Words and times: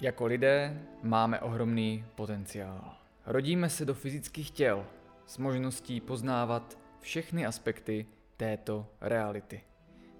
Jako 0.00 0.26
lidé 0.26 0.82
máme 1.02 1.40
ohromný 1.40 2.04
potenciál. 2.14 2.94
Rodíme 3.26 3.70
se 3.70 3.84
do 3.84 3.94
fyzických 3.94 4.50
těl 4.50 4.86
s 5.26 5.38
možností 5.38 6.00
poznávat 6.00 6.78
všechny 7.00 7.46
aspekty 7.46 8.06
této 8.36 8.86
reality. 9.00 9.60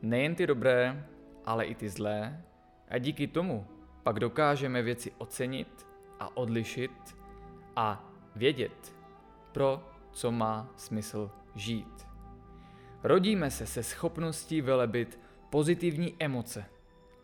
Nejen 0.02 0.34
ty 0.34 0.46
dobré, 0.46 1.06
ale 1.44 1.64
i 1.64 1.74
ty 1.74 1.88
zlé. 1.88 2.44
A 2.88 2.98
díky 2.98 3.26
tomu 3.26 3.66
pak 4.02 4.20
dokážeme 4.20 4.82
věci 4.82 5.12
ocenit 5.18 5.86
a 6.20 6.36
odlišit 6.36 7.16
a 7.76 8.12
vědět, 8.36 8.94
pro 9.52 9.90
co 10.12 10.32
má 10.32 10.72
smysl 10.76 11.30
žít. 11.54 12.06
Rodíme 13.02 13.50
se 13.50 13.66
se 13.66 13.82
schopností 13.82 14.60
velebit 14.60 15.20
pozitivní 15.50 16.14
emoce, 16.18 16.64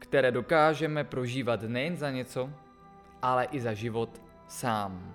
které 0.05 0.30
dokážeme 0.30 1.05
prožívat 1.05 1.62
nejen 1.62 1.96
za 1.96 2.11
něco, 2.11 2.50
ale 3.23 3.45
i 3.45 3.61
za 3.61 3.75
život 3.75 4.22
sám. 4.49 5.14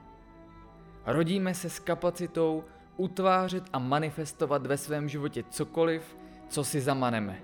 Rodíme 1.05 1.53
se 1.53 1.69
s 1.69 1.79
kapacitou 1.79 2.63
utvářet 2.97 3.63
a 3.73 3.79
manifestovat 3.79 4.65
ve 4.65 4.77
svém 4.77 5.09
životě 5.09 5.43
cokoliv, 5.49 6.17
co 6.49 6.63
si 6.63 6.81
zamaneme. 6.81 7.39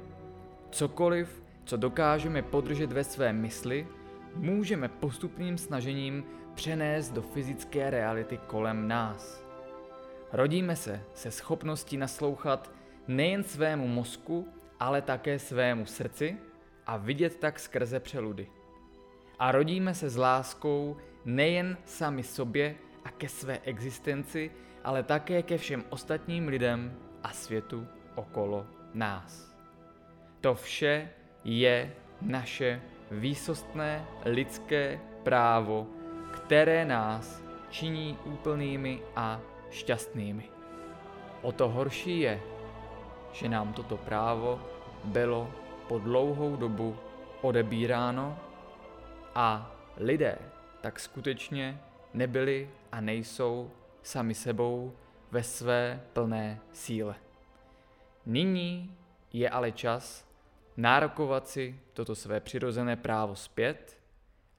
Cokoliv, 0.69 1.43
co 1.65 1.77
dokážeme 1.77 2.41
podržet 2.41 2.91
ve 2.91 3.03
své 3.03 3.33
mysli, 3.33 3.87
můžeme 4.35 4.87
postupným 4.87 5.57
snažením 5.57 6.23
přenést 6.55 7.11
do 7.11 7.21
fyzické 7.21 7.89
reality 7.89 8.37
kolem 8.47 8.87
nás. 8.87 9.45
Rodíme 10.31 10.75
se 10.75 11.01
se 11.13 11.31
schopností 11.31 11.97
naslouchat 11.97 12.71
nejen 13.07 13.43
svému 13.43 13.87
mozku, 13.87 14.47
ale 14.79 15.01
také 15.01 15.39
svému 15.39 15.85
srdci 15.85 16.37
a 16.87 16.97
vidět 16.97 17.35
tak 17.35 17.59
skrze 17.59 17.99
přeludy. 17.99 18.47
A 19.39 19.51
rodíme 19.51 19.93
se 19.93 20.09
s 20.09 20.17
láskou 20.17 20.97
nejen 21.25 21.77
sami 21.85 22.23
sobě 22.23 22.75
a 23.05 23.11
ke 23.11 23.29
své 23.29 23.59
existenci, 23.59 24.51
ale 24.83 25.03
také 25.03 25.43
ke 25.43 25.57
všem 25.57 25.83
ostatním 25.89 26.47
lidem 26.47 26.97
a 27.23 27.29
světu 27.31 27.87
okolo 28.15 28.65
nás. 28.93 29.55
To 30.41 30.55
vše 30.55 31.09
je 31.43 31.93
naše 32.21 32.81
výsostné 33.11 34.05
lidské 34.25 34.99
právo, 35.23 35.87
které 36.33 36.85
nás 36.85 37.41
činí 37.69 38.17
úplnými 38.25 39.01
a 39.15 39.41
šťastnými. 39.71 40.49
O 41.41 41.51
to 41.51 41.69
horší 41.69 42.19
je, 42.19 42.41
že 43.33 43.49
nám 43.49 43.73
toto 43.73 43.97
právo 43.97 44.61
bylo 45.03 45.51
po 45.87 45.99
dlouhou 45.99 46.55
dobu 46.55 46.97
odebíráno 47.41 48.39
a 49.35 49.75
lidé 49.97 50.37
tak 50.81 50.99
skutečně 50.99 51.81
nebyli 52.13 52.69
a 52.91 53.01
nejsou 53.01 53.71
sami 54.03 54.33
sebou 54.33 54.93
ve 55.31 55.43
své 55.43 56.01
plné 56.13 56.59
síle. 56.73 57.15
Nyní 58.25 58.97
je 59.33 59.49
ale 59.49 59.71
čas 59.71 60.27
nárokovat 60.77 61.47
si 61.47 61.79
toto 61.93 62.15
své 62.15 62.39
přirozené 62.39 62.95
právo 62.95 63.35
zpět 63.35 64.01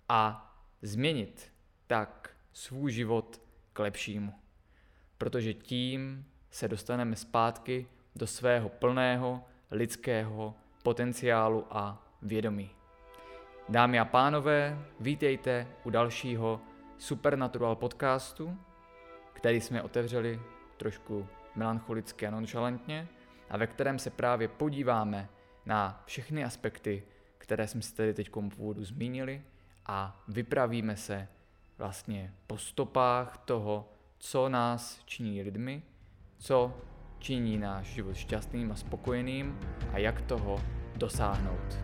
a 0.09 0.55
změnit 0.83 1.53
tak 1.87 2.37
svůj 2.53 2.93
život 2.93 3.41
k 3.73 3.79
lepšímu. 3.79 4.33
Protože 5.19 5.55
tím 5.55 6.27
se 6.51 6.69
dostaneme 6.69 7.17
zpátky 7.17 7.87
do 8.17 8.27
svého 8.27 8.69
plného 8.69 9.45
lidského 9.71 10.55
potenciálu 10.87 11.67
a 11.71 12.03
vědomí. 12.23 12.71
Dámy 13.69 13.99
a 13.99 14.05
pánové, 14.05 14.79
vítejte 15.01 15.67
u 15.85 15.91
dalšího 15.91 16.61
Supernatural 16.99 17.77
podcastu, 17.77 18.59
který 19.33 19.61
jsme 19.61 19.83
otevřeli 19.83 20.41
trošku 20.77 21.27
melancholicky 21.55 22.27
a 22.27 22.31
nonchalantně 22.31 23.09
a 23.51 23.57
ve 23.57 23.67
kterém 23.67 23.99
se 23.99 24.11
právě 24.11 24.49
podíváme 24.49 25.29
na 25.65 26.03
všechny 26.07 26.45
aspekty, 26.45 27.03
které 27.39 27.69
jsme 27.69 27.83
si 27.83 27.97
tady 27.97 28.15
teď 28.15 28.31
v 28.31 28.59
úvodu 28.59 28.85
zmínili 28.85 29.43
a 29.87 30.23
vypravíme 30.29 30.97
se 30.97 31.29
vlastně 31.79 32.35
po 32.47 32.59
stopách 32.59 33.39
toho, 33.39 33.89
co 34.19 34.49
nás 34.49 35.03
činí 35.05 35.43
lidmi, 35.43 35.83
co 36.39 36.75
činí 37.19 37.59
náš 37.59 37.87
život 37.87 38.15
šťastným 38.15 38.73
a 38.73 38.75
spokojeným 38.75 39.59
a 39.93 39.99
jak 39.99 40.21
toho 40.21 40.61
dosáhnout. 40.97 41.79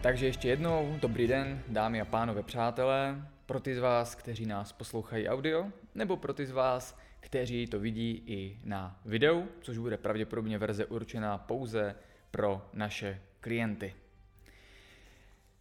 Takže 0.00 0.26
ještě 0.26 0.48
jednou, 0.48 0.96
dobrý 1.00 1.26
den, 1.26 1.62
dámy 1.68 2.00
a 2.00 2.04
pánové 2.04 2.42
přátelé, 2.42 3.28
pro 3.46 3.60
ty 3.60 3.74
z 3.74 3.78
vás, 3.78 4.14
kteří 4.14 4.46
nás 4.46 4.72
poslouchají 4.72 5.28
audio, 5.28 5.66
nebo 5.94 6.16
pro 6.16 6.34
ty 6.34 6.46
z 6.46 6.50
vás, 6.50 6.98
kteří 7.20 7.66
to 7.66 7.80
vidí 7.80 8.22
i 8.26 8.58
na 8.64 9.00
videu, 9.04 9.48
což 9.60 9.78
bude 9.78 9.96
pravděpodobně 9.96 10.58
verze 10.58 10.86
určená 10.86 11.38
pouze 11.38 11.94
pro 12.30 12.68
naše 12.72 13.20
klienty. 13.40 13.94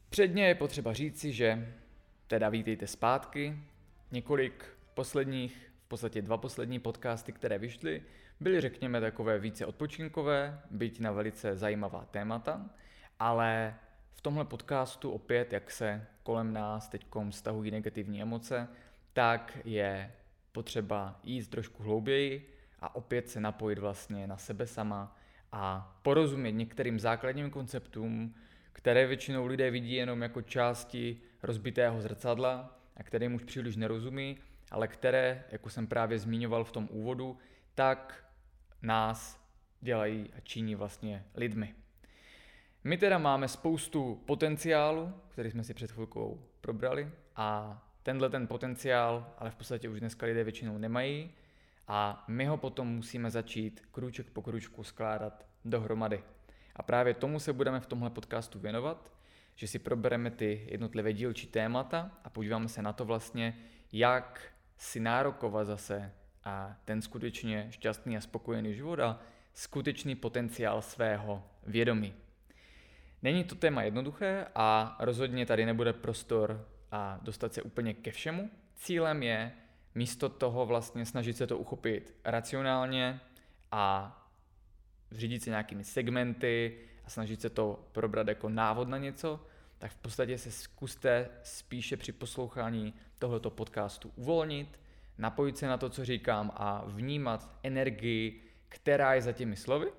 Předně 0.10 0.48
je 0.48 0.56
potřeba 0.56 0.94
říci, 0.94 1.32
že 1.32 1.74
teda 2.28 2.50
vítejte 2.50 2.88
zpátky. 2.88 3.58
Několik 4.12 4.66
posledních, 4.94 5.72
v 5.86 5.88
podstatě 5.88 6.22
dva 6.22 6.38
poslední 6.38 6.80
podcasty, 6.80 7.32
které 7.32 7.58
vyšly, 7.58 8.04
byly 8.40 8.62
řekněme 8.62 9.02
takové 9.02 9.40
více 9.40 9.66
odpočinkové, 9.66 10.62
byť 10.72 11.00
na 11.00 11.12
velice 11.12 11.58
zajímavá 11.58 12.06
témata, 12.06 12.70
ale 13.20 13.76
v 14.12 14.22
tomhle 14.22 14.46
podcastu 14.46 15.12
opět, 15.12 15.54
jak 15.54 15.72
se 15.72 16.08
kolem 16.24 16.54
nás 16.54 16.90
teď 16.90 17.06
stahují 17.30 17.72
negativní 17.72 18.22
emoce, 18.22 18.68
tak 19.14 19.58
je 19.66 20.12
potřeba 20.52 21.20
jít 21.24 21.50
trošku 21.50 21.84
hlouběji 21.84 22.54
a 22.80 22.96
opět 22.96 23.30
se 23.30 23.40
napojit 23.40 23.80
vlastně 23.80 24.28
na 24.28 24.38
sebe 24.38 24.68
sama 24.68 25.18
a 25.52 25.96
porozumět 26.02 26.52
některým 26.52 27.00
základním 27.00 27.50
konceptům, 27.50 28.36
které 28.74 29.08
většinou 29.08 29.46
lidé 29.46 29.72
vidí 29.72 29.94
jenom 29.94 30.22
jako 30.22 30.42
části 30.42 31.22
rozbitého 31.44 32.02
zrcadla 32.02 32.80
a 32.98 33.04
kterým 33.04 33.34
už 33.34 33.44
příliš 33.44 33.76
nerozumí, 33.76 34.38
ale 34.74 34.88
které, 34.88 35.44
jako 35.52 35.70
jsem 35.70 35.88
právě 35.88 36.20
zmiňoval 36.20 36.64
v 36.64 36.72
tom 36.72 36.88
úvodu, 36.92 37.38
tak 37.76 38.26
nás 38.82 39.40
dělají 39.82 40.30
a 40.38 40.40
činí 40.40 40.76
vlastně 40.76 41.26
lidmi. 41.36 41.76
My 42.84 42.98
teda 42.98 43.18
máme 43.18 43.48
spoustu 43.48 44.24
potenciálu, 44.26 45.14
který 45.30 45.52
jsme 45.52 45.64
si 45.64 45.74
před 45.74 45.92
chvilkou 45.92 46.44
probrali 46.62 47.12
a 47.36 47.82
tenhle 48.04 48.30
ten 48.30 48.48
potenciál, 48.48 49.34
ale 49.38 49.52
v 49.52 49.56
podstatě 49.56 49.90
už 49.90 50.00
dneska 50.00 50.26
lidé 50.26 50.44
většinou 50.44 50.78
nemají 50.78 51.32
a 51.88 52.24
my 52.28 52.46
ho 52.46 52.58
potom 52.58 52.88
musíme 52.88 53.32
začít 53.32 53.88
kruček 53.92 54.30
po 54.30 54.42
kručku 54.42 54.84
skládat 54.84 55.46
dohromady. 55.66 56.24
A 56.76 56.84
právě 56.84 57.14
tomu 57.14 57.40
se 57.40 57.54
budeme 57.54 57.80
v 57.80 57.86
tomhle 57.86 58.10
podcastu 58.10 58.60
věnovat, 58.60 59.12
že 59.56 59.68
si 59.68 59.80
probereme 59.80 60.32
ty 60.32 60.68
jednotlivé 60.70 61.14
dílčí 61.14 61.48
témata 61.48 62.12
a 62.24 62.30
podíváme 62.30 62.70
se 62.70 62.82
na 62.82 62.94
to 62.94 63.06
vlastně, 63.06 63.58
jak 63.92 64.53
si 64.78 65.00
nárokovat 65.00 65.68
zase 65.68 66.12
a 66.44 66.76
ten 66.86 67.02
skutečně 67.02 67.68
šťastný 67.70 68.18
a 68.18 68.22
spokojený 68.22 68.74
život 68.74 69.00
a 69.00 69.20
skutečný 69.54 70.16
potenciál 70.16 70.82
svého 70.82 71.44
vědomí. 71.66 72.14
Není 73.22 73.44
to 73.44 73.56
téma 73.56 73.84
jednoduché 73.84 74.48
a 74.56 74.98
rozhodně 75.00 75.46
tady 75.46 75.66
nebude 75.66 75.94
prostor 75.94 76.68
a 76.92 77.20
dostat 77.22 77.54
se 77.54 77.62
úplně 77.62 77.94
ke 77.94 78.12
všemu. 78.12 78.50
Cílem 78.76 79.24
je 79.24 79.52
místo 79.96 80.30
toho 80.30 80.66
vlastně 80.66 81.06
snažit 81.06 81.38
se 81.38 81.48
to 81.48 81.58
uchopit 81.58 82.16
racionálně 82.26 83.20
a 83.72 84.20
řídit 85.12 85.44
se 85.44 85.50
nějakými 85.50 85.84
segmenty 85.84 86.80
a 87.06 87.10
snažit 87.10 87.42
se 87.42 87.50
to 87.50 87.90
probrat 87.92 88.28
jako 88.28 88.50
návod 88.50 88.88
na 88.88 88.98
něco, 88.98 89.48
tak 89.78 89.92
v 89.92 89.96
podstatě 89.96 90.38
se 90.38 90.52
zkuste 90.52 91.30
spíše 91.44 91.98
při 91.98 92.12
poslouchání 92.12 92.94
tohoto 93.24 93.50
podcastu 93.50 94.12
uvolnit, 94.16 94.80
napojit 95.18 95.58
se 95.58 95.68
na 95.68 95.78
to, 95.78 95.90
co 95.90 96.06
říkám 96.06 96.52
a 96.56 96.84
vnímat 96.88 97.50
energii, 97.64 98.42
která 98.70 99.14
je 99.14 99.22
za 99.22 99.32
těmi 99.32 99.56
slovy. 99.56 99.92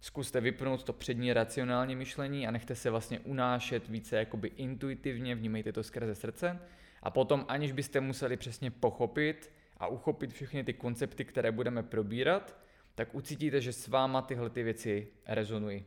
Zkuste 0.00 0.40
vypnout 0.40 0.84
to 0.84 0.92
přední 0.92 1.32
racionální 1.32 1.96
myšlení 1.96 2.46
a 2.46 2.50
nechte 2.50 2.74
se 2.74 2.90
vlastně 2.90 3.20
unášet 3.20 3.88
více 3.88 4.16
jakoby 4.16 4.48
intuitivně, 4.48 5.34
vnímejte 5.34 5.72
to 5.72 5.82
skrze 5.82 6.14
srdce 6.14 6.58
a 7.02 7.10
potom 7.10 7.44
aniž 7.48 7.72
byste 7.72 8.00
museli 8.00 8.36
přesně 8.36 8.70
pochopit 8.70 9.52
a 9.76 9.86
uchopit 9.86 10.32
všechny 10.32 10.64
ty 10.64 10.72
koncepty, 10.72 11.24
které 11.24 11.52
budeme 11.52 11.82
probírat, 11.82 12.56
tak 12.94 13.14
ucítíte, 13.14 13.60
že 13.60 13.72
s 13.72 13.88
váma 13.88 14.22
tyhle 14.22 14.50
ty 14.50 14.62
věci 14.62 15.08
rezonují. 15.26 15.84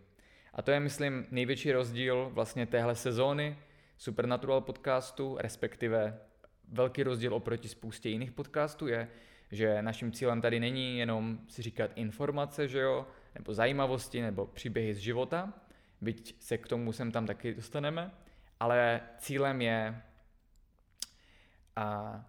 A 0.54 0.62
to 0.62 0.72
je, 0.72 0.80
myslím, 0.80 1.26
největší 1.32 1.72
rozdíl 1.72 2.30
vlastně 2.34 2.66
téhle 2.66 2.96
sezóny 2.96 3.58
Supernatural 3.98 4.62
podcastu, 4.62 5.38
respektive 5.40 6.20
velký 6.74 7.04
rozdíl 7.04 7.34
oproti 7.34 7.68
spoustě 7.68 8.10
jiných 8.10 8.32
podcastů 8.32 8.88
je, 8.88 9.08
že 9.52 9.82
naším 9.82 10.12
cílem 10.12 10.42
tady 10.42 10.60
není 10.60 10.98
jenom 10.98 11.40
si 11.48 11.62
říkat 11.62 11.92
informace, 11.96 12.68
že 12.68 12.80
jo, 12.80 13.08
nebo 13.36 13.54
zajímavosti, 13.54 14.22
nebo 14.22 14.46
příběhy 14.46 14.94
z 14.94 14.98
života, 14.98 15.54
byť 16.02 16.36
se 16.40 16.58
k 16.58 16.68
tomu 16.68 16.92
sem 16.92 17.12
tam 17.12 17.26
taky 17.26 17.54
dostaneme, 17.54 18.12
ale 18.60 19.02
cílem 19.18 19.62
je 19.62 20.02
a, 21.76 22.26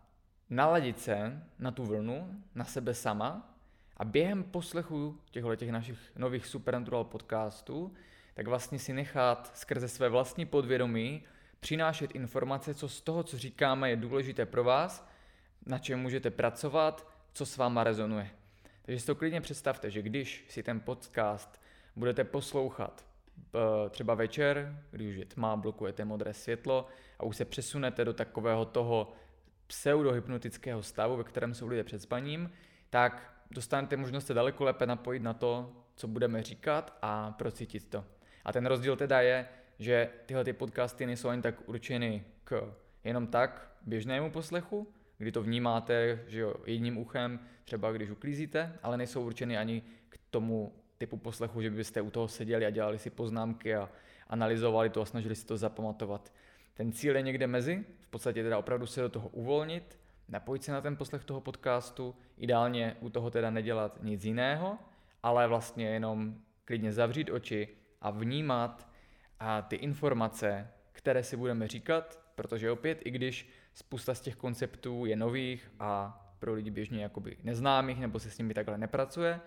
naladit 0.50 1.00
se 1.00 1.42
na 1.58 1.70
tu 1.70 1.84
vlnu, 1.84 2.42
na 2.54 2.64
sebe 2.64 2.94
sama 2.94 3.56
a 3.96 4.04
během 4.04 4.44
poslechu 4.44 5.20
těchto 5.30 5.56
těch 5.56 5.70
našich 5.70 5.98
nových 6.16 6.46
Supernatural 6.46 7.04
podcastů, 7.04 7.94
tak 8.34 8.46
vlastně 8.46 8.78
si 8.78 8.92
nechat 8.92 9.56
skrze 9.56 9.88
své 9.88 10.08
vlastní 10.08 10.46
podvědomí 10.46 11.22
přinášet 11.64 12.14
informace, 12.14 12.74
co 12.74 12.88
z 12.88 13.00
toho, 13.00 13.22
co 13.22 13.38
říkáme, 13.38 13.90
je 13.90 13.96
důležité 13.96 14.46
pro 14.46 14.64
vás, 14.64 15.08
na 15.66 15.78
čem 15.78 16.00
můžete 16.00 16.30
pracovat, 16.30 17.08
co 17.32 17.46
s 17.46 17.56
váma 17.56 17.84
rezonuje. 17.84 18.30
Takže 18.82 19.00
si 19.00 19.06
to 19.06 19.14
klidně 19.14 19.40
představte, 19.40 19.90
že 19.90 20.02
když 20.02 20.44
si 20.48 20.62
ten 20.62 20.80
podcast 20.80 21.60
budete 21.96 22.24
poslouchat 22.24 23.06
eh, 23.38 23.90
třeba 23.90 24.14
večer, 24.14 24.82
když 24.90 25.08
už 25.08 25.16
je 25.16 25.24
tma, 25.24 25.56
blokujete 25.56 26.04
modré 26.04 26.34
světlo 26.34 26.86
a 27.18 27.24
už 27.24 27.36
se 27.36 27.44
přesunete 27.44 28.04
do 28.04 28.12
takového 28.12 28.64
toho 28.64 29.12
pseudohypnotického 29.66 30.82
stavu, 30.82 31.16
ve 31.16 31.24
kterém 31.24 31.54
jsou 31.54 31.66
lidé 31.66 31.84
před 31.84 32.02
spaním, 32.02 32.50
tak 32.90 33.34
dostanete 33.50 33.96
možnost 33.96 34.26
se 34.26 34.34
daleko 34.34 34.64
lépe 34.64 34.86
napojit 34.86 35.22
na 35.22 35.34
to, 35.34 35.72
co 35.96 36.08
budeme 36.08 36.42
říkat 36.42 36.98
a 37.02 37.30
procítit 37.30 37.88
to. 37.88 38.04
A 38.44 38.52
ten 38.52 38.66
rozdíl 38.66 38.96
teda 38.96 39.20
je, 39.20 39.48
že 39.78 40.08
tyhle 40.26 40.44
ty 40.44 40.52
podcasty 40.52 41.06
nejsou 41.06 41.28
ani 41.28 41.42
tak 41.42 41.68
určeny 41.68 42.24
k 42.44 42.74
jenom 43.04 43.26
tak 43.26 43.70
běžnému 43.82 44.30
poslechu, 44.30 44.88
kdy 45.18 45.32
to 45.32 45.42
vnímáte 45.42 46.20
že 46.26 46.40
jo, 46.40 46.54
jedním 46.66 46.98
uchem, 46.98 47.40
třeba 47.64 47.92
když 47.92 48.10
uklízíte, 48.10 48.78
ale 48.82 48.96
nejsou 48.96 49.26
určeny 49.26 49.58
ani 49.58 49.82
k 50.08 50.18
tomu 50.30 50.72
typu 50.98 51.16
poslechu, 51.16 51.62
že 51.62 51.70
byste 51.70 52.00
u 52.00 52.10
toho 52.10 52.28
seděli 52.28 52.66
a 52.66 52.70
dělali 52.70 52.98
si 52.98 53.10
poznámky 53.10 53.74
a 53.74 53.90
analyzovali 54.28 54.90
to 54.90 55.00
a 55.00 55.04
snažili 55.04 55.34
si 55.34 55.46
to 55.46 55.56
zapamatovat. 55.56 56.32
Ten 56.74 56.92
cíl 56.92 57.16
je 57.16 57.22
někde 57.22 57.46
mezi, 57.46 57.84
v 58.00 58.08
podstatě 58.08 58.42
teda 58.42 58.58
opravdu 58.58 58.86
se 58.86 59.00
do 59.00 59.08
toho 59.08 59.28
uvolnit, 59.28 59.98
napojit 60.28 60.64
se 60.64 60.72
na 60.72 60.80
ten 60.80 60.96
poslech 60.96 61.24
toho 61.24 61.40
podcastu, 61.40 62.14
ideálně 62.38 62.96
u 63.00 63.10
toho 63.10 63.30
teda 63.30 63.50
nedělat 63.50 63.98
nic 64.02 64.24
jiného, 64.24 64.78
ale 65.22 65.48
vlastně 65.48 65.88
jenom 65.88 66.34
klidně 66.64 66.92
zavřít 66.92 67.30
oči 67.30 67.68
a 68.00 68.10
vnímat 68.10 68.88
a 69.40 69.62
ty 69.62 69.76
informace, 69.76 70.68
které 70.92 71.22
si 71.22 71.36
budeme 71.36 71.68
říkat, 71.68 72.20
protože 72.34 72.70
opět, 72.70 72.98
i 73.04 73.10
když 73.10 73.48
spousta 73.74 74.14
z 74.14 74.20
těch 74.20 74.36
konceptů 74.36 75.06
je 75.06 75.16
nových 75.16 75.70
a 75.80 76.20
pro 76.38 76.54
lidi 76.54 76.70
běžně 76.70 77.02
jakoby 77.02 77.36
neznámých 77.42 78.00
nebo 78.00 78.18
se 78.18 78.30
s 78.30 78.38
nimi 78.38 78.54
takhle 78.54 78.78
nepracuje, 78.78 79.40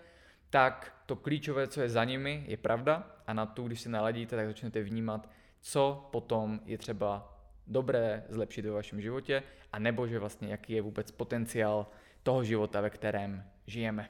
tak 0.50 1.02
to 1.06 1.16
klíčové, 1.16 1.68
co 1.68 1.80
je 1.80 1.88
za 1.88 2.04
nimi, 2.04 2.44
je 2.46 2.56
pravda 2.56 3.16
a 3.26 3.32
na 3.32 3.46
tu, 3.46 3.66
když 3.66 3.80
se 3.80 3.88
naladíte, 3.88 4.36
tak 4.36 4.46
začnete 4.46 4.82
vnímat, 4.82 5.30
co 5.60 6.08
potom 6.12 6.60
je 6.64 6.78
třeba 6.78 7.38
dobré 7.66 8.24
zlepšit 8.28 8.64
ve 8.64 8.70
vašem 8.70 9.00
životě 9.00 9.42
a 9.72 9.78
nebo 9.78 10.06
že 10.06 10.18
vlastně 10.18 10.48
jaký 10.48 10.72
je 10.72 10.82
vůbec 10.82 11.10
potenciál 11.10 11.86
toho 12.22 12.44
života, 12.44 12.80
ve 12.80 12.90
kterém 12.90 13.44
žijeme. 13.66 14.08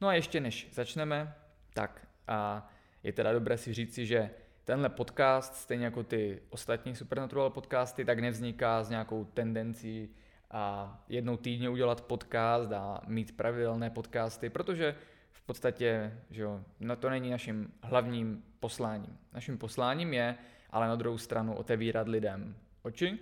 No 0.00 0.08
a 0.08 0.14
ještě 0.14 0.40
než 0.40 0.68
začneme, 0.72 1.34
tak 1.74 2.06
a 2.28 2.70
je 3.02 3.12
teda 3.12 3.32
dobré 3.32 3.58
si 3.58 3.74
říci, 3.74 4.06
že 4.06 4.30
tenhle 4.64 4.88
podcast, 4.88 5.54
stejně 5.54 5.84
jako 5.84 6.02
ty 6.02 6.42
ostatní 6.50 6.94
Supernatural 6.94 7.50
podcasty, 7.50 8.04
tak 8.04 8.18
nevzniká 8.18 8.82
s 8.82 8.90
nějakou 8.90 9.24
tendencí 9.24 10.08
a 10.50 10.98
jednou 11.08 11.36
týdně 11.36 11.68
udělat 11.68 12.00
podcast 12.00 12.72
a 12.72 13.00
mít 13.06 13.36
pravidelné 13.36 13.90
podcasty, 13.90 14.50
protože 14.50 14.94
v 15.30 15.42
podstatě, 15.42 16.18
že 16.30 16.42
jo, 16.42 16.60
no 16.80 16.96
to 16.96 17.10
není 17.10 17.30
naším 17.30 17.72
hlavním 17.82 18.44
posláním. 18.60 19.18
Naším 19.32 19.58
posláním 19.58 20.14
je 20.14 20.36
ale 20.70 20.88
na 20.88 20.96
druhou 20.96 21.18
stranu 21.18 21.54
otevírat 21.54 22.08
lidem 22.08 22.56
oči, 22.82 23.18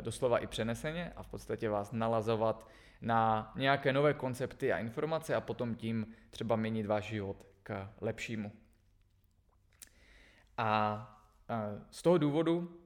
doslova 0.00 0.38
i 0.38 0.46
přeneseně 0.46 1.12
a 1.16 1.22
v 1.22 1.28
podstatě 1.28 1.68
vás 1.68 1.92
nalazovat 1.92 2.68
na 3.00 3.52
nějaké 3.56 3.92
nové 3.92 4.14
koncepty 4.14 4.72
a 4.72 4.78
informace 4.78 5.34
a 5.34 5.40
potom 5.40 5.74
tím 5.74 6.06
třeba 6.30 6.56
měnit 6.56 6.86
váš 6.86 7.04
život 7.04 7.46
k 7.62 7.88
lepšímu. 8.00 8.52
A 10.62 11.06
z 11.90 12.02
toho 12.02 12.18
důvodu 12.18 12.80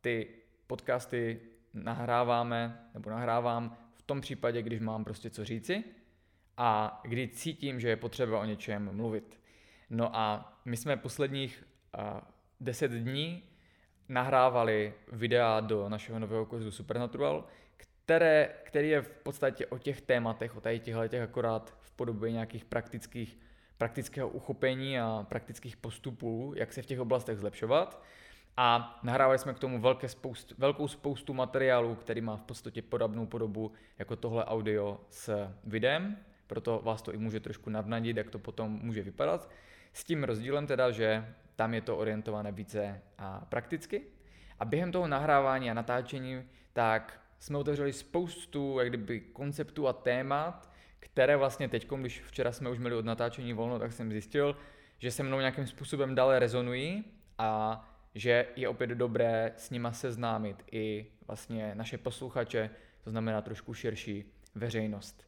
ty 0.00 0.28
podcasty 0.66 1.40
nahráváme, 1.74 2.88
nebo 2.94 3.10
nahrávám 3.10 3.76
v 3.94 4.02
tom 4.02 4.20
případě, 4.20 4.62
když 4.62 4.80
mám 4.80 5.04
prostě 5.04 5.30
co 5.30 5.44
říci 5.44 5.84
a 6.56 7.00
kdy 7.04 7.28
cítím, 7.28 7.80
že 7.80 7.88
je 7.88 7.96
potřeba 7.96 8.40
o 8.40 8.44
něčem 8.44 8.96
mluvit. 8.96 9.40
No 9.90 10.16
a 10.16 10.56
my 10.64 10.76
jsme 10.76 10.96
posledních 10.96 11.64
10 12.60 12.90
dní 12.90 13.42
nahrávali 14.08 14.94
videa 15.12 15.60
do 15.60 15.88
našeho 15.88 16.18
nového 16.18 16.46
kurzu 16.46 16.70
Supernatural, 16.70 17.44
které, 17.76 18.54
který 18.64 18.88
je 18.88 19.02
v 19.02 19.08
podstatě 19.08 19.66
o 19.66 19.78
těch 19.78 20.00
tématech, 20.00 20.56
o 20.56 20.60
tady 20.60 20.78
těchto 20.78 21.08
těch 21.08 21.22
akorát 21.22 21.76
v 21.80 21.90
podobě 21.90 22.32
nějakých 22.32 22.64
praktických 22.64 23.38
praktického 23.78 24.28
uchopení 24.28 25.00
a 25.00 25.26
praktických 25.28 25.76
postupů, 25.76 26.52
jak 26.56 26.72
se 26.72 26.82
v 26.82 26.86
těch 26.86 27.00
oblastech 27.00 27.38
zlepšovat. 27.38 28.02
A 28.56 28.98
nahrávali 29.02 29.38
jsme 29.38 29.54
k 29.54 29.58
tomu 29.58 29.80
velké 29.80 30.08
spoust, 30.08 30.52
velkou 30.58 30.88
spoustu 30.88 31.34
materiálů, 31.34 31.94
který 31.94 32.20
má 32.20 32.36
v 32.36 32.42
podstatě 32.42 32.82
podobnou 32.82 33.26
podobu 33.26 33.72
jako 33.98 34.16
tohle 34.16 34.44
audio 34.44 35.00
s 35.10 35.48
videem, 35.64 36.16
proto 36.46 36.80
vás 36.84 37.02
to 37.02 37.12
i 37.12 37.18
může 37.18 37.40
trošku 37.40 37.70
navnadit, 37.70 38.16
jak 38.16 38.30
to 38.30 38.38
potom 38.38 38.80
může 38.82 39.02
vypadat. 39.02 39.50
S 39.92 40.04
tím 40.04 40.24
rozdílem 40.24 40.66
teda, 40.66 40.90
že 40.90 41.34
tam 41.56 41.74
je 41.74 41.80
to 41.80 41.96
orientované 41.96 42.52
více 42.52 43.02
a 43.18 43.46
prakticky. 43.48 44.02
A 44.58 44.64
během 44.64 44.92
toho 44.92 45.08
nahrávání 45.08 45.70
a 45.70 45.74
natáčení 45.74 46.44
tak 46.72 47.20
jsme 47.38 47.58
otevřeli 47.58 47.92
spoustu 47.92 48.78
jak 48.78 48.88
kdyby, 48.88 49.20
konceptů 49.20 49.88
a 49.88 49.92
témat, 49.92 50.70
které 51.06 51.36
vlastně 51.36 51.68
teď, 51.68 51.88
když 51.88 52.22
včera 52.22 52.52
jsme 52.52 52.70
už 52.70 52.78
měli 52.78 52.94
od 52.94 53.04
natáčení 53.04 53.52
volno, 53.52 53.78
tak 53.78 53.92
jsem 53.92 54.12
zjistil, 54.12 54.56
že 54.98 55.10
se 55.10 55.22
mnou 55.22 55.38
nějakým 55.38 55.66
způsobem 55.66 56.14
dále 56.14 56.38
rezonují 56.38 57.04
a 57.38 57.82
že 58.14 58.46
je 58.56 58.68
opět 58.68 58.90
dobré 58.90 59.52
s 59.56 59.70
nima 59.70 59.92
seznámit 59.92 60.64
i 60.72 61.06
vlastně 61.26 61.74
naše 61.74 61.98
posluchače, 61.98 62.70
to 63.04 63.10
znamená 63.10 63.42
trošku 63.42 63.74
širší 63.74 64.24
veřejnost. 64.54 65.26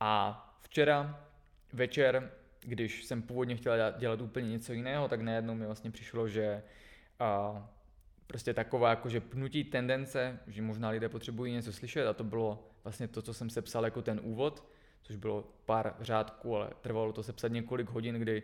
A 0.00 0.38
včera 0.60 1.28
večer, 1.72 2.30
když 2.60 3.04
jsem 3.04 3.22
původně 3.22 3.56
chtěl 3.56 3.74
dělat 3.98 4.20
úplně 4.20 4.50
něco 4.50 4.72
jiného, 4.72 5.08
tak 5.08 5.20
najednou 5.20 5.54
mi 5.54 5.66
vlastně 5.66 5.90
přišlo, 5.90 6.28
že 6.28 6.62
a, 7.18 7.68
prostě 8.26 8.54
taková 8.54 8.90
jakože 8.90 9.20
pnutí 9.20 9.64
tendence, 9.64 10.38
že 10.46 10.62
možná 10.62 10.88
lidé 10.88 11.08
potřebují 11.08 11.52
něco 11.52 11.72
slyšet 11.72 12.06
a 12.06 12.12
to 12.12 12.24
bylo 12.24 12.70
vlastně 12.84 13.08
to, 13.08 13.22
co 13.22 13.34
jsem 13.34 13.50
sepsal 13.50 13.84
jako 13.84 14.02
ten 14.02 14.20
úvod, 14.22 14.64
což 15.02 15.16
bylo 15.16 15.44
pár 15.64 15.94
řádků, 16.00 16.56
ale 16.56 16.70
trvalo 16.80 17.12
to 17.12 17.22
sepsat 17.22 17.48
několik 17.48 17.88
hodin, 17.88 18.14
kdy 18.14 18.42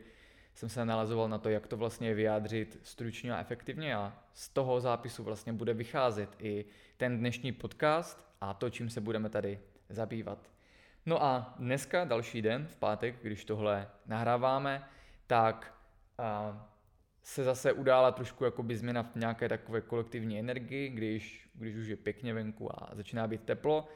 jsem 0.55 0.69
se 0.69 0.85
nalazoval 0.85 1.29
na 1.29 1.38
to, 1.38 1.49
jak 1.49 1.67
to 1.67 1.77
vlastně 1.77 2.15
vyjádřit 2.15 2.81
stručně 2.83 3.35
a 3.35 3.41
efektivně 3.41 3.95
a 3.95 4.19
z 4.33 4.49
toho 4.49 4.81
zápisu 4.81 5.25
vlastně 5.25 5.53
bude 5.53 5.75
vycházet 5.75 6.31
i 6.38 6.65
ten 6.97 7.19
dnešní 7.19 7.53
podcast 7.53 8.29
a 8.41 8.55
to, 8.55 8.71
čím 8.71 8.91
se 8.91 9.00
budeme 9.00 9.29
tady 9.29 9.61
zabývat. 9.88 10.50
No 11.07 11.23
a 11.23 11.55
dneska, 11.59 12.05
další 12.05 12.43
den, 12.43 12.67
v 12.67 12.77
pátek, 12.77 13.15
když 13.23 13.45
tohle 13.45 13.88
nahráváme, 14.07 14.88
tak 15.27 15.75
se 17.23 17.45
zase 17.45 17.73
udála 17.73 18.12
trošku 18.12 18.45
jakoby 18.45 18.77
změna 18.77 19.03
v 19.03 19.17
nějaké 19.17 19.49
takové 19.49 19.81
kolektivní 19.81 20.38
energii, 20.38 20.88
když, 20.88 21.49
když 21.55 21.77
už 21.77 21.87
je 21.87 21.97
pěkně 21.97 22.35
venku 22.35 22.83
a 22.83 22.91
začíná 22.93 23.27
být 23.27 23.43
teplo, 23.43 23.88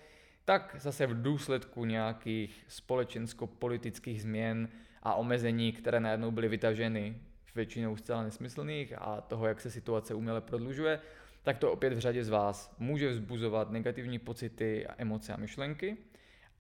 tak 0.45 0.77
zase 0.79 1.07
v 1.07 1.23
důsledku 1.23 1.85
nějakých 1.85 2.65
společensko-politických 2.69 4.23
změn 4.23 4.69
a 5.03 5.15
omezení, 5.15 5.73
které 5.73 6.01
najednou 6.01 6.31
byly 6.31 6.49
vytaženy 6.49 7.17
většinou 7.55 7.97
zcela 7.97 8.23
nesmyslných 8.23 8.95
a 8.99 9.21
toho, 9.21 9.47
jak 9.47 9.61
se 9.61 9.71
situace 9.71 10.15
uměle 10.15 10.41
prodlužuje, 10.41 11.01
tak 11.43 11.59
to 11.59 11.73
opět 11.73 11.93
v 11.93 11.99
řadě 11.99 12.25
z 12.25 12.29
vás 12.29 12.75
může 12.79 13.11
vzbuzovat 13.11 13.71
negativní 13.71 14.19
pocity 14.19 14.87
a 14.87 14.95
emoce 14.99 15.33
a 15.33 15.37
myšlenky. 15.37 15.97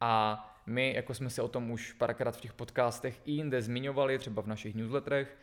A 0.00 0.48
my, 0.66 0.94
jako 0.94 1.14
jsme 1.14 1.30
se 1.30 1.42
o 1.42 1.48
tom 1.48 1.70
už 1.70 1.92
párkrát 1.92 2.36
v 2.36 2.40
těch 2.40 2.52
podcastech 2.52 3.20
i 3.24 3.32
jinde 3.32 3.62
zmiňovali, 3.62 4.18
třeba 4.18 4.42
v 4.42 4.46
našich 4.46 4.74
newsletterech, 4.74 5.38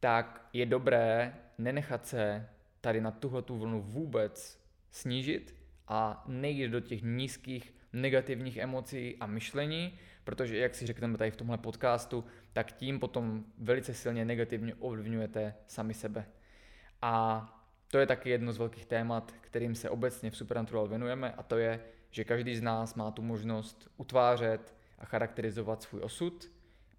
tak 0.00 0.48
je 0.52 0.66
dobré 0.66 1.34
nenechat 1.58 2.06
se 2.06 2.48
tady 2.80 3.00
na 3.00 3.10
tuhle 3.10 3.42
tu 3.42 3.58
vlnu 3.58 3.82
vůbec 3.82 4.60
snížit 4.90 5.54
a 5.88 6.24
nejít 6.26 6.70
do 6.70 6.80
těch 6.80 7.02
nízkých 7.02 7.74
negativních 7.92 8.56
emocí 8.56 9.16
a 9.20 9.26
myšlení, 9.26 9.98
protože 10.24 10.58
jak 10.58 10.74
si 10.74 10.86
řekneme 10.86 11.18
tady 11.18 11.30
v 11.30 11.36
tomhle 11.36 11.58
podcastu, 11.58 12.24
tak 12.52 12.72
tím 12.72 13.00
potom 13.00 13.44
velice 13.58 13.94
silně 13.94 14.24
negativně 14.24 14.74
ovlivňujete 14.74 15.54
sami 15.66 15.94
sebe. 15.94 16.26
A 17.02 17.46
to 17.90 17.98
je 17.98 18.06
taky 18.06 18.30
jedno 18.30 18.52
z 18.52 18.58
velkých 18.58 18.86
témat, 18.86 19.34
kterým 19.40 19.74
se 19.74 19.90
obecně 19.90 20.30
v 20.30 20.36
Supernatural 20.36 20.88
věnujeme 20.88 21.32
a 21.32 21.42
to 21.42 21.58
je, 21.58 21.80
že 22.10 22.24
každý 22.24 22.56
z 22.56 22.62
nás 22.62 22.94
má 22.94 23.10
tu 23.10 23.22
možnost 23.22 23.88
utvářet 23.96 24.74
a 24.98 25.04
charakterizovat 25.04 25.82
svůj 25.82 26.00
osud 26.02 26.50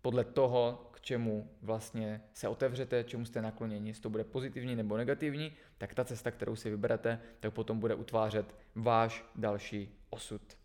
podle 0.02 0.24
toho, 0.24 0.90
k 0.92 1.02
čemu 1.02 1.50
vlastně 1.62 2.22
se 2.34 2.48
otevřete, 2.48 3.04
čemu 3.04 3.26
jste 3.26 3.42
nakloněni, 3.42 3.90
jestli 3.90 4.02
to 4.02 4.10
bude 4.10 4.24
pozitivní 4.24 4.76
nebo 4.76 4.98
negativní, 4.98 5.54
tak 5.78 5.94
ta 5.94 6.06
cesta, 6.06 6.32
kterou 6.32 6.56
si 6.56 6.70
vyberete, 6.70 7.20
tak 7.40 7.54
potom 7.54 7.80
bude 7.80 7.96
utvářet 7.96 8.56
váš 8.76 9.26
další 9.36 9.90
osud. 10.10 10.61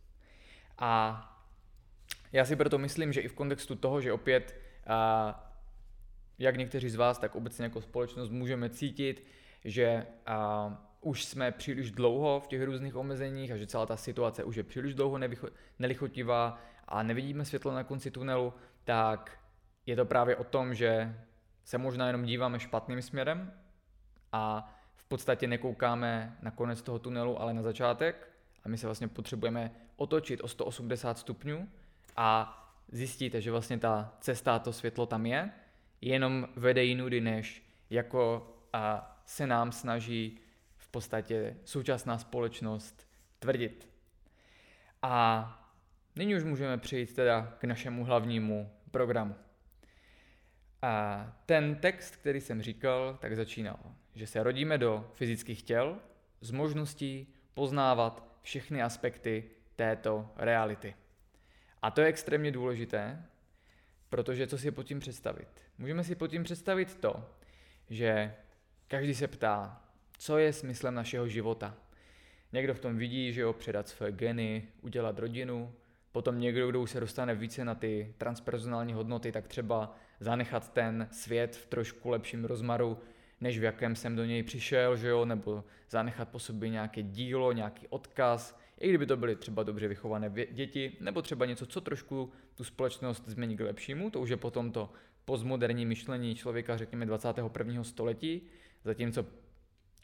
A 0.78 1.22
já 2.32 2.44
si 2.44 2.56
proto 2.56 2.78
myslím, 2.78 3.12
že 3.12 3.20
i 3.20 3.28
v 3.28 3.34
kontextu 3.34 3.74
toho, 3.74 4.00
že 4.00 4.12
opět 4.12 4.60
jak 6.38 6.56
někteří 6.56 6.90
z 6.90 6.96
vás, 6.96 7.18
tak 7.18 7.34
obecně 7.34 7.64
jako 7.64 7.80
společnost 7.80 8.30
můžeme 8.30 8.70
cítit, 8.70 9.26
že 9.64 10.06
už 11.00 11.24
jsme 11.24 11.52
příliš 11.52 11.90
dlouho 11.90 12.40
v 12.40 12.46
těch 12.46 12.62
různých 12.62 12.96
omezeních 12.96 13.52
a 13.52 13.56
že 13.56 13.66
celá 13.66 13.86
ta 13.86 13.96
situace 13.96 14.44
už 14.44 14.56
je 14.56 14.62
příliš 14.62 14.94
dlouho 14.94 15.20
nelichotivá 15.78 16.58
a 16.88 17.02
nevidíme 17.02 17.44
světlo 17.44 17.74
na 17.74 17.84
konci 17.84 18.10
tunelu, 18.10 18.54
tak 18.84 19.38
je 19.86 19.96
to 19.96 20.04
právě 20.04 20.36
o 20.36 20.44
tom, 20.44 20.74
že 20.74 21.16
se 21.64 21.78
možná 21.78 22.06
jenom 22.06 22.24
díváme 22.24 22.60
špatným 22.60 23.02
směrem 23.02 23.52
a 24.32 24.74
v 24.96 25.04
podstatě 25.04 25.46
nekoukáme 25.46 26.36
na 26.42 26.50
konec 26.50 26.82
toho 26.82 26.98
tunelu, 26.98 27.40
ale 27.40 27.54
na 27.54 27.62
začátek. 27.62 28.28
A 28.64 28.68
my 28.68 28.78
se 28.78 28.86
vlastně 28.86 29.08
potřebujeme 29.08 29.70
otočit 29.96 30.40
o 30.40 30.48
180 30.48 31.18
stupňů 31.18 31.68
a 32.16 32.62
zjistíte, 32.92 33.40
že 33.40 33.50
vlastně 33.50 33.78
ta 33.78 34.16
cesta, 34.20 34.58
to 34.58 34.72
světlo 34.72 35.06
tam 35.06 35.26
je, 35.26 35.50
jenom 36.00 36.48
vede 36.56 36.84
jinudy, 36.84 37.20
než 37.20 37.62
jako 37.90 38.52
a 38.72 39.12
se 39.26 39.46
nám 39.46 39.72
snaží 39.72 40.38
v 40.76 40.88
podstatě 40.88 41.56
současná 41.64 42.18
společnost 42.18 43.08
tvrdit. 43.38 43.88
A 45.02 45.66
nyní 46.16 46.36
už 46.36 46.44
můžeme 46.44 46.78
přejít 46.78 47.14
teda 47.14 47.54
k 47.58 47.64
našemu 47.64 48.04
hlavnímu 48.04 48.72
programu. 48.90 49.34
A 50.82 51.32
ten 51.46 51.74
text, 51.74 52.16
který 52.16 52.40
jsem 52.40 52.62
říkal, 52.62 53.18
tak 53.20 53.36
začínal, 53.36 53.78
že 54.14 54.26
se 54.26 54.42
rodíme 54.42 54.78
do 54.78 55.10
fyzických 55.14 55.62
těl 55.62 55.98
s 56.40 56.50
možností 56.50 57.34
poznávat 57.54 58.38
všechny 58.42 58.82
aspekty 58.82 59.50
této 59.76 60.28
reality. 60.36 60.94
A 61.82 61.90
to 61.90 62.00
je 62.00 62.06
extrémně 62.06 62.52
důležité, 62.52 63.22
protože 64.08 64.46
co 64.46 64.58
si 64.58 64.70
pod 64.70 64.82
tím 64.82 65.00
představit? 65.00 65.48
Můžeme 65.78 66.04
si 66.04 66.14
pod 66.14 66.26
tím 66.26 66.44
představit 66.44 66.94
to, 66.94 67.30
že 67.90 68.34
každý 68.88 69.14
se 69.14 69.28
ptá, 69.28 69.82
co 70.18 70.38
je 70.38 70.52
smyslem 70.52 70.94
našeho 70.94 71.28
života. 71.28 71.74
Někdo 72.52 72.74
v 72.74 72.80
tom 72.80 72.96
vidí, 72.96 73.32
že 73.32 73.40
jo, 73.40 73.52
předat 73.52 73.88
své 73.88 74.12
geny, 74.12 74.68
udělat 74.82 75.18
rodinu, 75.18 75.74
potom 76.12 76.40
někdo, 76.40 76.68
kdo 76.68 76.80
už 76.80 76.90
se 76.90 77.00
dostane 77.00 77.34
více 77.34 77.64
na 77.64 77.74
ty 77.74 78.14
transpersonální 78.18 78.92
hodnoty, 78.92 79.32
tak 79.32 79.48
třeba 79.48 79.96
zanechat 80.20 80.72
ten 80.72 81.08
svět 81.10 81.56
v 81.56 81.66
trošku 81.66 82.10
lepším 82.10 82.44
rozmaru, 82.44 82.98
než 83.40 83.58
v 83.58 83.62
jakém 83.62 83.96
jsem 83.96 84.16
do 84.16 84.24
něj 84.24 84.42
přišel, 84.42 84.96
že 84.96 85.08
jo, 85.08 85.24
nebo 85.24 85.64
zanechat 85.90 86.28
po 86.28 86.38
sobě 86.38 86.68
nějaké 86.68 87.02
dílo, 87.02 87.52
nějaký 87.52 87.88
odkaz, 87.88 88.58
i 88.80 88.88
kdyby 88.88 89.06
to 89.06 89.16
byly 89.16 89.36
třeba 89.36 89.62
dobře 89.62 89.88
vychované 89.88 90.32
děti, 90.50 90.96
nebo 91.00 91.22
třeba 91.22 91.46
něco, 91.46 91.66
co 91.66 91.80
trošku 91.80 92.32
tu 92.54 92.64
společnost 92.64 93.28
změní 93.28 93.56
k 93.56 93.60
lepšímu, 93.60 94.10
to 94.10 94.20
už 94.20 94.30
je 94.30 94.36
potom 94.36 94.72
to 94.72 94.92
postmoderní 95.24 95.86
myšlení 95.86 96.34
člověka, 96.34 96.76
řekněme, 96.76 97.06
21. 97.06 97.84
století, 97.84 98.42
zatímco, 98.84 99.26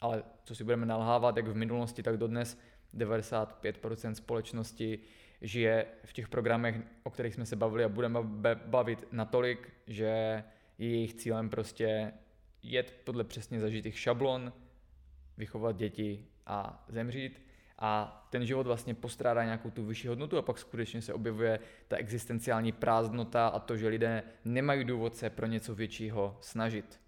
ale 0.01 0.23
co 0.43 0.55
si 0.55 0.63
budeme 0.63 0.85
nalhávat, 0.85 1.37
jak 1.37 1.47
v 1.47 1.55
minulosti, 1.55 2.03
tak 2.03 2.17
dodnes 2.17 2.59
95% 2.97 4.11
společnosti 4.11 4.99
žije 5.41 5.85
v 6.05 6.13
těch 6.13 6.27
programech, 6.27 6.81
o 7.03 7.09
kterých 7.09 7.33
jsme 7.33 7.45
se 7.45 7.55
bavili 7.55 7.83
a 7.83 7.89
budeme 7.89 8.19
bavit 8.65 9.07
natolik, 9.11 9.73
že 9.87 10.43
je 10.77 10.89
jejich 10.89 11.13
cílem 11.13 11.49
prostě 11.49 12.13
jet 12.63 12.93
podle 13.03 13.23
přesně 13.23 13.59
zažitých 13.59 13.99
šablon, 13.99 14.53
vychovat 15.37 15.75
děti 15.75 16.25
a 16.45 16.85
zemřít 16.89 17.41
a 17.85 18.25
ten 18.29 18.45
život 18.45 18.67
vlastně 18.67 18.93
postrádá 18.93 19.43
nějakou 19.43 19.69
tu 19.69 19.85
vyšší 19.85 20.07
hodnotu 20.07 20.37
a 20.37 20.41
pak 20.41 20.57
skutečně 20.57 21.01
se 21.01 21.13
objevuje 21.13 21.59
ta 21.87 21.97
existenciální 21.97 22.71
prázdnota 22.71 23.47
a 23.47 23.59
to, 23.59 23.77
že 23.77 23.87
lidé 23.87 24.23
nemají 24.45 24.83
důvod 24.83 25.15
se 25.15 25.29
pro 25.29 25.45
něco 25.45 25.75
většího 25.75 26.37
snažit. 26.41 26.99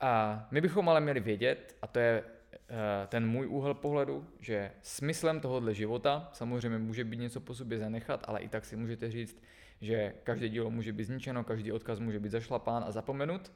A 0.00 0.46
my 0.50 0.60
bychom 0.60 0.88
ale 0.88 1.00
měli 1.00 1.20
vědět, 1.20 1.76
a 1.82 1.86
to 1.86 1.98
je 1.98 2.24
Eh, 2.68 3.06
ten 3.06 3.26
můj 3.26 3.46
úhel 3.46 3.74
pohledu, 3.74 4.26
že 4.40 4.72
smyslem 4.82 5.40
tohohle 5.40 5.74
života 5.74 6.30
samozřejmě 6.32 6.78
může 6.78 7.04
být 7.04 7.20
něco 7.20 7.40
po 7.40 7.54
sobě 7.54 7.78
zanechat, 7.78 8.24
ale 8.28 8.40
i 8.40 8.48
tak 8.48 8.64
si 8.64 8.76
můžete 8.76 9.10
říct, 9.10 9.42
že 9.80 10.14
každé 10.22 10.48
dílo 10.48 10.70
může 10.70 10.92
být 10.92 11.04
zničeno, 11.04 11.44
každý 11.44 11.72
odkaz 11.72 11.98
může 11.98 12.20
být 12.20 12.32
zašlapán 12.32 12.84
a 12.86 12.92
zapomenut, 12.92 13.52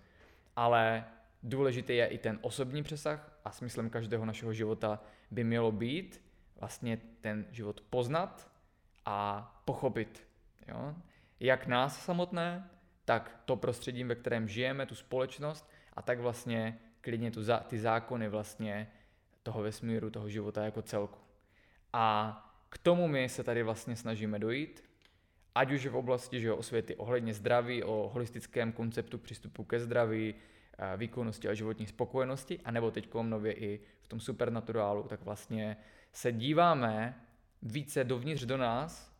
ale 0.57 1.05
důležitý 1.42 1.97
je 1.97 2.06
i 2.06 2.18
ten 2.18 2.38
osobní 2.42 2.82
přesah 2.82 3.38
a 3.44 3.50
smyslem 3.50 3.90
každého 3.90 4.25
našeho 4.25 4.52
života 4.52 5.00
by 5.30 5.44
mělo 5.44 5.73
být 5.73 6.23
vlastně 6.61 6.99
ten 7.20 7.47
život 7.50 7.80
poznat 7.80 8.50
a 9.06 9.62
pochopit. 9.64 10.26
Jo? 10.68 10.94
Jak 11.40 11.66
nás 11.66 12.04
samotné, 12.04 12.70
tak 13.04 13.40
to 13.44 13.56
prostředí, 13.56 14.04
ve 14.04 14.14
kterém 14.14 14.49
žijeme, 14.49 14.87
tu 14.87 14.94
společnost 14.94 15.70
a 15.92 16.02
tak 16.02 16.18
vlastně 16.18 16.78
klidně 17.00 17.30
tu, 17.30 17.40
ty 17.66 17.78
zákony 17.78 18.28
vlastně 18.28 18.90
toho 19.42 19.62
vesmíru, 19.62 20.11
toho 20.11 20.28
života 20.28 20.64
jako 20.64 20.82
celku. 20.82 21.18
A 21.92 22.37
k 22.68 22.78
tomu 22.78 23.09
my 23.09 23.28
se 23.28 23.44
tady 23.44 23.62
vlastně 23.62 23.97
snažíme 23.97 24.38
dojít, 24.38 24.85
ať 25.54 25.73
už 25.73 25.87
v 25.87 25.97
oblasti 25.97 26.40
že 26.40 26.52
osvěty 26.52 26.97
ohledně 26.97 27.35
zdraví, 27.35 27.82
o 27.82 28.11
holistickém 28.12 28.73
konceptu 28.73 29.18
přístupu 29.18 29.64
ke 29.64 29.80
zdraví, 29.80 30.35
výkonnosti 30.97 31.49
a 31.49 31.55
životní 31.55 31.87
spokojenosti, 31.87 32.61
anebo 32.65 32.91
teď 32.91 33.15
nově 33.23 33.53
i 33.53 33.81
v 34.00 34.09
tom 34.09 34.21
supernaturálu, 34.21 35.03
tak 35.03 35.23
vlastně 35.23 35.77
se 36.12 36.33
díváme 36.33 37.21
více 37.62 38.05
dovnitř 38.05 38.45
do 38.45 38.57
nás 38.57 39.12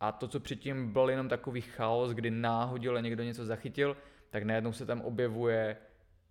a 0.00 0.12
to, 0.12 0.28
co 0.28 0.40
předtím 0.40 0.92
byl 0.92 1.10
jenom 1.10 1.28
takový 1.28 1.60
chaos, 1.60 2.10
kdy 2.10 2.30
náhodile 2.30 3.02
někdo 3.02 3.22
něco 3.22 3.44
zachytil, 3.44 3.96
tak 4.30 4.42
najednou 4.42 4.72
se 4.72 4.86
tam 4.86 5.00
objevuje 5.00 5.76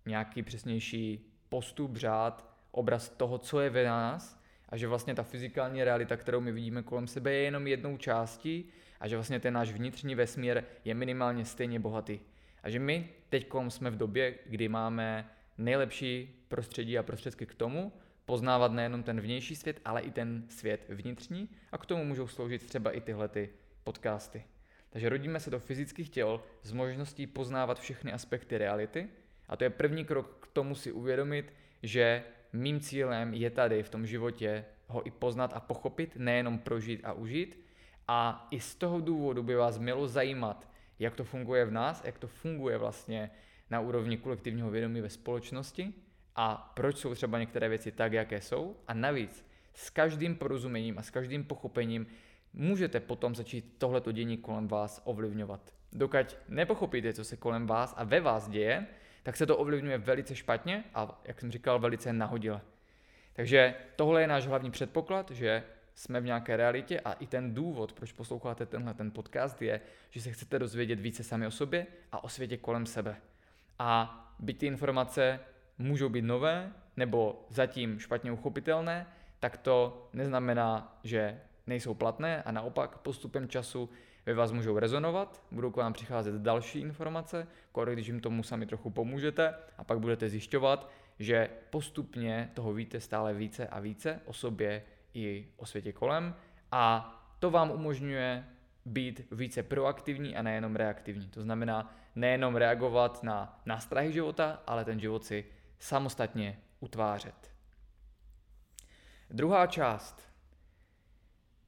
nějaký 0.06 0.42
přesnější 0.42 1.32
postup, 1.48 1.96
řád, 1.96 2.48
obraz 2.70 3.08
toho, 3.08 3.38
co 3.38 3.60
je 3.60 3.70
ve 3.70 3.84
nás 3.84 4.42
a 4.68 4.76
že 4.76 4.88
vlastně 4.88 5.14
ta 5.14 5.22
fyzikální 5.22 5.84
realita, 5.84 6.16
kterou 6.16 6.40
my 6.40 6.52
vidíme 6.52 6.82
kolem 6.82 7.06
sebe, 7.06 7.32
je 7.32 7.42
jenom 7.42 7.66
jednou 7.66 7.96
částí 7.96 8.70
a 9.00 9.08
že 9.08 9.16
vlastně 9.16 9.40
ten 9.40 9.54
náš 9.54 9.72
vnitřní 9.72 10.14
vesmír 10.14 10.64
je 10.84 10.94
minimálně 10.94 11.44
stejně 11.44 11.80
bohatý. 11.80 12.20
A 12.62 12.70
že 12.70 12.78
my 12.78 13.08
teď 13.28 13.48
jsme 13.68 13.90
v 13.90 13.96
době, 13.96 14.34
kdy 14.46 14.68
máme 14.68 15.30
nejlepší 15.58 16.44
prostředí 16.48 16.98
a 16.98 17.02
prostředky 17.02 17.46
k 17.46 17.54
tomu, 17.54 17.92
poznávat 18.24 18.72
nejenom 18.72 19.02
ten 19.02 19.20
vnější 19.20 19.56
svět, 19.56 19.80
ale 19.84 20.00
i 20.00 20.10
ten 20.10 20.44
svět 20.48 20.80
vnitřní 20.88 21.48
a 21.72 21.78
k 21.78 21.86
tomu 21.86 22.04
můžou 22.04 22.28
sloužit 22.28 22.66
třeba 22.66 22.90
i 22.90 23.00
tyhle 23.00 23.28
ty 23.28 23.50
podcasty. 23.84 24.44
Takže 24.90 25.08
rodíme 25.08 25.40
se 25.40 25.50
do 25.50 25.58
fyzických 25.58 26.08
těl 26.08 26.42
s 26.62 26.72
možností 26.72 27.26
poznávat 27.26 27.80
všechny 27.80 28.12
aspekty 28.12 28.58
reality 28.58 29.08
a 29.48 29.56
to 29.56 29.64
je 29.64 29.70
první 29.70 30.04
krok 30.04 30.38
k 30.40 30.46
tomu 30.52 30.74
si 30.74 30.92
uvědomit, 30.92 31.52
že 31.82 32.24
mým 32.52 32.80
cílem 32.80 33.34
je 33.34 33.50
tady 33.50 33.82
v 33.82 33.90
tom 33.90 34.06
životě 34.06 34.64
ho 34.86 35.06
i 35.06 35.10
poznat 35.10 35.52
a 35.54 35.60
pochopit, 35.60 36.12
nejenom 36.16 36.58
prožít 36.58 37.00
a 37.04 37.12
užít. 37.12 37.64
A 38.08 38.48
i 38.50 38.60
z 38.60 38.74
toho 38.74 39.00
důvodu 39.00 39.42
by 39.42 39.54
vás 39.54 39.78
mělo 39.78 40.08
zajímat, 40.08 40.67
jak 40.98 41.14
to 41.14 41.24
funguje 41.24 41.64
v 41.64 41.70
nás, 41.70 42.04
jak 42.04 42.18
to 42.18 42.26
funguje 42.26 42.78
vlastně 42.78 43.30
na 43.70 43.80
úrovni 43.80 44.16
kolektivního 44.16 44.70
vědomí 44.70 45.00
ve 45.00 45.10
společnosti 45.10 45.94
a 46.36 46.72
proč 46.76 46.96
jsou 46.96 47.14
třeba 47.14 47.38
některé 47.38 47.68
věci 47.68 47.92
tak, 47.92 48.12
jaké 48.12 48.40
jsou. 48.40 48.76
A 48.88 48.94
navíc 48.94 49.46
s 49.74 49.90
každým 49.90 50.36
porozuměním 50.36 50.98
a 50.98 51.02
s 51.02 51.10
každým 51.10 51.44
pochopením 51.44 52.06
můžete 52.52 53.00
potom 53.00 53.34
začít 53.34 53.74
tohleto 53.78 54.12
dění 54.12 54.36
kolem 54.36 54.68
vás 54.68 55.02
ovlivňovat. 55.04 55.74
Dokud 55.92 56.36
nepochopíte, 56.48 57.12
co 57.12 57.24
se 57.24 57.36
kolem 57.36 57.66
vás 57.66 57.94
a 57.96 58.04
ve 58.04 58.20
vás 58.20 58.48
děje, 58.48 58.86
tak 59.22 59.36
se 59.36 59.46
to 59.46 59.56
ovlivňuje 59.56 59.98
velice 59.98 60.34
špatně 60.34 60.84
a, 60.94 61.20
jak 61.24 61.40
jsem 61.40 61.50
říkal, 61.50 61.78
velice 61.78 62.12
nahodile. 62.12 62.60
Takže 63.32 63.74
tohle 63.96 64.20
je 64.20 64.26
náš 64.26 64.46
hlavní 64.46 64.70
předpoklad, 64.70 65.30
že 65.30 65.62
jsme 65.98 66.20
v 66.20 66.24
nějaké 66.24 66.56
realitě 66.56 67.00
a 67.00 67.12
i 67.12 67.26
ten 67.26 67.54
důvod, 67.54 67.92
proč 67.92 68.12
posloucháte 68.12 68.66
tenhle 68.66 68.94
ten 68.94 69.10
podcast, 69.10 69.62
je, 69.62 69.80
že 70.10 70.20
se 70.20 70.32
chcete 70.32 70.58
dozvědět 70.58 71.00
více 71.00 71.24
sami 71.24 71.46
o 71.46 71.50
sobě 71.50 71.86
a 72.12 72.24
o 72.24 72.28
světě 72.28 72.56
kolem 72.56 72.86
sebe. 72.86 73.16
A 73.78 74.20
byť 74.38 74.58
ty 74.58 74.66
informace 74.66 75.40
můžou 75.78 76.08
být 76.08 76.22
nové 76.22 76.72
nebo 76.96 77.46
zatím 77.48 77.98
špatně 77.98 78.32
uchopitelné, 78.32 79.06
tak 79.40 79.56
to 79.56 80.08
neznamená, 80.12 80.98
že 81.04 81.40
nejsou 81.66 81.94
platné 81.94 82.42
a 82.42 82.52
naopak 82.52 82.98
postupem 82.98 83.48
času 83.48 83.90
ve 84.26 84.34
vás 84.34 84.52
můžou 84.52 84.78
rezonovat, 84.78 85.42
budou 85.50 85.70
k 85.70 85.76
vám 85.76 85.92
přicházet 85.92 86.34
další 86.34 86.80
informace, 86.80 87.46
když 87.94 88.06
jim 88.06 88.20
tomu 88.20 88.42
sami 88.42 88.66
trochu 88.66 88.90
pomůžete 88.90 89.54
a 89.78 89.84
pak 89.84 89.98
budete 89.98 90.28
zjišťovat, 90.28 90.90
že 91.18 91.50
postupně 91.70 92.50
toho 92.54 92.72
víte 92.72 93.00
stále 93.00 93.34
více 93.34 93.68
a 93.68 93.80
více 93.80 94.20
o 94.24 94.32
sobě 94.32 94.82
i 95.26 95.52
o 95.56 95.66
světě 95.66 95.92
kolem 95.92 96.34
a 96.72 97.14
to 97.38 97.50
vám 97.50 97.70
umožňuje 97.70 98.44
být 98.84 99.20
více 99.32 99.62
proaktivní 99.62 100.36
a 100.36 100.42
nejenom 100.42 100.76
reaktivní. 100.76 101.28
To 101.28 101.42
znamená 101.42 101.94
nejenom 102.14 102.56
reagovat 102.56 103.22
na 103.22 103.60
nástrahy 103.66 104.12
života, 104.12 104.62
ale 104.66 104.84
ten 104.84 105.00
život 105.00 105.24
si 105.24 105.44
samostatně 105.78 106.58
utvářet. 106.80 107.52
Druhá 109.30 109.66
část. 109.66 110.28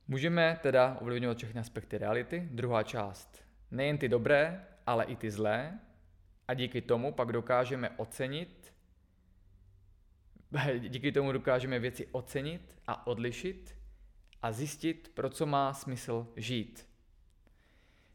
Můžeme 0.08 0.58
teda 0.62 0.96
ovlivňovat 1.00 1.38
všechny 1.38 1.60
aspekty 1.60 1.98
reality. 1.98 2.48
Druhá 2.50 2.82
část. 2.82 3.44
Nejen 3.70 3.98
ty 3.98 4.08
dobré, 4.08 4.66
ale 4.86 5.04
i 5.04 5.16
ty 5.16 5.30
zlé. 5.30 5.78
A 6.48 6.54
díky 6.54 6.80
tomu 6.80 7.12
pak 7.12 7.32
dokážeme 7.32 7.90
ocenit, 7.90 8.74
díky 10.78 11.12
tomu 11.12 11.32
dokážeme 11.32 11.78
věci 11.78 12.06
ocenit 12.12 12.76
a 12.86 13.06
odlišit 13.06 13.76
a 14.42 14.52
zjistit, 14.52 15.10
pro 15.14 15.30
co 15.30 15.46
má 15.46 15.74
smysl 15.74 16.26
žít. 16.36 16.86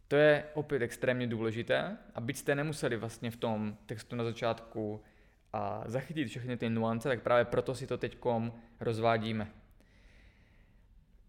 To 0.07 0.15
je 0.15 0.45
opět 0.53 0.81
extrémně 0.81 1.27
důležité, 1.27 1.97
abyste 2.15 2.55
nemuseli 2.55 2.97
vlastně 2.97 3.31
v 3.31 3.35
tom 3.35 3.77
textu 3.85 4.15
na 4.15 4.23
začátku 4.23 5.03
a 5.53 5.83
zachytit 5.85 6.27
všechny 6.27 6.57
ty 6.57 6.69
nuance, 6.69 7.09
tak 7.09 7.21
právě 7.21 7.45
proto 7.45 7.75
si 7.75 7.87
to 7.87 7.97
teď 7.97 8.17
rozvádíme. 8.79 9.51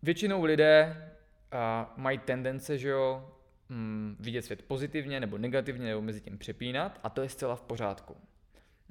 Většinou 0.02 0.44
lidé 0.44 1.02
a, 1.52 1.94
mají 1.96 2.18
tendence, 2.18 2.78
že 2.78 2.88
jo, 2.88 3.34
mm, 3.68 4.16
vidět 4.20 4.42
svět 4.42 4.62
pozitivně 4.62 5.20
nebo 5.20 5.38
negativně 5.38 5.86
nebo 5.86 6.02
mezi 6.02 6.20
tím 6.20 6.38
přepínat 6.38 7.00
a 7.02 7.10
to 7.10 7.22
je 7.22 7.28
zcela 7.28 7.56
v 7.56 7.62
pořádku. 7.62 8.16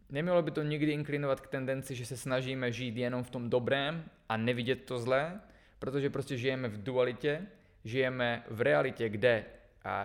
Nemělo 0.10 0.42
by 0.42 0.52
to 0.52 0.64
nikdy 0.64 0.92
inklinovat 0.92 1.42
k 1.42 1.48
tendenci, 1.48 1.96
že 1.96 2.06
se 2.06 2.18
snažíme 2.18 2.72
žít 2.72 2.98
jenom 2.98 3.24
v 3.24 3.30
tom 3.30 3.50
dobrém 3.50 4.04
a 4.30 4.38
nevidět 4.38 4.84
to 4.86 5.00
zlé, 5.00 5.42
protože 5.80 6.10
prostě 6.10 6.38
žijeme 6.38 6.68
v 6.68 6.84
dualitě, 6.84 7.42
žijeme 7.84 8.44
v 8.50 8.62
realitě, 8.62 9.10
kde 9.10 9.46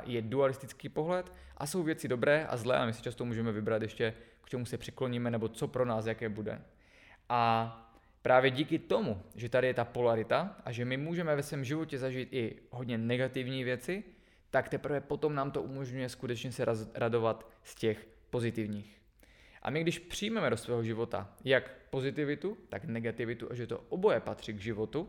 je 0.05 0.23
dualistický 0.23 0.89
pohled 0.89 1.33
a 1.57 1.67
jsou 1.67 1.83
věci 1.83 2.09
dobré 2.09 2.47
a 2.47 2.57
zlé 2.57 2.77
a 2.77 2.87
my 2.87 2.93
si 2.93 3.03
často 3.03 3.25
můžeme 3.25 3.53
vybrat 3.53 3.83
ještě, 3.83 4.15
k 4.43 4.49
čemu 4.49 4.67
se 4.67 4.79
přikloníme 4.79 5.31
nebo 5.31 5.49
co 5.49 5.69
pro 5.69 5.85
nás 5.85 6.07
jaké 6.07 6.29
bude. 6.29 6.61
A 7.29 7.77
právě 8.23 8.51
díky 8.51 8.79
tomu, 8.79 9.23
že 9.35 9.49
tady 9.49 9.67
je 9.67 9.75
ta 9.75 9.85
polarita 9.85 10.57
a 10.65 10.73
že 10.73 10.85
my 10.85 10.97
můžeme 10.97 11.37
ve 11.37 11.43
svém 11.43 11.65
životě 11.65 11.99
zažít 11.99 12.29
i 12.33 12.57
hodně 12.71 12.99
negativní 12.99 13.65
věci, 13.65 14.05
tak 14.51 14.69
teprve 14.69 15.01
potom 15.01 15.35
nám 15.35 15.51
to 15.51 15.63
umožňuje 15.63 16.09
skutečně 16.09 16.53
se 16.53 16.65
radovat 16.95 17.51
z 17.63 17.75
těch 17.75 18.09
pozitivních. 18.31 19.00
A 19.63 19.71
my 19.71 19.81
když 19.81 19.99
přijmeme 19.99 20.51
do 20.51 20.57
svého 20.57 20.83
života 20.83 21.35
jak 21.45 21.71
pozitivitu, 21.91 22.59
tak 22.69 22.85
negativitu 22.85 23.49
a 23.51 23.55
že 23.55 23.67
to 23.67 23.85
oboje 23.89 24.21
patří 24.21 24.53
k 24.53 24.61
životu, 24.61 25.09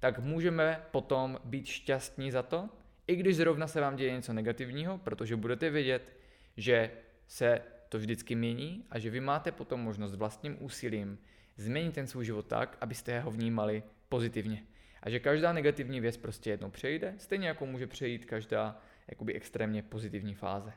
tak 0.00 0.18
můžeme 0.18 0.84
potom 0.90 1.40
být 1.44 1.66
šťastní 1.66 2.30
za 2.30 2.42
to, 2.42 2.68
i 3.06 3.16
když 3.16 3.36
zrovna 3.36 3.66
se 3.66 3.80
vám 3.80 3.96
děje 3.96 4.12
něco 4.12 4.32
negativního, 4.32 4.98
protože 4.98 5.36
budete 5.36 5.70
vědět, 5.70 6.16
že 6.56 6.90
se 7.26 7.60
to 7.88 7.98
vždycky 7.98 8.34
mění 8.34 8.84
a 8.90 8.98
že 8.98 9.10
vy 9.10 9.20
máte 9.20 9.52
potom 9.52 9.80
možnost 9.80 10.14
vlastním 10.14 10.56
úsilím 10.60 11.18
změnit 11.56 11.94
ten 11.94 12.06
svůj 12.06 12.24
život 12.24 12.46
tak, 12.46 12.78
abyste 12.80 13.20
ho 13.20 13.30
vnímali 13.30 13.82
pozitivně. 14.08 14.62
A 15.02 15.10
že 15.10 15.20
každá 15.20 15.52
negativní 15.52 16.00
věc 16.00 16.16
prostě 16.16 16.50
jednou 16.50 16.70
přejde, 16.70 17.14
stejně 17.18 17.48
jako 17.48 17.66
může 17.66 17.86
přejít 17.86 18.24
každá 18.24 18.80
jakoby 19.08 19.34
extrémně 19.34 19.82
pozitivní 19.82 20.34
fáze. 20.34 20.72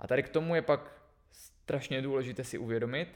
A 0.00 0.06
tady 0.06 0.22
k 0.22 0.28
tomu 0.28 0.54
je 0.54 0.62
pak 0.62 0.99
strašně 1.70 2.02
důležité 2.02 2.44
si 2.44 2.58
uvědomit, 2.58 3.08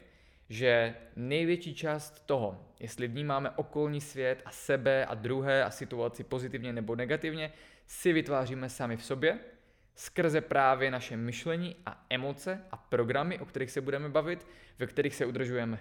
že 0.49 0.95
největší 1.15 1.75
část 1.75 2.25
toho, 2.25 2.65
jestli 2.79 3.07
vnímáme 3.07 3.49
okolní 3.49 4.01
svět 4.01 4.41
a 4.45 4.51
sebe 4.51 5.05
a 5.05 5.13
druhé 5.13 5.63
a 5.63 5.69
situaci 5.69 6.23
pozitivně 6.23 6.73
nebo 6.73 6.95
negativně, 6.95 7.51
si 7.87 8.13
vytváříme 8.13 8.69
sami 8.69 8.97
v 8.97 9.03
sobě, 9.03 9.39
skrze 9.95 10.41
právě 10.41 10.91
naše 10.91 11.17
myšlení 11.17 11.75
a 11.85 12.05
emoce 12.09 12.61
a 12.71 12.77
programy, 12.77 13.39
o 13.39 13.45
kterých 13.45 13.71
se 13.71 13.81
budeme 13.81 14.09
bavit, 14.09 14.47
ve 14.79 14.87
kterých 14.87 15.15
se 15.15 15.25
udržujeme. 15.25 15.79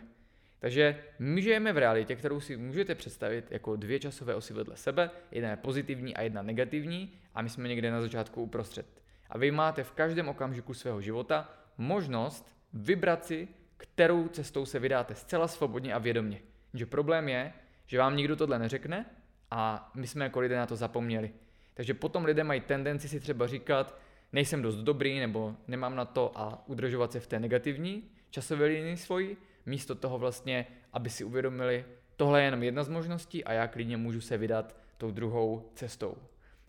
Takže 0.59 0.98
my 1.18 1.42
žijeme 1.42 1.72
v 1.72 1.79
realitě, 1.79 2.16
kterou 2.16 2.40
si 2.40 2.57
můžete 2.57 2.94
představit 2.94 3.51
jako 3.51 3.77
dvě 3.77 3.98
časové 3.98 4.35
osy 4.35 4.55
vedle 4.55 4.77
sebe, 4.77 5.11
jedna 5.31 5.51
je 5.51 5.57
pozitivní 5.57 6.16
a 6.16 6.22
jedna 6.22 6.42
negativní 6.42 7.12
a 7.35 7.42
my 7.42 7.48
jsme 7.48 7.68
někde 7.68 7.90
na 7.90 8.01
začátku 8.01 8.42
uprostřed. 8.42 8.87
A 9.31 9.38
vy 9.38 9.51
máte 9.51 9.85
v 9.85 9.92
každém 9.92 10.29
okamžiku 10.29 10.75
svého 10.75 11.01
života 11.01 11.48
možnost 11.79 12.54
vybrat 12.74 13.24
si, 13.24 13.48
kterou 13.76 14.28
cestou 14.28 14.66
se 14.66 14.78
vydáte 14.78 15.14
zcela 15.14 15.48
svobodně 15.48 15.94
a 15.94 15.98
vědomně. 15.98 16.40
Že 16.74 16.87
problém 16.87 17.28
je, 17.28 17.52
že 17.87 17.98
vám 17.98 18.16
nikdo 18.16 18.37
tohle 18.37 18.58
neřekne 18.58 19.06
a 19.50 19.90
my 19.94 20.06
jsme 20.06 20.24
jako 20.24 20.40
lidé 20.40 20.56
na 20.56 20.66
to 20.66 20.76
zapomněli. 20.76 21.30
Takže 21.74 21.94
potom 21.94 22.24
lidé 22.24 22.44
mají 22.44 22.60
tendenci 22.60 23.08
si 23.08 23.20
třeba 23.20 23.46
říkat, 23.46 23.98
nejsem 24.32 24.62
dost 24.62 24.76
dobrý 24.76 25.18
nebo 25.18 25.56
nemám 25.68 25.96
na 25.96 26.04
to 26.04 26.32
a 26.34 26.62
udržovat 26.66 27.12
se 27.12 27.20
v 27.20 27.26
té 27.26 27.40
negativní 27.40 28.10
časové 28.30 28.66
linii 28.66 28.96
svojí, 28.96 29.37
místo 29.66 29.94
toho 29.94 30.18
vlastně, 30.18 30.66
aby 30.92 31.10
si 31.10 31.24
uvědomili, 31.24 31.84
tohle 32.16 32.40
je 32.40 32.44
jenom 32.44 32.62
jedna 32.62 32.82
z 32.82 32.88
možností 32.88 33.44
a 33.44 33.52
já 33.52 33.66
klidně 33.66 33.96
můžu 33.96 34.20
se 34.20 34.38
vydat 34.38 34.76
tou 34.98 35.10
druhou 35.10 35.70
cestou. 35.74 36.16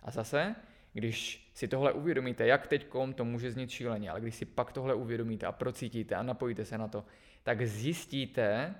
A 0.03 0.11
zase, 0.11 0.55
když 0.95 1.49
si 1.53 1.67
tohle 1.67 1.93
uvědomíte, 1.93 2.47
jak 2.47 2.67
teď 2.67 2.87
to 3.15 3.25
může 3.25 3.51
znít 3.51 3.69
šíleně, 3.69 4.09
ale 4.09 4.21
když 4.21 4.35
si 4.35 4.45
pak 4.45 4.71
tohle 4.71 4.93
uvědomíte 4.93 5.45
a 5.45 5.51
procítíte 5.51 6.15
a 6.15 6.23
napojíte 6.23 6.65
se 6.65 6.77
na 6.77 6.87
to, 6.87 7.05
tak 7.43 7.67
zjistíte, 7.67 8.75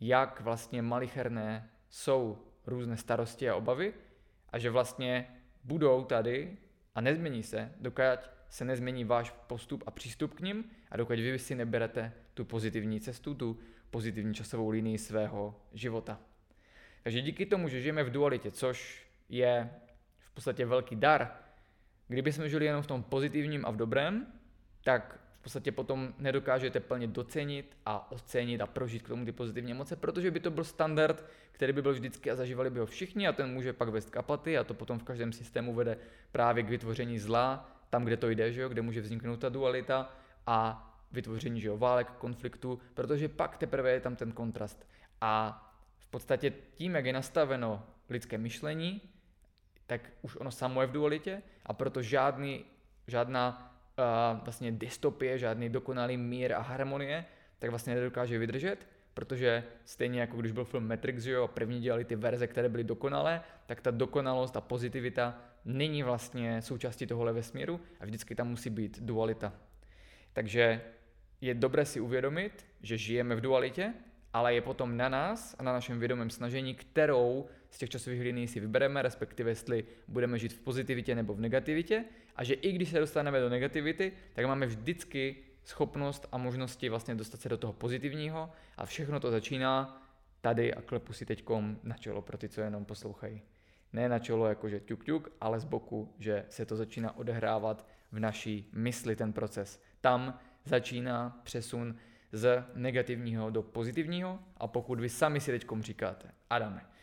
jak 0.00 0.40
vlastně 0.40 0.82
malicherné 0.82 1.70
jsou 1.88 2.38
různé 2.66 2.96
starosti 2.96 3.50
a 3.50 3.56
obavy 3.56 3.94
a 4.52 4.58
že 4.58 4.70
vlastně 4.70 5.26
budou 5.64 6.04
tady 6.04 6.56
a 6.94 7.00
nezmění 7.00 7.42
se, 7.42 7.72
dokud 7.80 8.30
se 8.48 8.64
nezmění 8.64 9.04
váš 9.04 9.30
postup 9.30 9.84
a 9.86 9.90
přístup 9.90 10.34
k 10.34 10.40
ním 10.40 10.64
a 10.90 10.96
dokud 10.96 11.18
vy 11.18 11.38
si 11.38 11.54
neberete 11.54 12.12
tu 12.34 12.44
pozitivní 12.44 13.00
cestu, 13.00 13.34
tu 13.34 13.58
pozitivní 13.90 14.34
časovou 14.34 14.70
linii 14.70 14.98
svého 14.98 15.60
života. 15.72 16.20
Takže 17.02 17.20
díky 17.20 17.46
tomu, 17.46 17.68
že 17.68 17.80
žijeme 17.80 18.04
v 18.04 18.10
dualitě, 18.10 18.50
což 18.50 19.06
je 19.28 19.70
v 20.18 20.30
podstatě 20.30 20.66
velký 20.66 20.96
dar, 20.96 21.43
kdyby 22.08 22.32
jsme 22.32 22.48
žili 22.48 22.64
jenom 22.66 22.82
v 22.82 22.86
tom 22.86 23.02
pozitivním 23.02 23.66
a 23.66 23.70
v 23.70 23.76
dobrém, 23.76 24.26
tak 24.84 25.20
podstatě 25.44 25.72
potom 25.72 26.14
nedokážete 26.18 26.80
plně 26.80 27.06
docenit 27.06 27.76
a 27.86 28.12
ocenit 28.12 28.60
a 28.60 28.66
prožít 28.66 29.02
k 29.02 29.08
tomu 29.08 29.24
ty 29.24 29.32
pozitivní 29.32 29.72
emoce, 29.72 29.96
protože 29.96 30.30
by 30.30 30.40
to 30.40 30.50
byl 30.50 30.64
standard, 30.64 31.24
který 31.52 31.72
by 31.72 31.82
byl 31.82 31.92
vždycky 31.92 32.30
a 32.30 32.36
zažívali 32.36 32.70
by 32.70 32.80
ho 32.80 32.86
všichni 32.86 33.28
a 33.28 33.32
ten 33.32 33.50
může 33.50 33.72
pak 33.72 33.88
vést 33.88 34.10
k 34.10 34.16
apatii 34.16 34.58
a 34.58 34.64
to 34.64 34.74
potom 34.74 34.98
v 34.98 35.02
každém 35.02 35.32
systému 35.32 35.74
vede 35.74 35.98
právě 36.32 36.62
k 36.62 36.68
vytvoření 36.68 37.18
zla, 37.18 37.70
tam, 37.90 38.04
kde 38.04 38.16
to 38.16 38.28
jde, 38.28 38.52
že 38.52 38.60
jo, 38.60 38.68
kde 38.68 38.82
může 38.82 39.00
vzniknout 39.00 39.36
ta 39.36 39.48
dualita 39.48 40.12
a 40.46 40.90
vytvoření 41.12 41.60
že 41.60 41.68
jo, 41.68 41.78
válek, 41.78 42.10
konfliktu, 42.10 42.80
protože 42.94 43.28
pak 43.28 43.56
teprve 43.56 43.90
je 43.90 44.00
tam 44.00 44.16
ten 44.16 44.32
kontrast. 44.32 44.86
A 45.20 45.60
v 45.98 46.06
podstatě 46.06 46.52
tím, 46.74 46.94
jak 46.94 47.04
je 47.04 47.12
nastaveno 47.12 47.86
lidské 48.10 48.38
myšlení, 48.38 49.00
tak 49.86 50.10
už 50.22 50.36
ono 50.36 50.50
samo 50.50 50.80
je 50.80 50.86
v 50.86 50.92
dualitě 50.92 51.42
a 51.66 51.72
proto 51.72 52.02
žádný, 52.02 52.64
žádná 53.06 53.72
uh, 53.98 54.44
vlastně 54.44 54.72
dystopie, 54.72 55.38
žádný 55.38 55.68
dokonalý 55.68 56.16
mír 56.16 56.52
a 56.52 56.60
harmonie, 56.60 57.24
tak 57.58 57.70
vlastně 57.70 57.94
nedokáže 57.94 58.38
vydržet, 58.38 58.88
protože 59.14 59.64
stejně 59.84 60.20
jako 60.20 60.36
když 60.36 60.52
byl 60.52 60.64
film 60.64 60.88
Matrix, 60.88 61.22
že 61.22 61.30
jo, 61.30 61.44
a 61.44 61.48
první 61.48 61.80
dělali 61.80 62.04
ty 62.04 62.16
verze, 62.16 62.46
které 62.46 62.68
byly 62.68 62.84
dokonalé, 62.84 63.40
tak 63.66 63.80
ta 63.80 63.90
dokonalost 63.90 64.56
a 64.56 64.60
pozitivita 64.60 65.38
není 65.64 66.02
vlastně 66.02 66.62
součástí 66.62 67.06
tohohle 67.06 67.32
vesmíru 67.32 67.80
a 68.00 68.04
vždycky 68.04 68.34
tam 68.34 68.48
musí 68.48 68.70
být 68.70 69.00
dualita. 69.00 69.52
Takže 70.32 70.80
je 71.40 71.54
dobré 71.54 71.84
si 71.84 72.00
uvědomit, 72.00 72.66
že 72.82 72.98
žijeme 72.98 73.36
v 73.36 73.40
dualitě, 73.40 73.94
ale 74.32 74.54
je 74.54 74.60
potom 74.60 74.96
na 74.96 75.08
nás 75.08 75.56
a 75.58 75.62
na 75.62 75.72
našem 75.72 75.98
vědomém 75.98 76.30
snažení, 76.30 76.74
kterou 76.74 77.46
z 77.74 77.78
těch 77.78 77.90
časových 77.90 78.20
linií 78.20 78.48
si 78.48 78.60
vybereme, 78.60 79.02
respektive 79.02 79.50
jestli 79.50 79.84
budeme 80.08 80.38
žít 80.38 80.52
v 80.52 80.60
pozitivitě 80.60 81.14
nebo 81.14 81.34
v 81.34 81.40
negativitě 81.40 82.04
a 82.36 82.44
že 82.44 82.54
i 82.54 82.72
když 82.72 82.88
se 82.88 82.98
dostaneme 82.98 83.40
do 83.40 83.48
negativity, 83.48 84.12
tak 84.32 84.46
máme 84.46 84.66
vždycky 84.66 85.36
schopnost 85.64 86.28
a 86.32 86.38
možnosti 86.38 86.88
vlastně 86.88 87.14
dostat 87.14 87.40
se 87.40 87.48
do 87.48 87.56
toho 87.56 87.72
pozitivního 87.72 88.52
a 88.76 88.86
všechno 88.86 89.20
to 89.20 89.30
začíná 89.30 90.02
tady 90.40 90.74
a 90.74 90.82
klepu 90.82 91.12
si 91.12 91.26
teďkom 91.26 91.78
na 91.82 91.96
čelo 91.96 92.22
pro 92.22 92.38
ty, 92.38 92.48
co 92.48 92.60
jenom 92.60 92.84
poslouchají. 92.84 93.42
Ne 93.92 94.08
na 94.08 94.18
čelo 94.18 94.46
jakože 94.46 94.80
ťuk 94.80 95.04
ťuk, 95.04 95.28
ale 95.40 95.60
z 95.60 95.64
boku, 95.64 96.14
že 96.18 96.44
se 96.48 96.66
to 96.66 96.76
začíná 96.76 97.16
odehrávat 97.16 97.88
v 98.12 98.18
naší 98.20 98.70
mysli 98.72 99.16
ten 99.16 99.32
proces. 99.32 99.82
Tam 100.00 100.38
začíná 100.64 101.40
přesun 101.42 101.96
z 102.32 102.64
negativního 102.74 103.50
do 103.50 103.62
pozitivního 103.62 104.38
a 104.56 104.66
pokud 104.66 105.00
vy 105.00 105.08
sami 105.08 105.40
si 105.40 105.50
teďkom 105.50 105.82
říkáte, 105.82 106.30
Adame, 106.50 106.93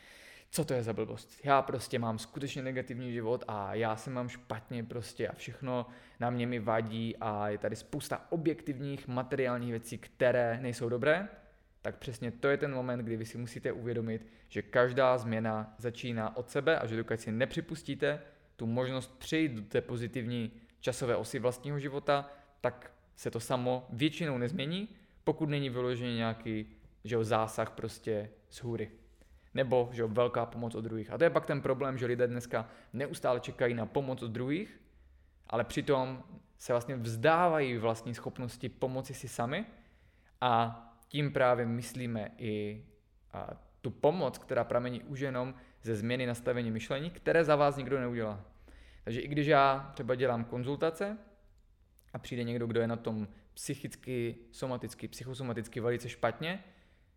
co 0.52 0.66
to 0.66 0.74
je 0.74 0.84
za 0.84 0.94
blbost. 0.94 1.40
Já 1.44 1.62
prostě 1.62 2.00
mám 2.00 2.20
skutečně 2.20 2.62
negativní 2.62 3.14
život 3.14 3.44
a 3.48 3.76
já 3.76 3.96
se 3.96 4.10
mám 4.10 4.30
špatně 4.30 4.84
prostě 4.84 5.28
a 5.28 5.36
všechno 5.36 5.86
na 6.20 6.30
mě 6.30 6.48
mi 6.48 6.60
vadí 6.60 7.16
a 7.22 7.50
je 7.50 7.58
tady 7.58 7.76
spousta 7.76 8.26
objektivních 8.30 9.08
materiálních 9.08 9.72
věcí, 9.72 9.98
které 9.98 10.60
nejsou 10.62 10.90
dobré, 10.90 11.28
tak 11.82 11.98
přesně 11.98 12.32
to 12.32 12.48
je 12.48 12.58
ten 12.58 12.74
moment, 12.74 13.00
kdy 13.00 13.18
vy 13.18 13.26
si 13.26 13.38
musíte 13.38 13.72
uvědomit, 13.72 14.28
že 14.50 14.62
každá 14.62 15.18
změna 15.18 15.76
začíná 15.78 16.38
od 16.38 16.50
sebe 16.50 16.80
a 16.80 16.88
že 16.88 16.98
dokud 16.98 17.20
si 17.20 17.32
nepřipustíte 17.32 18.22
tu 18.56 18.66
možnost 18.66 19.20
přejít 19.20 19.52
do 19.52 19.62
té 19.62 19.82
pozitivní 19.82 20.52
časové 20.80 21.16
osy 21.16 21.40
vlastního 21.40 21.80
života, 21.80 22.30
tak 22.62 22.92
se 23.16 23.32
to 23.32 23.40
samo 23.40 23.88
většinou 23.90 24.38
nezmění, 24.38 24.90
pokud 25.24 25.50
není 25.50 25.70
vyložený 25.70 26.16
nějaký 26.16 26.66
že 27.04 27.24
zásah 27.24 27.72
prostě 27.72 28.30
z 28.50 28.58
hůry. 28.58 28.92
Nebo 29.54 29.90
že 29.92 30.06
velká 30.06 30.46
pomoc 30.46 30.76
od 30.76 30.82
druhých. 30.82 31.12
A 31.12 31.18
to 31.18 31.24
je 31.24 31.30
pak 31.30 31.46
ten 31.46 31.62
problém, 31.62 31.98
že 31.98 32.06
lidé 32.06 32.28
dneska 32.28 32.70
neustále 32.94 33.40
čekají 33.40 33.74
na 33.74 33.86
pomoc 33.86 34.24
od 34.24 34.32
druhých, 34.32 34.82
ale 35.48 35.64
přitom 35.64 36.24
se 36.58 36.74
vlastně 36.74 36.96
vzdávají 36.96 37.78
vlastní 37.78 38.16
schopnosti 38.16 38.70
pomoci 38.70 39.14
si 39.14 39.28
sami 39.28 39.66
a 40.42 40.78
tím 41.08 41.34
právě 41.34 41.66
myslíme 41.66 42.32
i 42.38 42.86
tu 43.82 43.92
pomoc, 43.92 44.38
která 44.38 44.64
pramení 44.64 45.04
už 45.04 45.20
jenom 45.20 45.54
ze 45.84 45.96
změny 45.96 46.26
nastavení 46.26 46.72
myšlení, 46.72 47.10
které 47.10 47.44
za 47.44 47.56
vás 47.56 47.78
nikdo 47.78 48.00
neudělá. 48.00 48.46
Takže 49.04 49.22
i 49.22 49.28
když 49.28 49.48
já 49.48 49.92
třeba 49.94 50.16
dělám 50.16 50.44
konzultace 50.44 51.18
a 52.14 52.20
přijde 52.20 52.44
někdo, 52.44 52.68
kdo 52.68 52.82
je 52.82 52.88
na 52.88 52.96
tom 52.96 53.28
psychicky, 53.54 54.36
somaticky, 54.52 55.08
psychosomaticky 55.08 55.80
velice 55.80 56.10
špatně, 56.10 56.64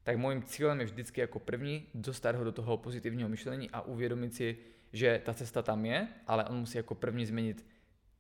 tak 0.04 0.16
mojím 0.16 0.42
cílem 0.42 0.80
je 0.80 0.86
vždycky 0.86 1.20
jako 1.20 1.38
první 1.38 1.86
dostat 1.94 2.36
ho 2.36 2.44
do 2.44 2.52
toho 2.52 2.76
pozitivního 2.76 3.28
myšlení 3.28 3.70
a 3.70 3.80
uvědomit 3.80 4.34
si, 4.34 4.56
že 4.92 5.20
ta 5.24 5.34
cesta 5.34 5.62
tam 5.62 5.84
je, 5.84 6.08
ale 6.26 6.44
on 6.44 6.56
musí 6.56 6.78
jako 6.78 6.94
první 6.94 7.26
změnit, 7.26 7.66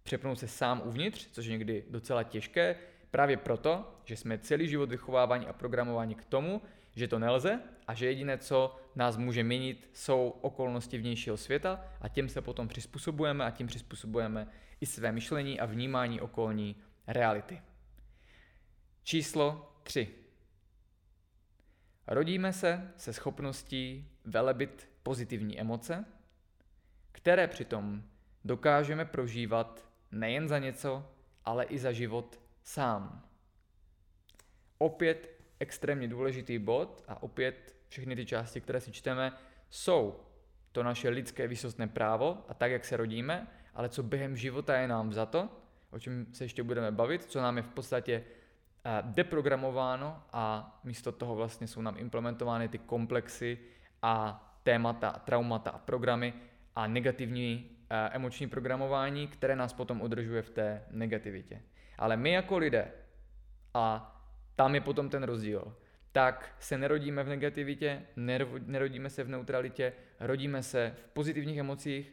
přepnout 0.02 0.38
se 0.38 0.48
sám 0.48 0.82
uvnitř, 0.84 1.28
což 1.32 1.46
je 1.46 1.52
někdy 1.52 1.84
docela 1.90 2.22
těžké, 2.22 2.76
právě 3.10 3.36
proto, 3.36 3.98
že 4.04 4.16
jsme 4.16 4.38
celý 4.38 4.68
život 4.68 4.90
vychováváni 4.90 5.46
a 5.46 5.52
programováni 5.52 6.14
k 6.14 6.24
tomu, 6.24 6.62
že 6.96 7.08
to 7.08 7.18
nelze 7.18 7.60
a 7.86 7.94
že 7.94 8.06
jediné, 8.06 8.38
co 8.38 8.76
nás 8.94 9.16
může 9.16 9.44
měnit, 9.44 9.90
jsou 9.92 10.28
okolnosti 10.40 10.98
vnějšího 10.98 11.36
světa 11.36 11.84
a 12.00 12.08
těm 12.08 12.28
se 12.28 12.40
potom 12.40 12.68
přizpůsobujeme 12.68 13.44
a 13.44 13.50
tím 13.50 13.66
přizpůsobujeme 13.66 14.46
i 14.80 14.86
své 14.86 15.12
myšlení 15.12 15.60
a 15.60 15.66
vnímání 15.66 16.20
okolní 16.20 16.76
reality. 17.06 17.62
Číslo 19.02 19.72
3. 19.82 20.23
Rodíme 22.06 22.52
se 22.52 22.92
se 22.96 23.12
schopností 23.12 24.10
velebit 24.24 24.88
pozitivní 25.02 25.60
emoce, 25.60 26.04
které 27.12 27.48
přitom 27.48 28.02
dokážeme 28.44 29.04
prožívat 29.04 29.88
nejen 30.12 30.48
za 30.48 30.58
něco, 30.58 31.10
ale 31.44 31.64
i 31.64 31.78
za 31.78 31.92
život 31.92 32.40
sám. 32.62 33.28
Opět 34.78 35.30
extrémně 35.60 36.08
důležitý 36.08 36.58
bod 36.58 37.04
a 37.08 37.22
opět 37.22 37.76
všechny 37.88 38.16
ty 38.16 38.26
části, 38.26 38.60
které 38.60 38.80
si 38.80 38.92
čteme, 38.92 39.32
jsou 39.70 40.20
to 40.72 40.82
naše 40.82 41.08
lidské 41.08 41.48
výsostné 41.48 41.88
právo 41.88 42.44
a 42.48 42.54
tak, 42.54 42.70
jak 42.70 42.84
se 42.84 42.96
rodíme, 42.96 43.46
ale 43.74 43.88
co 43.88 44.02
během 44.02 44.36
života 44.36 44.76
je 44.76 44.88
nám 44.88 45.12
za 45.12 45.26
to, 45.26 45.48
o 45.90 45.98
čem 45.98 46.26
se 46.32 46.44
ještě 46.44 46.62
budeme 46.62 46.92
bavit, 46.92 47.24
co 47.24 47.40
nám 47.40 47.56
je 47.56 47.62
v 47.62 47.68
podstatě 47.68 48.24
deprogramováno 49.02 50.22
a 50.32 50.78
místo 50.84 51.12
toho 51.12 51.34
vlastně 51.34 51.66
jsou 51.66 51.82
nám 51.82 51.98
implementovány 51.98 52.68
ty 52.68 52.78
komplexy 52.78 53.58
a 54.02 54.40
témata, 54.62 55.10
traumata 55.10 55.70
a 55.70 55.78
programy 55.78 56.34
a 56.76 56.86
negativní 56.86 57.70
eh, 57.90 58.08
emoční 58.12 58.46
programování, 58.46 59.28
které 59.28 59.56
nás 59.56 59.72
potom 59.72 60.00
udržuje 60.00 60.42
v 60.42 60.50
té 60.50 60.84
negativitě. 60.90 61.62
Ale 61.98 62.16
my 62.16 62.32
jako 62.32 62.58
lidé, 62.58 62.92
a 63.74 64.10
tam 64.56 64.74
je 64.74 64.80
potom 64.80 65.10
ten 65.10 65.22
rozdíl, 65.22 65.76
tak 66.12 66.54
se 66.58 66.78
nerodíme 66.78 67.24
v 67.24 67.28
negativitě, 67.28 68.02
nerodíme 68.66 69.10
se 69.10 69.24
v 69.24 69.28
neutralitě, 69.28 69.92
rodíme 70.20 70.62
se 70.62 70.94
v 70.96 71.08
pozitivních 71.08 71.58
emocích. 71.58 72.12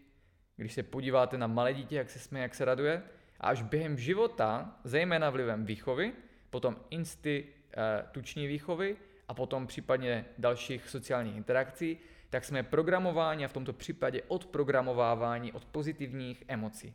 Když 0.55 0.73
se 0.73 0.83
podíváte 0.83 1.37
na 1.37 1.47
malé 1.47 1.73
dítě, 1.73 1.95
jak 1.95 2.09
se 2.09 2.19
směje, 2.19 2.43
jak 2.43 2.55
se 2.55 2.65
raduje, 2.65 3.03
a 3.39 3.47
až 3.47 3.61
během 3.61 3.97
života, 3.97 4.79
zejména 4.83 5.29
vlivem 5.29 5.65
výchovy, 5.65 6.13
potom 6.51 6.75
instituční 6.89 8.47
výchovy 8.47 8.97
a 9.27 9.33
potom 9.33 9.67
případně 9.67 10.25
dalších 10.37 10.89
sociálních 10.89 11.35
interakcí, 11.35 11.97
tak 12.29 12.45
jsme 12.45 12.63
programováni 12.63 13.45
a 13.45 13.47
v 13.47 13.53
tomto 13.53 13.73
případě 13.73 14.21
odprogramovávání 14.27 15.51
od 15.51 15.65
pozitivních 15.65 16.43
emocí. 16.47 16.93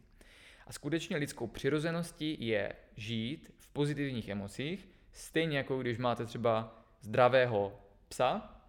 A 0.67 0.73
skutečně 0.73 1.17
lidskou 1.17 1.47
přirozeností 1.47 2.37
je 2.47 2.73
žít 2.97 3.53
v 3.59 3.69
pozitivních 3.69 4.29
emocích, 4.29 4.89
stejně 5.13 5.57
jako 5.57 5.79
když 5.79 5.99
máte 5.99 6.27
třeba 6.27 6.83
zdravého 7.01 7.81
psa, 8.09 8.61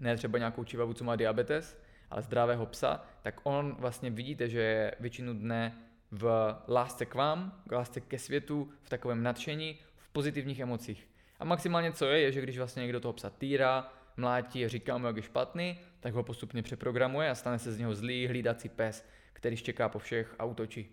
ne 0.00 0.16
třeba 0.16 0.38
nějakou 0.38 0.64
čivavu, 0.64 0.92
co 0.94 1.04
má 1.04 1.16
diabetes, 1.16 1.82
ale 2.10 2.22
zdravého 2.22 2.66
psa, 2.66 3.04
tak 3.22 3.40
on 3.42 3.76
vlastně 3.78 4.10
vidíte, 4.10 4.48
že 4.48 4.60
je 4.60 4.94
většinu 5.00 5.34
dne 5.34 5.82
v 6.10 6.56
lásce 6.68 7.06
k 7.06 7.14
vám, 7.14 7.62
k 7.68 7.72
lásce 7.72 8.00
ke 8.00 8.18
světu, 8.18 8.72
v 8.82 8.88
takovém 8.88 9.22
nadšení, 9.22 9.78
v 9.96 10.08
pozitivních 10.08 10.60
emocích. 10.60 11.08
A 11.38 11.44
maximálně 11.44 11.92
co 11.92 12.06
je, 12.06 12.20
je, 12.20 12.32
že 12.32 12.40
když 12.40 12.58
vlastně 12.58 12.80
někdo 12.80 13.00
toho 13.00 13.12
psa 13.12 13.30
týrá, 13.30 13.92
mlátí 14.16 14.68
říká 14.68 14.98
mu, 14.98 15.06
jak 15.06 15.16
je 15.16 15.22
špatný, 15.22 15.78
tak 16.00 16.14
ho 16.14 16.22
postupně 16.22 16.62
přeprogramuje 16.62 17.30
a 17.30 17.34
stane 17.34 17.58
se 17.58 17.72
z 17.72 17.78
něho 17.78 17.94
zlý 17.94 18.26
hlídací 18.26 18.68
pes, 18.68 19.06
který 19.32 19.56
čeká 19.56 19.88
po 19.88 19.98
všech 19.98 20.34
a 20.38 20.44
útočí. 20.44 20.90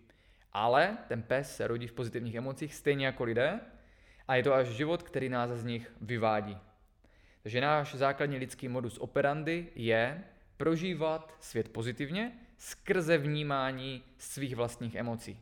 Ale 0.54 0.98
ten 1.08 1.22
pes 1.22 1.56
se 1.56 1.68
rodí 1.68 1.88
v 1.88 1.94
pozitivních 1.94 2.36
emocích 2.36 2.76
stejně 2.76 3.06
jako 3.06 3.24
lidé 3.24 3.60
a 4.28 4.36
je 4.36 4.44
to 4.44 4.54
až 4.54 4.68
život, 4.68 5.04
který 5.04 5.30
nás 5.30 5.50
z 5.50 5.66
nich 5.66 5.92
vyvádí. 6.02 6.58
Takže 7.44 7.62
náš 7.62 7.96
základní 7.96 8.38
lidský 8.38 8.68
modus 8.68 8.98
operandi 8.98 9.68
je 9.76 10.24
prožívat 10.58 11.36
svět 11.40 11.70
pozitivně 11.70 12.32
skrze 12.58 13.18
vnímání 13.18 14.04
svých 14.18 14.56
vlastních 14.56 14.96
emocí. 14.96 15.40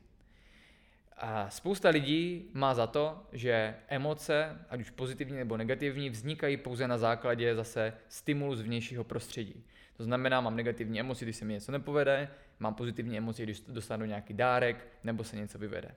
A 1.18 1.50
spousta 1.50 1.90
lidí 1.90 2.50
má 2.54 2.74
za 2.74 2.88
to, 2.88 3.28
že 3.32 3.76
emoce, 3.88 4.66
ať 4.70 4.80
už 4.80 4.90
pozitivní 4.90 5.38
nebo 5.38 5.58
negativní, 5.58 6.10
vznikají 6.10 6.58
pouze 6.58 6.88
na 6.88 6.98
základě 6.98 7.56
zase 7.56 7.94
stimulu 8.08 8.56
z 8.56 8.62
vnějšího 8.62 9.04
prostředí. 9.04 9.64
To 9.98 10.04
znamená, 10.04 10.42
mám 10.42 10.56
negativní 10.56 11.00
emoci, 11.00 11.26
když 11.26 11.36
se 11.36 11.46
mi 11.46 11.54
něco 11.54 11.72
nepovede, 11.72 12.30
mám 12.60 12.74
pozitivní 12.74 13.18
emoci, 13.18 13.44
když 13.44 13.60
dostanu 13.60 14.06
nějaký 14.06 14.34
dárek 14.34 14.88
nebo 15.04 15.24
se 15.24 15.36
něco 15.36 15.60
vyvede. 15.60 15.96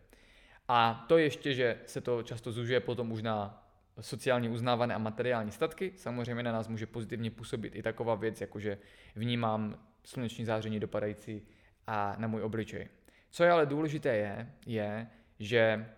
A 0.69 1.05
to 1.09 1.19
ještě, 1.19 1.55
že 1.55 1.79
se 1.87 2.01
to 2.01 2.23
často 2.23 2.53
zužuje 2.53 2.81
potom 2.81 3.13
už 3.13 3.23
na 3.23 3.63
sociálně 4.01 4.49
uznávané 4.49 4.95
a 4.95 4.99
materiální 4.99 5.51
statky. 5.51 5.93
Samozřejmě 5.97 6.43
na 6.43 6.53
nás 6.53 6.69
může 6.69 6.87
pozitivně 6.87 7.31
působit 7.31 7.77
i 7.77 7.83
taková 7.83 8.15
věc, 8.15 8.41
jako 8.41 8.61
že 8.61 8.79
vnímám 9.17 9.86
sluneční 10.07 10.45
záření 10.45 10.81
dopadající 10.81 11.43
a 11.87 12.17
na 12.19 12.29
můj 12.29 12.43
obličej. 12.43 12.89
Co 13.31 13.45
je 13.45 13.51
ale 13.51 13.67
důležité 13.67 14.17
je, 14.17 14.53
je, 14.67 15.07
že 15.39 15.91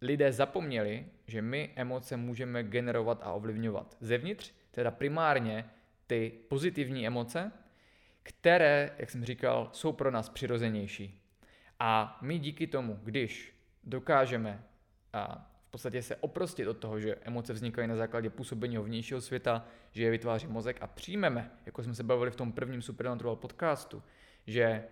lidé 0.00 0.32
zapomněli, 0.32 1.06
že 1.26 1.42
my 1.42 1.70
emoce 1.76 2.16
můžeme 2.16 2.62
generovat 2.62 3.20
a 3.22 3.32
ovlivňovat 3.32 3.96
zevnitř, 4.00 4.52
teda 4.70 4.90
primárně 4.90 5.70
ty 6.06 6.32
pozitivní 6.48 7.06
emoce, 7.06 7.52
které, 8.22 8.94
jak 8.98 9.10
jsem 9.10 9.24
říkal, 9.24 9.70
jsou 9.72 9.92
pro 9.92 10.10
nás 10.10 10.28
přirozenější. 10.28 11.20
A 11.78 12.18
my 12.22 12.38
díky 12.38 12.66
tomu, 12.66 13.00
když 13.02 13.56
dokážeme 13.84 14.64
a 15.12 15.49
podstatě 15.70 16.02
se 16.02 16.16
oprostit 16.16 16.68
od 16.68 16.78
toho, 16.78 17.00
že 17.00 17.16
emoce 17.22 17.52
vznikají 17.52 17.88
na 17.88 17.96
základě 17.96 18.30
působení 18.30 18.78
vnějšího 18.78 19.20
světa, 19.20 19.64
že 19.92 20.02
je 20.02 20.10
vytváří 20.10 20.46
mozek 20.46 20.76
a 20.80 20.86
přijmeme, 20.86 21.50
jako 21.66 21.82
jsme 21.82 21.94
se 21.94 22.02
bavili 22.02 22.30
v 22.30 22.36
tom 22.36 22.52
prvním 22.52 22.82
Supernatural 22.82 23.36
podcastu, 23.36 24.02
že 24.46 24.84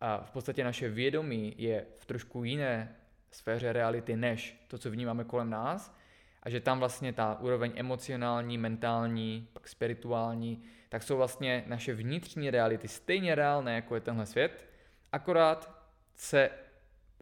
a 0.00 0.22
v 0.24 0.30
podstatě 0.30 0.64
naše 0.64 0.88
vědomí 0.88 1.54
je 1.58 1.86
v 1.98 2.06
trošku 2.06 2.44
jiné 2.44 2.96
sféře 3.30 3.72
reality 3.72 4.16
než 4.16 4.64
to, 4.68 4.78
co 4.78 4.90
vnímáme 4.90 5.24
kolem 5.24 5.50
nás 5.50 5.96
a 6.42 6.50
že 6.50 6.60
tam 6.60 6.78
vlastně 6.78 7.12
ta 7.12 7.40
úroveň 7.40 7.72
emocionální, 7.76 8.58
mentální, 8.58 9.48
pak 9.52 9.68
spirituální, 9.68 10.62
tak 10.88 11.02
jsou 11.02 11.16
vlastně 11.16 11.64
naše 11.66 11.94
vnitřní 11.94 12.50
reality 12.50 12.88
stejně 12.88 13.34
reálné, 13.34 13.74
jako 13.74 13.94
je 13.94 14.00
tenhle 14.00 14.26
svět, 14.26 14.64
akorát 15.12 15.84
se, 16.14 16.50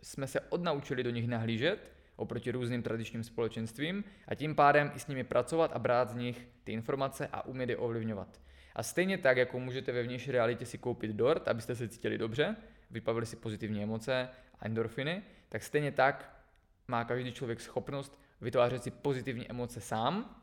jsme 0.03 0.27
se 0.27 0.41
odnaučili 0.41 1.03
do 1.03 1.11
nich 1.11 1.29
nahlížet 1.29 1.93
oproti 2.19 2.51
různým 2.51 2.83
tradičním 2.83 3.25
společenstvím 3.25 4.05
a 4.29 4.35
tím 4.35 4.55
pádem 4.55 4.93
i 4.95 4.99
s 4.99 5.07
nimi 5.07 5.25
pracovat 5.25 5.73
a 5.75 5.79
brát 5.79 6.11
z 6.11 6.15
nich 6.15 6.49
ty 6.65 6.73
informace 6.73 7.29
a 7.33 7.47
umět 7.47 7.69
je 7.69 7.77
ovlivňovat. 7.77 8.41
A 8.75 8.83
stejně 8.83 9.19
tak, 9.19 9.37
jako 9.37 9.61
můžete 9.61 9.93
ve 9.93 10.03
vnější 10.03 10.33
realitě 10.33 10.67
si 10.67 10.79
koupit 10.79 11.11
dort, 11.11 11.49
abyste 11.49 11.75
se 11.75 11.89
cítili 11.89 12.19
dobře, 12.19 12.57
vypavili 12.91 13.27
si 13.27 13.37
pozitivní 13.37 13.83
emoce 13.83 14.29
a 14.61 14.67
endorfiny, 14.67 15.23
tak 15.49 15.63
stejně 15.63 15.93
tak 15.93 16.45
má 16.89 17.05
každý 17.05 17.33
člověk 17.33 17.61
schopnost 17.61 18.21
vytvářet 18.41 18.83
si 18.83 18.91
pozitivní 18.91 19.51
emoce 19.51 19.81
sám. 19.81 20.41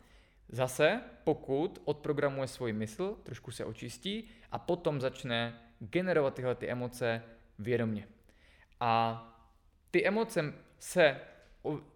Zase, 0.49 1.01
pokud 1.23 1.81
odprogramuje 1.85 2.47
svůj 2.47 2.73
mysl, 2.73 3.17
trošku 3.23 3.51
se 3.51 3.65
očistí 3.65 4.29
a 4.51 4.59
potom 4.59 5.01
začne 5.01 5.59
generovat 5.79 6.33
tyhle 6.33 6.55
ty 6.55 6.69
emoce 6.69 7.23
vědomě. 7.59 8.07
A 8.79 9.21
ty 9.91 10.07
emoce 10.07 10.53
se, 10.79 11.19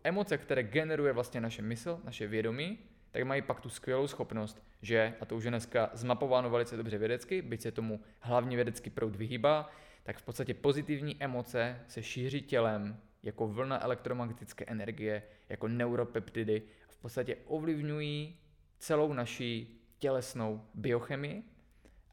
emoce, 0.03 0.37
které 0.37 0.63
generuje 0.63 1.13
vlastně 1.13 1.41
naše 1.41 1.61
mysl, 1.61 2.01
naše 2.03 2.27
vědomí, 2.27 2.79
tak 3.11 3.23
mají 3.23 3.41
pak 3.41 3.59
tu 3.59 3.69
skvělou 3.69 4.07
schopnost, 4.07 4.63
že, 4.81 5.13
a 5.21 5.25
to 5.25 5.35
už 5.35 5.43
je 5.43 5.51
dneska 5.51 5.89
zmapováno 5.93 6.49
velice 6.49 6.77
dobře 6.77 6.97
vědecky, 6.97 7.41
byť 7.41 7.61
se 7.61 7.71
tomu 7.71 7.99
hlavně 8.19 8.55
vědecký 8.55 8.89
proud 8.89 9.15
vyhýbá, 9.15 9.69
tak 10.03 10.17
v 10.17 10.23
podstatě 10.23 10.53
pozitivní 10.53 11.23
emoce 11.23 11.79
se 11.87 12.03
šíří 12.03 12.41
tělem 12.41 12.97
jako 13.23 13.47
vlna 13.47 13.83
elektromagnetické 13.83 14.65
energie, 14.67 15.23
jako 15.49 15.67
neuropeptidy, 15.67 16.61
v 16.89 16.97
podstatě 16.97 17.37
ovlivňují 17.45 18.39
celou 18.79 19.13
naší 19.13 19.81
tělesnou 19.99 20.65
biochemii. 20.73 21.43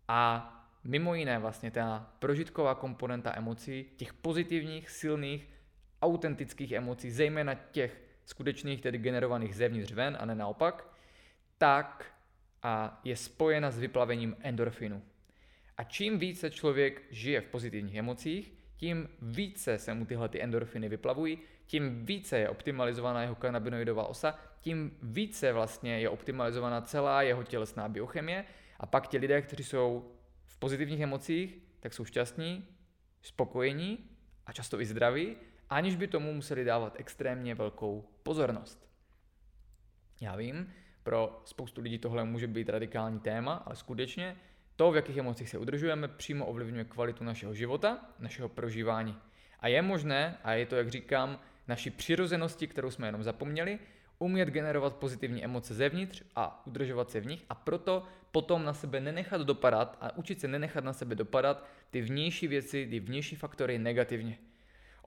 A 0.09 0.53
mimo 0.85 1.15
jiné 1.15 1.39
vlastně 1.39 1.71
ta 1.71 2.13
prožitková 2.19 2.75
komponenta 2.75 3.37
emocí, 3.37 3.87
těch 3.97 4.15
pozitivních, 4.15 4.91
silných, 4.91 5.49
autentických 6.07 6.73
emocí, 6.73 7.11
zejména 7.11 7.55
těch 7.55 8.03
skutečných, 8.25 8.81
tedy 8.81 8.99
generovaných 8.99 9.57
zevnitř 9.57 9.93
ven 9.93 10.17
a 10.21 10.25
ne 10.25 10.35
naopak, 10.35 10.89
tak 11.59 12.05
a 12.63 13.01
je 13.05 13.17
spojena 13.17 13.71
s 13.71 13.79
vyplavením 13.79 14.37
endorfinu. 14.41 15.03
A 15.77 15.85
čím 15.85 16.19
více 16.19 16.51
člověk 16.51 17.03
žije 17.11 17.41
v 17.41 17.47
pozitivních 17.47 17.95
emocích, 17.95 18.53
tím 18.77 19.09
více 19.23 19.79
se 19.79 19.95
mu 19.95 20.07
tyhle 20.07 20.29
ty 20.29 20.43
endorfiny 20.43 20.89
vyplavují, 20.89 21.39
tím 21.67 22.07
více 22.07 22.39
je 22.39 22.49
optimalizovaná 22.49 23.23
jeho 23.23 23.35
kanabinoidová 23.35 24.07
osa, 24.07 24.39
tím 24.61 24.97
více 25.03 25.53
vlastně 25.53 26.01
je 26.01 26.09
optimalizovaná 26.09 26.81
celá 26.81 27.23
jeho 27.23 27.43
tělesná 27.45 27.89
biochemie 27.89 28.45
a 28.81 28.87
pak 28.87 29.09
ti 29.09 29.19
lidé, 29.19 29.43
kteří 29.43 29.65
jsou 29.65 30.13
v 30.45 30.59
pozitivních 30.59 31.01
emocích, 31.01 31.59
tak 31.81 31.95
jsou 31.95 32.05
šťastní, 32.05 32.69
spokojení 33.23 34.11
a 34.47 34.53
často 34.53 34.81
i 34.81 34.87
zdraví, 34.87 35.37
aniž 35.71 35.97
by 35.97 36.07
tomu 36.07 36.33
museli 36.33 36.65
dávat 36.65 36.97
extrémně 36.99 37.55
velkou 37.55 38.09
pozornost. 38.23 38.89
Já 40.21 40.37
vím, 40.37 40.73
pro 41.03 41.43
spoustu 41.45 41.81
lidí 41.81 41.99
tohle 41.99 42.25
může 42.25 42.47
být 42.47 42.69
radikální 42.69 43.21
téma, 43.21 43.55
ale 43.55 43.77
skutečně 43.77 44.37
to, 44.77 44.93
v 44.93 44.97
jakých 44.97 45.17
emocích 45.17 45.49
se 45.49 45.59
udržujeme, 45.59 46.09
přímo 46.09 46.47
ovlivňuje 46.47 46.85
kvalitu 46.85 47.25
našeho 47.25 47.55
života, 47.55 47.99
našeho 48.19 48.49
prožívání. 48.49 49.17
A 49.61 49.69
je 49.69 49.83
možné, 49.83 50.39
a 50.45 50.53
je 50.53 50.67
to, 50.67 50.77
jak 50.77 50.89
říkám, 50.89 51.41
naší 51.69 51.91
přirozenosti, 51.91 52.67
kterou 52.67 52.91
jsme 52.91 53.09
jenom 53.09 53.23
zapomněli, 53.23 53.79
umět 54.19 54.49
generovat 54.49 54.97
pozitivní 54.97 55.45
emoce 55.45 55.75
zevnitř 55.75 56.23
a 56.37 56.67
udržovat 56.67 57.11
se 57.11 57.21
v 57.21 57.27
nich 57.27 57.45
a 57.49 57.55
proto 57.55 58.03
potom 58.31 58.65
na 58.65 58.73
sebe 58.73 59.01
nenechat 59.01 59.41
dopadat 59.41 59.99
a 60.01 60.17
učit 60.17 60.41
se 60.41 60.49
nenechat 60.49 60.85
na 60.85 60.93
sebe 60.93 61.15
dopadat 61.15 61.67
ty 61.91 62.01
vnější 62.01 62.49
věci, 62.49 62.87
ty 62.91 63.01
vnější 63.01 63.37
faktory 63.37 63.79
negativně. 63.79 64.39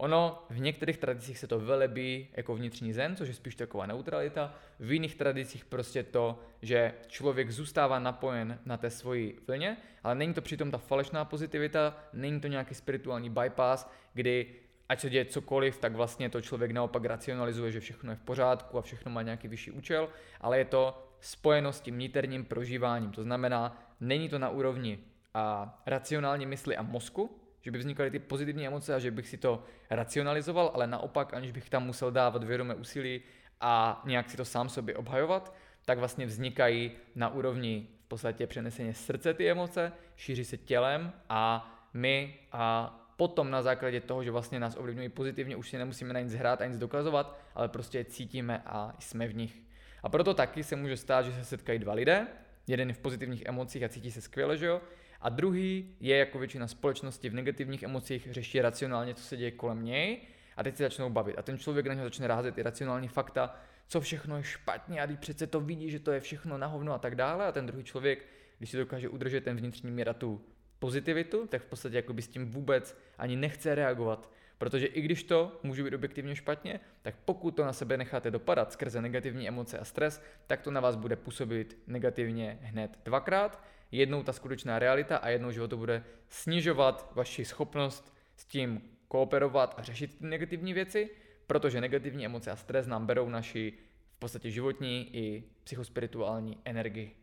Ono 0.01 0.45
v 0.49 0.59
některých 0.59 0.97
tradicích 0.97 1.39
se 1.39 1.47
to 1.47 1.59
velebí 1.59 2.27
jako 2.37 2.55
vnitřní 2.55 2.93
zen, 2.93 3.15
což 3.15 3.27
je 3.27 3.33
spíš 3.33 3.55
taková 3.55 3.85
neutralita. 3.85 4.55
V 4.79 4.91
jiných 4.91 5.15
tradicích 5.15 5.65
prostě 5.65 6.03
to, 6.03 6.39
že 6.61 6.93
člověk 7.07 7.51
zůstává 7.51 7.99
napojen 7.99 8.59
na 8.65 8.77
té 8.77 8.89
svoji 8.89 9.39
vlně, 9.47 9.77
ale 10.03 10.15
není 10.15 10.33
to 10.33 10.41
přitom 10.41 10.71
ta 10.71 10.77
falešná 10.77 11.25
pozitivita, 11.25 11.97
není 12.13 12.39
to 12.41 12.47
nějaký 12.47 12.75
spirituální 12.75 13.29
bypass, 13.29 13.89
kdy 14.13 14.55
ať 14.89 14.99
se 14.99 15.09
děje 15.09 15.25
cokoliv, 15.25 15.77
tak 15.77 15.95
vlastně 15.95 16.29
to 16.29 16.41
člověk 16.41 16.71
naopak 16.71 17.05
racionalizuje, 17.05 17.71
že 17.71 17.79
všechno 17.79 18.11
je 18.11 18.15
v 18.15 18.21
pořádku 18.21 18.77
a 18.77 18.81
všechno 18.81 19.11
má 19.11 19.21
nějaký 19.21 19.47
vyšší 19.47 19.71
účel, 19.71 20.09
ale 20.41 20.57
je 20.57 20.65
to 20.65 21.07
spojeno 21.19 21.73
s 21.73 21.81
tím 21.81 21.99
niterním 21.99 22.45
prožíváním. 22.45 23.11
To 23.11 23.23
znamená, 23.23 23.91
není 23.99 24.29
to 24.29 24.39
na 24.39 24.49
úrovni 24.49 24.99
a 25.33 25.77
racionální 25.85 26.45
mysli 26.45 26.77
a 26.77 26.81
mozku, 26.81 27.48
že 27.61 27.71
by 27.71 27.77
vznikaly 27.77 28.11
ty 28.11 28.19
pozitivní 28.19 28.67
emoce 28.67 28.95
a 28.95 28.99
že 28.99 29.11
bych 29.11 29.27
si 29.27 29.37
to 29.37 29.63
racionalizoval, 29.89 30.71
ale 30.73 30.87
naopak, 30.87 31.33
aniž 31.33 31.51
bych 31.51 31.69
tam 31.69 31.85
musel 31.85 32.11
dávat 32.11 32.43
vědomé 32.43 32.75
úsilí 32.75 33.21
a 33.61 34.01
nějak 34.05 34.29
si 34.29 34.37
to 34.37 34.45
sám 34.45 34.69
sobě 34.69 34.95
obhajovat, 34.95 35.55
tak 35.85 35.97
vlastně 35.97 36.25
vznikají 36.25 36.91
na 37.15 37.29
úrovni 37.29 37.87
v 38.05 38.07
podstatě 38.07 38.47
přeneseně 38.47 38.93
srdce 38.93 39.33
ty 39.33 39.51
emoce, 39.51 39.91
šíří 40.15 40.45
se 40.45 40.57
tělem 40.57 41.13
a 41.29 41.71
my 41.93 42.35
a 42.51 42.95
potom 43.15 43.51
na 43.51 43.61
základě 43.61 44.01
toho, 44.01 44.23
že 44.23 44.31
vlastně 44.31 44.59
nás 44.59 44.75
ovlivňují 44.75 45.09
pozitivně, 45.09 45.55
už 45.55 45.69
si 45.69 45.77
nemusíme 45.77 46.13
na 46.13 46.19
nic 46.19 46.33
hrát 46.33 46.61
a 46.61 46.65
nic 46.65 46.77
dokazovat, 46.77 47.39
ale 47.55 47.67
prostě 47.67 47.97
je 47.97 48.05
cítíme 48.05 48.63
a 48.65 48.95
jsme 48.99 49.27
v 49.27 49.35
nich. 49.35 49.61
A 50.03 50.09
proto 50.09 50.33
taky 50.33 50.63
se 50.63 50.75
může 50.75 50.97
stát, 50.97 51.25
že 51.25 51.31
se 51.31 51.43
setkají 51.43 51.79
dva 51.79 51.93
lidé, 51.93 52.27
jeden 52.67 52.87
je 52.87 52.93
v 52.93 52.99
pozitivních 52.99 53.45
emocích 53.45 53.83
a 53.83 53.89
cítí 53.89 54.11
se 54.11 54.21
skvěle, 54.21 54.57
že 54.57 54.65
jo, 54.65 54.81
a 55.21 55.29
druhý 55.29 55.95
je 55.99 56.17
jako 56.17 56.39
většina 56.39 56.67
společnosti 56.67 57.29
v 57.29 57.33
negativních 57.33 57.83
emocích, 57.83 58.27
řeší 58.31 58.61
racionálně, 58.61 59.13
co 59.13 59.23
se 59.23 59.37
děje 59.37 59.51
kolem 59.51 59.85
něj 59.85 60.21
a 60.57 60.63
teď 60.63 60.77
se 60.77 60.83
začnou 60.83 61.09
bavit. 61.09 61.37
A 61.37 61.41
ten 61.41 61.57
člověk 61.57 61.87
na 61.87 61.93
něj 61.93 62.03
začne 62.03 62.27
rázet 62.27 62.57
i 62.57 62.63
racionální 62.63 63.07
fakta, 63.07 63.55
co 63.87 64.01
všechno 64.01 64.37
je 64.37 64.43
špatně 64.43 65.01
a 65.01 65.07
teď 65.07 65.19
přece 65.19 65.47
to 65.47 65.61
vidí, 65.61 65.91
že 65.91 65.99
to 65.99 66.11
je 66.11 66.19
všechno 66.19 66.57
na 66.57 66.67
hovno 66.67 66.93
a 66.93 66.97
tak 66.97 67.15
dále. 67.15 67.45
A 67.45 67.51
ten 67.51 67.65
druhý 67.65 67.83
člověk, 67.83 68.25
když 68.57 68.69
si 68.69 68.77
dokáže 68.77 69.09
udržet 69.09 69.43
ten 69.43 69.57
vnitřní 69.57 69.91
mír 69.91 70.09
a 70.09 70.13
tu 70.13 70.41
pozitivitu, 70.79 71.47
tak 71.47 71.61
v 71.61 71.65
podstatě 71.65 71.95
jakoby 71.95 72.21
s 72.21 72.27
tím 72.27 72.51
vůbec 72.51 72.97
ani 73.17 73.35
nechce 73.35 73.75
reagovat. 73.75 74.31
Protože 74.57 74.85
i 74.85 75.01
když 75.01 75.23
to 75.23 75.59
může 75.63 75.83
být 75.83 75.93
objektivně 75.93 76.35
špatně, 76.35 76.79
tak 77.01 77.15
pokud 77.25 77.51
to 77.51 77.65
na 77.65 77.73
sebe 77.73 77.97
necháte 77.97 78.31
dopadat 78.31 78.73
skrze 78.73 79.01
negativní 79.01 79.47
emoce 79.47 79.79
a 79.79 79.85
stres, 79.85 80.23
tak 80.47 80.61
to 80.61 80.71
na 80.71 80.81
vás 80.81 80.95
bude 80.95 81.15
působit 81.15 81.77
negativně 81.87 82.59
hned 82.61 82.99
dvakrát 83.05 83.63
jednou 83.91 84.23
ta 84.23 84.33
skutečná 84.33 84.79
realita 84.79 85.17
a 85.17 85.29
jednou, 85.29 85.51
že 85.51 85.67
to 85.67 85.77
bude 85.77 86.03
snižovat 86.29 87.11
vaši 87.15 87.45
schopnost 87.45 88.13
s 88.35 88.45
tím 88.45 88.81
kooperovat 89.07 89.75
a 89.77 89.83
řešit 89.83 90.17
ty 90.19 90.25
negativní 90.25 90.73
věci, 90.73 91.09
protože 91.47 91.81
negativní 91.81 92.25
emoce 92.25 92.51
a 92.51 92.55
stres 92.55 92.87
nám 92.87 93.05
berou 93.05 93.29
naši 93.29 93.73
v 94.15 94.19
podstatě 94.19 94.51
životní 94.51 95.15
i 95.15 95.43
psychospirituální 95.63 96.57
energii. 96.65 97.15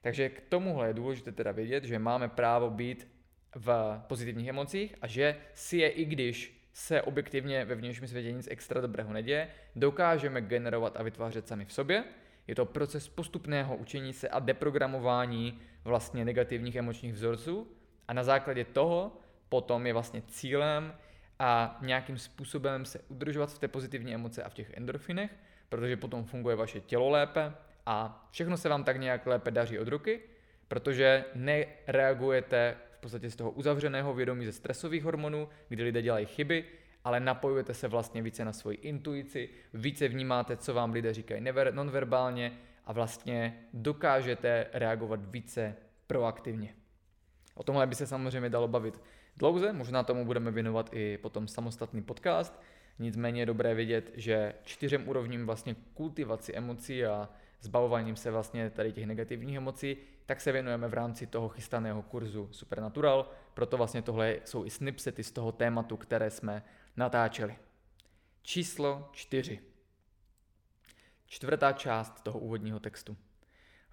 Takže 0.00 0.28
k 0.28 0.40
tomuhle 0.48 0.86
je 0.86 0.94
důležité 0.94 1.32
teda 1.32 1.52
vědět, 1.52 1.84
že 1.84 1.98
máme 1.98 2.28
právo 2.28 2.70
být 2.70 3.08
v 3.54 4.00
pozitivních 4.06 4.48
emocích 4.48 4.94
a 5.02 5.06
že 5.06 5.36
si 5.54 5.76
je 5.76 5.88
i 5.88 6.04
když 6.04 6.58
se 6.72 7.02
objektivně 7.02 7.64
ve 7.64 7.74
vnějším 7.74 8.08
světě 8.08 8.32
nic 8.32 8.48
extra 8.50 8.80
dobrého 8.80 9.12
neděje, 9.12 9.48
dokážeme 9.76 10.40
generovat 10.40 10.96
a 10.96 11.02
vytvářet 11.02 11.48
sami 11.48 11.64
v 11.64 11.72
sobě. 11.72 12.04
Je 12.48 12.54
to 12.54 12.66
proces 12.66 13.08
postupného 13.08 13.76
učení 13.76 14.12
se 14.12 14.28
a 14.28 14.38
deprogramování 14.38 15.60
vlastně 15.84 16.24
negativních 16.24 16.76
emočních 16.76 17.12
vzorců 17.12 17.68
a 18.08 18.12
na 18.12 18.24
základě 18.24 18.64
toho 18.64 19.12
potom 19.48 19.86
je 19.86 19.92
vlastně 19.92 20.22
cílem 20.26 20.94
a 21.38 21.78
nějakým 21.82 22.18
způsobem 22.18 22.84
se 22.84 23.00
udržovat 23.08 23.52
v 23.52 23.58
té 23.58 23.68
pozitivní 23.68 24.14
emoce 24.14 24.42
a 24.42 24.48
v 24.48 24.54
těch 24.54 24.70
endorfinech, 24.76 25.30
protože 25.68 25.96
potom 25.96 26.24
funguje 26.24 26.56
vaše 26.56 26.80
tělo 26.80 27.10
lépe 27.10 27.52
a 27.86 28.28
všechno 28.30 28.56
se 28.56 28.68
vám 28.68 28.84
tak 28.84 29.00
nějak 29.00 29.26
lépe 29.26 29.50
daří 29.50 29.78
od 29.78 29.88
ruky, 29.88 30.20
protože 30.68 31.24
nereagujete 31.34 32.76
v 32.90 33.00
podstatě 33.00 33.30
z 33.30 33.36
toho 33.36 33.50
uzavřeného 33.50 34.14
vědomí 34.14 34.46
ze 34.46 34.52
stresových 34.52 35.04
hormonů, 35.04 35.48
kdy 35.68 35.82
lidé 35.82 36.02
dělají 36.02 36.26
chyby, 36.26 36.64
ale 37.08 37.20
napojujete 37.20 37.74
se 37.74 37.88
vlastně 37.88 38.22
více 38.22 38.44
na 38.44 38.52
svoji 38.52 38.76
intuici, 38.76 39.48
více 39.74 40.08
vnímáte, 40.08 40.56
co 40.56 40.74
vám 40.74 40.92
lidé 40.92 41.14
říkají 41.14 41.44
nonverbálně 41.70 42.52
a 42.84 42.92
vlastně 42.92 43.64
dokážete 43.72 44.66
reagovat 44.72 45.20
více 45.30 45.76
proaktivně. 46.06 46.74
O 47.54 47.62
tomhle 47.62 47.86
by 47.86 47.94
se 47.94 48.06
samozřejmě 48.06 48.50
dalo 48.50 48.68
bavit 48.68 49.00
dlouze, 49.36 49.72
možná 49.72 50.02
tomu 50.02 50.24
budeme 50.24 50.50
věnovat 50.50 50.90
i 50.92 51.18
potom 51.18 51.48
samostatný 51.48 52.02
podcast, 52.02 52.60
nicméně 52.98 53.42
je 53.42 53.46
dobré 53.46 53.74
vědět, 53.74 54.10
že 54.14 54.54
čtyřem 54.64 55.08
úrovním 55.08 55.46
vlastně 55.46 55.76
kultivaci 55.94 56.54
emocí 56.54 57.04
a 57.04 57.28
zbavováním 57.60 58.16
se 58.16 58.30
vlastně 58.30 58.70
tady 58.70 58.92
těch 58.92 59.06
negativních 59.06 59.56
emocí, 59.56 59.96
tak 60.26 60.40
se 60.40 60.52
věnujeme 60.52 60.88
v 60.88 60.94
rámci 60.94 61.26
toho 61.26 61.48
chystaného 61.48 62.02
kurzu 62.02 62.48
Supernatural, 62.50 63.30
proto 63.54 63.76
vlastně 63.76 64.02
tohle 64.02 64.36
jsou 64.44 64.64
i 64.64 64.70
snipsety 64.70 65.24
z 65.24 65.32
toho 65.32 65.52
tématu, 65.52 65.96
které 65.96 66.30
jsme 66.30 66.62
natáčeli. 66.98 67.56
Číslo 68.42 69.08
čtyři. 69.12 69.60
Čtvrtá 71.26 71.72
část 71.72 72.22
toho 72.22 72.38
úvodního 72.38 72.80
textu. 72.80 73.16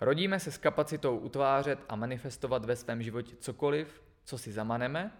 Rodíme 0.02 0.40
se 0.40 0.52
s 0.52 0.58
kapacitou 0.58 1.18
utvářet 1.18 1.80
a 1.90 1.96
manifestovat 1.96 2.66
ve 2.66 2.76
svém 2.76 3.04
životě 3.04 3.36
cokoliv, 3.36 4.04
co 4.24 4.38
si 4.38 4.52
zamaneme, 4.52 5.12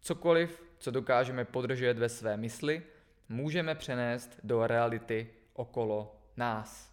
cokoliv, 0.00 0.62
co 0.78 0.90
dokážeme 0.90 1.44
podržet 1.44 1.98
ve 1.98 2.08
své 2.08 2.36
mysli, 2.36 2.82
můžeme 3.28 3.74
přenést 3.74 4.40
do 4.44 4.66
reality 4.66 5.30
okolo 5.52 6.20
nás. 6.36 6.92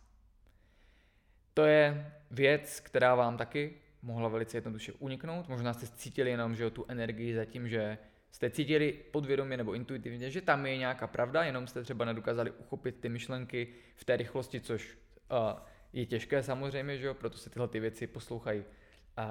To 1.53 1.65
je 1.65 2.13
věc, 2.31 2.79
která 2.79 3.15
vám 3.15 3.37
taky 3.37 3.77
mohla 4.01 4.29
velice 4.29 4.57
jednoduše 4.57 4.93
uniknout. 4.93 5.47
Možná 5.47 5.73
jste 5.73 5.87
cítili 5.87 6.29
jenom, 6.29 6.55
že 6.55 6.69
tu 6.69 6.85
energii 6.87 7.35
za 7.35 7.45
tím, 7.45 7.69
že 7.69 7.97
jste 8.31 8.49
cítili 8.49 8.91
podvědomě 9.11 9.57
nebo 9.57 9.73
intuitivně, 9.73 10.31
že 10.31 10.41
tam 10.41 10.65
je 10.65 10.77
nějaká 10.77 11.07
pravda, 11.07 11.43
jenom 11.43 11.67
jste 11.67 11.83
třeba 11.83 12.05
nedokázali 12.05 12.51
uchopit 12.51 12.99
ty 12.99 13.09
myšlenky 13.09 13.67
v 13.95 14.05
té 14.05 14.17
rychlosti, 14.17 14.61
což 14.61 14.97
uh, 15.31 15.59
je 15.93 16.05
těžké 16.05 16.43
samozřejmě, 16.43 16.97
že 16.97 17.07
jo? 17.07 17.13
proto 17.13 17.37
se 17.37 17.49
tyhle 17.49 17.67
ty 17.67 17.79
věci 17.79 18.07
poslouchají 18.07 18.59
uh, 18.59 18.65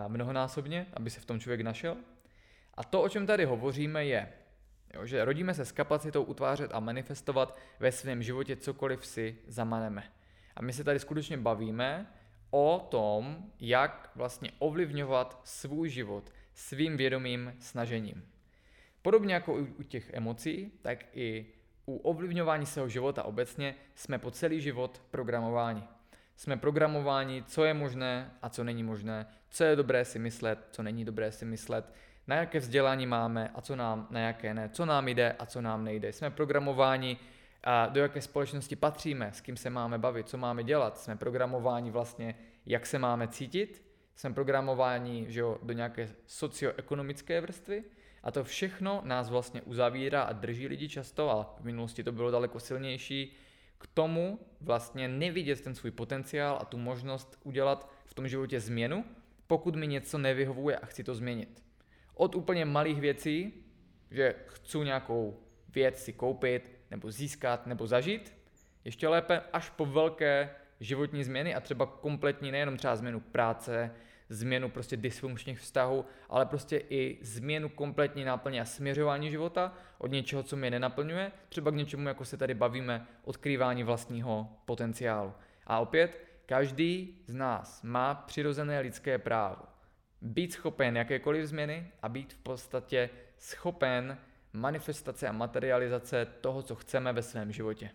mnohonásobně, 0.08 0.86
aby 0.94 1.10
se 1.10 1.20
v 1.20 1.24
tom 1.24 1.40
člověk 1.40 1.60
našel. 1.60 1.96
A 2.74 2.84
to, 2.84 3.02
o 3.02 3.08
čem 3.08 3.26
tady 3.26 3.44
hovoříme, 3.44 4.06
je, 4.06 4.32
jo, 4.94 5.06
že 5.06 5.24
rodíme 5.24 5.54
se 5.54 5.64
s 5.64 5.72
kapacitou 5.72 6.22
utvářet 6.22 6.70
a 6.74 6.80
manifestovat 6.80 7.58
ve 7.80 7.92
svém 7.92 8.22
životě 8.22 8.56
cokoliv 8.56 9.06
si 9.06 9.36
zamaneme. 9.46 10.04
A 10.56 10.62
my 10.62 10.72
se 10.72 10.84
tady 10.84 10.98
skutečně 10.98 11.36
bavíme 11.36 12.06
o 12.50 12.88
tom, 12.90 13.50
jak 13.60 14.10
vlastně 14.14 14.50
ovlivňovat 14.58 15.40
svůj 15.44 15.88
život 15.88 16.32
svým 16.54 16.96
vědomým 16.96 17.54
snažením. 17.60 18.37
Podobně 19.02 19.34
jako 19.34 19.54
u 19.54 19.82
těch 19.82 20.10
emocí, 20.12 20.72
tak 20.82 21.04
i 21.12 21.46
u 21.86 21.96
ovlivňování 21.96 22.66
svého 22.66 22.88
života 22.88 23.22
obecně 23.22 23.74
jsme 23.94 24.18
po 24.18 24.30
celý 24.30 24.60
život 24.60 25.02
programováni. 25.10 25.82
Jsme 26.36 26.56
programováni, 26.56 27.44
co 27.46 27.64
je 27.64 27.74
možné 27.74 28.30
a 28.42 28.48
co 28.48 28.64
není 28.64 28.82
možné, 28.82 29.26
co 29.50 29.64
je 29.64 29.76
dobré 29.76 30.04
si 30.04 30.18
myslet, 30.18 30.58
co 30.70 30.82
není 30.82 31.04
dobré 31.04 31.32
si 31.32 31.44
myslet, 31.44 31.94
na 32.26 32.36
jaké 32.36 32.58
vzdělání 32.58 33.06
máme 33.06 33.50
a 33.54 33.60
co 33.60 33.76
nám, 33.76 34.06
na 34.10 34.20
jaké 34.20 34.54
ne, 34.54 34.68
co 34.68 34.86
nám 34.86 35.08
jde 35.08 35.32
a 35.38 35.46
co 35.46 35.60
nám 35.60 35.84
nejde. 35.84 36.12
Jsme 36.12 36.30
programováni, 36.30 37.18
do 37.88 38.00
jaké 38.00 38.20
společnosti 38.20 38.76
patříme, 38.76 39.32
s 39.32 39.40
kým 39.40 39.56
se 39.56 39.70
máme 39.70 39.98
bavit, 39.98 40.28
co 40.28 40.38
máme 40.38 40.64
dělat. 40.64 40.98
Jsme 40.98 41.16
programováni 41.16 41.90
vlastně, 41.90 42.34
jak 42.66 42.86
se 42.86 42.98
máme 42.98 43.28
cítit, 43.28 43.82
jsme 44.14 44.34
programováni 44.34 45.26
že 45.28 45.40
jo, 45.40 45.58
do 45.62 45.72
nějaké 45.72 46.08
socioekonomické 46.26 47.40
vrstvy 47.40 47.84
a 48.22 48.30
to 48.30 48.44
všechno 48.44 49.00
nás 49.04 49.30
vlastně 49.30 49.62
uzavírá 49.62 50.22
a 50.22 50.32
drží 50.32 50.66
lidi 50.68 50.88
často, 50.88 51.30
a 51.30 51.56
v 51.60 51.64
minulosti 51.64 52.04
to 52.04 52.12
bylo 52.12 52.30
daleko 52.30 52.60
silnější, 52.60 53.36
k 53.78 53.86
tomu 53.86 54.38
vlastně 54.60 55.08
nevidět 55.08 55.60
ten 55.60 55.74
svůj 55.74 55.90
potenciál 55.90 56.58
a 56.60 56.64
tu 56.64 56.78
možnost 56.78 57.38
udělat 57.44 57.92
v 58.06 58.14
tom 58.14 58.28
životě 58.28 58.60
změnu, 58.60 59.04
pokud 59.46 59.76
mi 59.76 59.86
něco 59.86 60.18
nevyhovuje 60.18 60.76
a 60.76 60.86
chci 60.86 61.04
to 61.04 61.14
změnit. 61.14 61.62
Od 62.14 62.34
úplně 62.34 62.64
malých 62.64 63.00
věcí, 63.00 63.52
že 64.10 64.34
chci 64.46 64.78
nějakou 64.78 65.40
věc 65.68 65.98
si 65.98 66.12
koupit, 66.12 66.72
nebo 66.90 67.10
získat, 67.10 67.66
nebo 67.66 67.86
zažít, 67.86 68.34
ještě 68.84 69.08
lépe 69.08 69.42
až 69.52 69.70
po 69.70 69.86
velké 69.86 70.50
životní 70.80 71.24
změny 71.24 71.54
a 71.54 71.60
třeba 71.60 71.86
kompletní 71.86 72.50
nejenom 72.50 72.76
třeba 72.76 72.96
změnu 72.96 73.20
práce, 73.20 73.90
změnu 74.28 74.70
prostě 74.70 74.96
dysfunkčních 74.96 75.60
vztahů, 75.60 76.04
ale 76.28 76.46
prostě 76.46 76.82
i 76.90 77.18
změnu 77.22 77.68
kompletní 77.68 78.24
náplně 78.24 78.60
a 78.60 78.64
směřování 78.64 79.30
života 79.30 79.72
od 79.98 80.10
něčeho, 80.10 80.42
co 80.42 80.56
mě 80.56 80.70
nenaplňuje, 80.70 81.32
třeba 81.48 81.70
k 81.70 81.74
něčemu, 81.74 82.08
jako 82.08 82.24
se 82.24 82.36
tady 82.36 82.54
bavíme, 82.54 83.06
odkrývání 83.24 83.84
vlastního 83.84 84.48
potenciálu. 84.64 85.32
A 85.66 85.78
opět, 85.78 86.20
každý 86.46 87.18
z 87.26 87.34
nás 87.34 87.82
má 87.82 88.14
přirozené 88.14 88.80
lidské 88.80 89.18
právo 89.18 89.62
být 90.22 90.52
schopen 90.52 90.96
jakékoliv 90.96 91.46
změny 91.46 91.90
a 92.02 92.08
být 92.08 92.32
v 92.32 92.38
podstatě 92.38 93.10
schopen 93.38 94.18
manifestace 94.52 95.28
a 95.28 95.32
materializace 95.32 96.26
toho, 96.40 96.62
co 96.62 96.74
chceme 96.74 97.12
ve 97.12 97.22
svém 97.22 97.52
životě. 97.52 97.90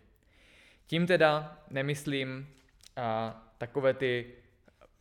Tím 0.86 1.08
teda 1.08 1.62
nemyslím 1.70 2.50
a, 2.96 3.42
takové 3.58 3.94
ty 3.94 4.34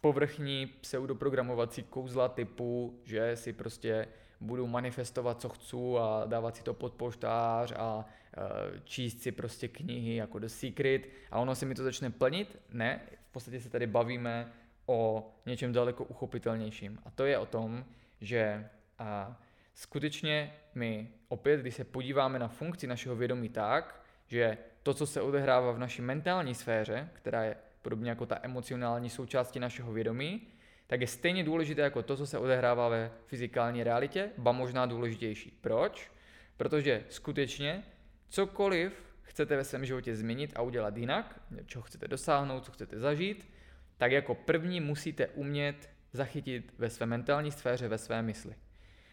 povrchní 0.02 0.66
pseudoprogramovací 0.66 1.82
kouzla 1.82 2.28
typu, 2.28 3.00
že 3.04 3.36
si 3.36 3.52
prostě 3.52 4.08
budu 4.40 4.66
manifestovat, 4.66 5.40
co 5.40 5.48
chci 5.48 5.76
a 6.00 6.24
dávat 6.26 6.56
si 6.56 6.62
to 6.62 6.74
pod 6.74 6.94
poštář 6.94 7.72
a 7.76 8.04
e, 8.04 8.80
číst 8.84 9.22
si 9.22 9.32
prostě 9.32 9.68
knihy 9.68 10.16
jako 10.16 10.38
The 10.38 10.46
Secret 10.46 11.02
a 11.30 11.38
ono 11.38 11.54
se 11.54 11.66
mi 11.66 11.74
to 11.74 11.84
začne 11.84 12.10
plnit. 12.10 12.58
Ne, 12.72 13.00
v 13.28 13.32
podstatě 13.32 13.60
se 13.60 13.70
tady 13.70 13.86
bavíme 13.86 14.52
o 14.86 15.30
něčem 15.46 15.72
daleko 15.72 16.04
uchopitelnějším. 16.04 16.98
A 17.04 17.10
to 17.10 17.24
je 17.24 17.38
o 17.38 17.46
tom, 17.46 17.84
že 18.20 18.68
a, 18.98 19.40
skutečně 19.74 20.54
my 20.74 21.08
opět, 21.28 21.60
když 21.60 21.74
se 21.74 21.84
podíváme 21.84 22.38
na 22.38 22.48
funkci 22.48 22.86
našeho 22.86 23.16
vědomí 23.16 23.48
tak, 23.48 24.02
že 24.28 24.58
to, 24.82 24.94
co 24.94 25.06
se 25.06 25.20
odehrává 25.20 25.72
v 25.72 25.78
naší 25.78 26.02
mentální 26.02 26.54
sféře, 26.54 27.08
která 27.12 27.44
je 27.44 27.56
podobně 27.82 28.10
jako 28.10 28.26
ta 28.26 28.38
emocionální 28.42 29.10
součástí 29.10 29.60
našeho 29.60 29.92
vědomí, 29.92 30.48
tak 30.86 31.00
je 31.00 31.06
stejně 31.06 31.44
důležité 31.44 31.82
jako 31.82 32.02
to, 32.02 32.16
co 32.16 32.26
se 32.26 32.38
odehrává 32.38 32.88
ve 32.88 33.10
fyzikální 33.26 33.84
realitě, 33.84 34.30
ba 34.38 34.52
možná 34.52 34.86
důležitější. 34.86 35.58
Proč? 35.60 36.10
Protože 36.56 37.04
skutečně 37.08 37.82
cokoliv 38.28 39.14
chcete 39.22 39.56
ve 39.56 39.64
svém 39.64 39.84
životě 39.84 40.16
změnit 40.16 40.52
a 40.56 40.62
udělat 40.62 40.96
jinak, 40.96 41.40
čeho 41.66 41.82
chcete 41.82 42.08
dosáhnout, 42.08 42.64
co 42.64 42.72
chcete 42.72 42.98
zažít, 42.98 43.48
tak 43.96 44.12
jako 44.12 44.34
první 44.34 44.80
musíte 44.80 45.26
umět 45.26 45.90
zachytit 46.12 46.74
ve 46.78 46.90
své 46.90 47.06
mentální 47.06 47.52
sféře, 47.52 47.88
ve 47.88 47.98
své 47.98 48.22
mysli. 48.22 48.54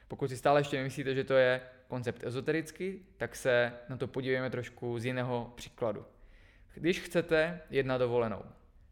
Pokud 0.07 0.27
si 0.27 0.37
stále 0.37 0.59
ještě 0.59 0.83
myslíte, 0.83 1.15
že 1.15 1.23
to 1.23 1.33
je 1.33 1.61
koncept 1.87 2.23
ezoterický, 2.23 3.05
tak 3.17 3.35
se 3.35 3.73
na 3.89 3.97
to 3.97 4.07
podívejme 4.07 4.49
trošku 4.49 4.99
z 4.99 5.05
jiného 5.05 5.53
příkladu. 5.55 6.05
Když 6.73 6.99
chcete 6.99 7.61
jet 7.69 7.85
na 7.85 7.97
dovolenou, 7.97 8.43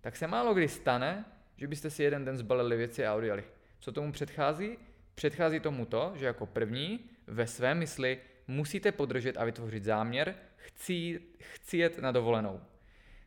tak 0.08 0.16
se 0.16 0.28
málo 0.28 0.54
kdy 0.54 0.68
stane, 0.68 1.26
že 1.58 1.68
byste 1.68 1.90
si 1.90 2.04
jeden 2.04 2.26
den 2.26 2.38
zbalili 2.38 2.78
věci 2.78 3.06
a 3.06 3.16
odjeli. 3.16 3.44
Co 3.80 3.92
tomu 3.92 4.12
předchází? 4.12 4.78
Předchází 5.16 5.60
tomu 5.60 5.86
to, 5.86 6.14
že 6.16 6.26
jako 6.26 6.46
první 6.46 7.00
ve 7.28 7.48
své 7.48 7.76
mysli 7.76 8.20
musíte 8.48 8.92
podržet 8.92 9.38
a 9.38 9.46
vytvořit 9.46 9.84
záměr, 9.84 10.36
chci, 10.56 11.22
chci 11.40 11.78
jet 11.78 11.98
na 11.98 12.12
dovolenou. 12.12 12.62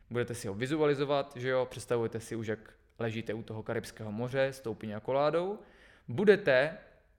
Budete 0.09 0.35
si 0.35 0.47
ho 0.47 0.53
vizualizovat, 0.53 1.33
že 1.35 1.49
jo, 1.49 1.67
představujete 1.69 2.19
si 2.19 2.35
už, 2.35 2.47
jak 2.47 2.73
ležíte 2.99 3.33
u 3.33 3.43
toho 3.43 3.63
Karibského 3.63 4.11
moře 4.11 4.45
s 4.45 4.59
tou 4.59 4.77
a 4.95 4.99
koládou. 4.99 5.59
Budete 6.07 6.77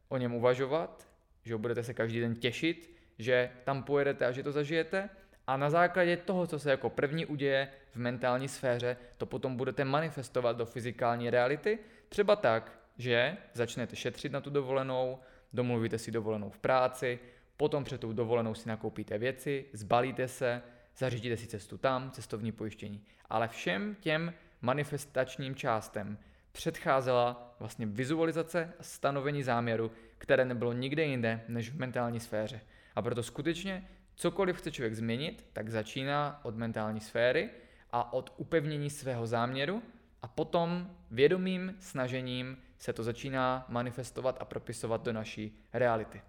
o 0.09 0.17
něm 0.17 0.35
uvažovat, 0.35 1.09
že 1.45 1.57
budete 1.57 1.83
se 1.83 1.95
každý 1.95 2.21
den 2.21 2.35
těšit, 2.35 2.97
že 3.19 3.51
tam 3.65 3.83
pojedete 3.83 4.27
a 4.27 4.33
že 4.33 4.43
to 4.43 4.53
zažijete 4.53 5.09
a 5.47 5.57
na 5.57 5.71
základě 5.71 6.17
toho, 6.17 6.47
co 6.47 6.59
se 6.59 6.71
jako 6.71 6.91
první 6.91 7.27
uděje 7.27 7.69
v 7.93 7.97
mentální 7.97 8.49
sféře, 8.49 8.97
to 9.19 9.27
potom 9.27 9.57
budete 9.57 9.85
manifestovat 9.85 10.57
do 10.57 10.67
fyzikální 10.67 11.31
reality, 11.31 11.79
třeba 12.09 12.37
tak, 12.37 12.79
že 12.99 13.37
začnete 13.53 13.97
šetřit 13.97 14.33
na 14.33 14.41
tu 14.41 14.51
dovolenou, 14.51 15.19
domluvíte 15.53 15.99
si 15.99 16.11
dovolenou 16.11 16.51
v 16.51 16.59
práci, 16.59 17.19
potom 17.57 17.85
před 17.85 18.01
tou 18.01 18.13
dovolenou 18.13 18.55
si 18.55 18.69
nakoupíte 18.69 19.19
věci, 19.19 19.65
zbalíte 19.73 20.29
se, 20.29 20.63
zařídíte 20.97 21.37
si 21.37 21.47
cestu 21.47 21.79
tam, 21.79 22.11
cestovní 22.11 22.53
pojištění. 22.53 23.05
Ale 23.31 23.49
všem 23.49 23.97
těm 24.01 24.35
manifestačním 24.61 25.55
částem 25.55 26.19
předcházela 26.53 27.55
vlastně 27.59 27.87
vizualizace 27.87 28.73
a 28.79 28.83
stanovení 28.83 29.43
záměru, 29.43 29.91
které 30.19 30.45
nebylo 30.45 30.73
nikde 30.73 31.05
jinde 31.05 31.41
než 31.49 31.71
v 31.71 31.79
mentální 31.79 32.21
sféře. 32.21 32.61
A 32.95 33.03
proto 33.03 33.23
skutečně 33.23 33.89
cokoliv 34.15 34.59
chce 34.59 34.71
člověk 34.71 34.95
změnit, 34.95 35.47
tak 35.53 35.69
začíná 35.69 36.41
od 36.43 36.57
mentální 36.57 37.01
sféry 37.01 37.51
a 37.93 38.13
od 38.13 38.35
upevnění 38.37 38.91
svého 38.91 39.27
záměru 39.27 39.83
a 40.23 40.29
potom 40.29 40.91
vědomým 41.11 41.77
snažením 41.79 42.57
se 42.79 42.93
to 42.93 43.03
začíná 43.03 43.67
manifestovat 43.69 44.37
a 44.41 44.45
propisovat 44.45 45.05
do 45.05 45.13
naší 45.13 45.59
reality. 45.73 46.23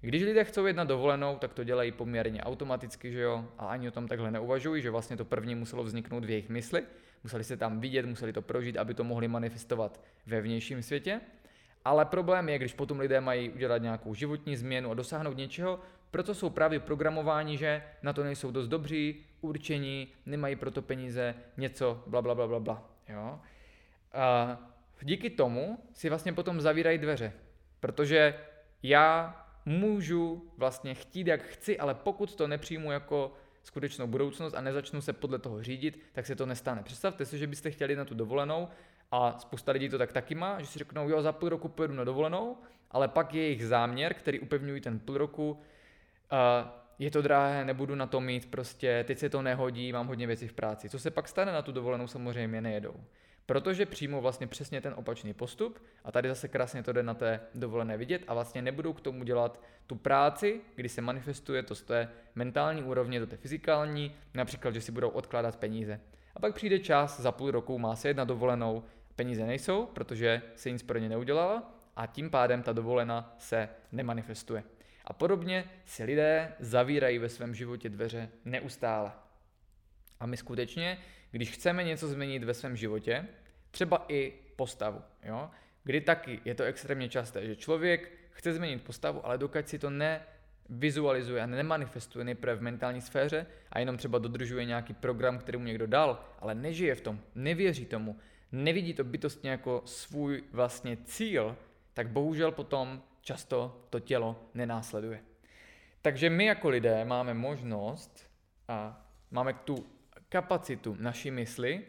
Když 0.00 0.22
lidé 0.22 0.44
chcou 0.44 0.66
jít 0.66 0.76
na 0.76 0.84
dovolenou, 0.84 1.38
tak 1.38 1.54
to 1.54 1.64
dělají 1.64 1.92
poměrně 1.92 2.42
automaticky, 2.42 3.12
že 3.12 3.20
jo, 3.20 3.48
a 3.58 3.66
ani 3.66 3.88
o 3.88 3.90
tom 3.90 4.08
takhle 4.08 4.30
neuvažují, 4.30 4.82
že 4.82 4.90
vlastně 4.90 5.16
to 5.16 5.24
první 5.24 5.54
muselo 5.54 5.84
vzniknout 5.84 6.24
v 6.24 6.30
jejich 6.30 6.48
mysli, 6.48 6.82
museli 7.22 7.44
se 7.44 7.56
tam 7.56 7.80
vidět, 7.80 8.06
museli 8.06 8.32
to 8.32 8.42
prožít, 8.42 8.76
aby 8.76 8.94
to 8.94 9.04
mohli 9.04 9.28
manifestovat 9.28 10.00
ve 10.26 10.40
vnějším 10.40 10.82
světě. 10.82 11.20
Ale 11.84 12.04
problém 12.04 12.48
je, 12.48 12.58
když 12.58 12.72
potom 12.72 13.00
lidé 13.00 13.20
mají 13.20 13.50
udělat 13.50 13.82
nějakou 13.82 14.14
životní 14.14 14.56
změnu 14.56 14.90
a 14.90 14.94
dosáhnout 14.94 15.36
něčeho, 15.36 15.80
proto 16.10 16.34
jsou 16.34 16.50
právě 16.50 16.80
programováni, 16.80 17.56
že 17.56 17.82
na 18.02 18.12
to 18.12 18.24
nejsou 18.24 18.50
dost 18.50 18.68
dobří, 18.68 19.26
určení, 19.40 20.08
nemají 20.26 20.56
proto 20.56 20.82
peníze, 20.82 21.34
něco, 21.56 22.02
bla, 22.06 22.22
bla, 22.22 22.34
bla, 22.34 22.46
bla, 22.46 22.60
bla. 22.60 22.90
Jo? 23.08 23.40
A 24.12 24.58
díky 25.02 25.30
tomu 25.30 25.78
si 25.92 26.08
vlastně 26.08 26.32
potom 26.32 26.60
zavírají 26.60 26.98
dveře, 26.98 27.32
protože 27.80 28.34
já 28.82 29.36
můžu 29.64 30.50
vlastně 30.56 30.94
chtít, 30.94 31.26
jak 31.26 31.42
chci, 31.42 31.78
ale 31.78 31.94
pokud 31.94 32.34
to 32.34 32.48
nepřijmu 32.48 32.92
jako 32.92 33.32
skutečnou 33.62 34.06
budoucnost 34.06 34.54
a 34.54 34.60
nezačnu 34.60 35.00
se 35.00 35.12
podle 35.12 35.38
toho 35.38 35.62
řídit, 35.62 36.00
tak 36.12 36.26
se 36.26 36.36
to 36.36 36.46
nestane. 36.46 36.82
Představte 36.82 37.26
si, 37.26 37.38
že 37.38 37.46
byste 37.46 37.70
chtěli 37.70 37.96
na 37.96 38.04
tu 38.04 38.14
dovolenou 38.14 38.68
a 39.10 39.38
spousta 39.38 39.72
lidí 39.72 39.88
to 39.88 39.98
tak 39.98 40.12
taky 40.12 40.34
má, 40.34 40.60
že 40.60 40.66
si 40.66 40.78
řeknou, 40.78 41.08
jo, 41.08 41.22
za 41.22 41.32
půl 41.32 41.48
roku 41.48 41.68
pojedu 41.68 41.94
na 41.94 42.04
dovolenou, 42.04 42.56
ale 42.90 43.08
pak 43.08 43.34
je 43.34 43.42
jejich 43.42 43.66
záměr, 43.66 44.14
který 44.14 44.40
upevňují 44.40 44.80
ten 44.80 44.98
půl 44.98 45.18
roku, 45.18 45.50
uh, 45.50 45.58
je 46.98 47.10
to 47.10 47.22
drahé, 47.22 47.64
nebudu 47.64 47.94
na 47.94 48.06
to 48.06 48.20
mít, 48.20 48.50
prostě 48.50 49.04
teď 49.06 49.18
se 49.18 49.28
to 49.28 49.42
nehodí, 49.42 49.92
mám 49.92 50.06
hodně 50.06 50.26
věcí 50.26 50.48
v 50.48 50.52
práci. 50.52 50.88
Co 50.88 50.98
se 50.98 51.10
pak 51.10 51.28
stane 51.28 51.52
na 51.52 51.62
tu 51.62 51.72
dovolenou, 51.72 52.06
samozřejmě 52.06 52.60
nejedou 52.60 52.94
protože 53.50 53.86
přijmou 53.86 54.20
vlastně 54.20 54.46
přesně 54.46 54.80
ten 54.80 54.94
opačný 54.96 55.34
postup 55.34 55.82
a 56.04 56.12
tady 56.12 56.28
zase 56.28 56.48
krásně 56.48 56.82
to 56.82 56.92
jde 56.92 57.02
na 57.02 57.14
té 57.14 57.40
dovolené 57.54 57.96
vidět 57.96 58.22
a 58.28 58.34
vlastně 58.34 58.62
nebudou 58.62 58.92
k 58.92 59.00
tomu 59.00 59.24
dělat 59.24 59.62
tu 59.86 59.96
práci, 59.96 60.60
kdy 60.76 60.88
se 60.88 61.00
manifestuje 61.00 61.62
to 61.62 61.74
z 61.74 61.82
té 61.82 62.08
mentální 62.34 62.82
úrovně 62.82 63.20
do 63.20 63.26
té 63.26 63.36
fyzikální, 63.36 64.14
například, 64.34 64.74
že 64.74 64.80
si 64.80 64.92
budou 64.92 65.08
odkládat 65.08 65.56
peníze. 65.56 66.00
A 66.34 66.40
pak 66.40 66.54
přijde 66.54 66.78
čas, 66.78 67.20
za 67.20 67.32
půl 67.32 67.50
roku 67.50 67.78
má 67.78 67.96
se 67.96 68.08
jedna 68.08 68.24
dovolenou, 68.24 68.84
peníze 69.20 69.46
nejsou, 69.46 69.86
protože 69.86 70.42
se 70.56 70.70
nic 70.70 70.82
pro 70.82 70.98
ně 70.98 71.08
neudělala 71.08 71.74
a 71.96 72.06
tím 72.06 72.30
pádem 72.30 72.62
ta 72.62 72.72
dovolena 72.72 73.34
se 73.38 73.68
nemanifestuje. 73.92 74.64
A 75.04 75.12
podobně 75.12 75.64
si 75.84 76.04
lidé 76.04 76.52
zavírají 76.58 77.18
ve 77.18 77.28
svém 77.28 77.54
životě 77.54 77.88
dveře 77.88 78.28
neustále. 78.44 79.12
A 80.20 80.26
my 80.26 80.36
skutečně, 80.36 80.98
když 81.30 81.50
chceme 81.50 81.84
něco 81.84 82.08
změnit 82.08 82.44
ve 82.44 82.54
svém 82.54 82.76
životě, 82.76 83.26
třeba 83.70 84.04
i 84.08 84.32
postavu, 84.56 85.02
jo, 85.22 85.50
kdy 85.84 86.00
taky 86.00 86.40
je 86.44 86.54
to 86.54 86.64
extrémně 86.64 87.08
časté, 87.08 87.46
že 87.46 87.56
člověk 87.56 88.12
chce 88.30 88.52
změnit 88.52 88.82
postavu, 88.82 89.26
ale 89.26 89.38
dokud 89.38 89.68
si 89.68 89.78
to 89.78 89.90
ne 89.90 90.22
vizualizuje 90.68 91.42
a 91.42 91.46
nemanifestuje 91.46 92.24
nejprve 92.24 92.54
v 92.54 92.62
mentální 92.62 93.00
sféře 93.00 93.46
a 93.70 93.78
jenom 93.78 93.96
třeba 93.96 94.18
dodržuje 94.18 94.64
nějaký 94.64 94.94
program, 94.94 95.38
který 95.38 95.58
mu 95.58 95.64
někdo 95.64 95.86
dal, 95.86 96.24
ale 96.38 96.54
nežije 96.54 96.94
v 96.94 97.00
tom, 97.00 97.20
nevěří 97.34 97.86
tomu, 97.86 98.16
nevidí 98.52 98.94
to 98.94 99.04
bytostně 99.04 99.50
jako 99.50 99.82
svůj 99.84 100.44
vlastně 100.52 100.96
cíl, 101.04 101.56
tak 101.94 102.08
bohužel 102.08 102.52
potom 102.52 103.02
často 103.20 103.86
to 103.90 104.00
tělo 104.00 104.36
nenásleduje. 104.54 105.22
Takže 106.02 106.30
my 106.30 106.44
jako 106.44 106.68
lidé 106.68 107.04
máme 107.04 107.34
možnost 107.34 108.30
a 108.68 109.06
máme 109.30 109.52
tu 109.52 109.86
kapacitu 110.28 110.96
naší 111.00 111.30
mysli 111.30 111.84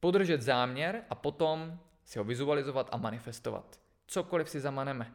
podržet 0.00 0.42
záměr 0.42 1.02
a 1.10 1.14
potom 1.14 1.80
si 2.04 2.18
ho 2.18 2.24
vizualizovat 2.24 2.88
a 2.92 2.96
manifestovat. 2.96 3.80
Cokoliv 4.06 4.48
si 4.50 4.60
zamaneme. 4.60 5.14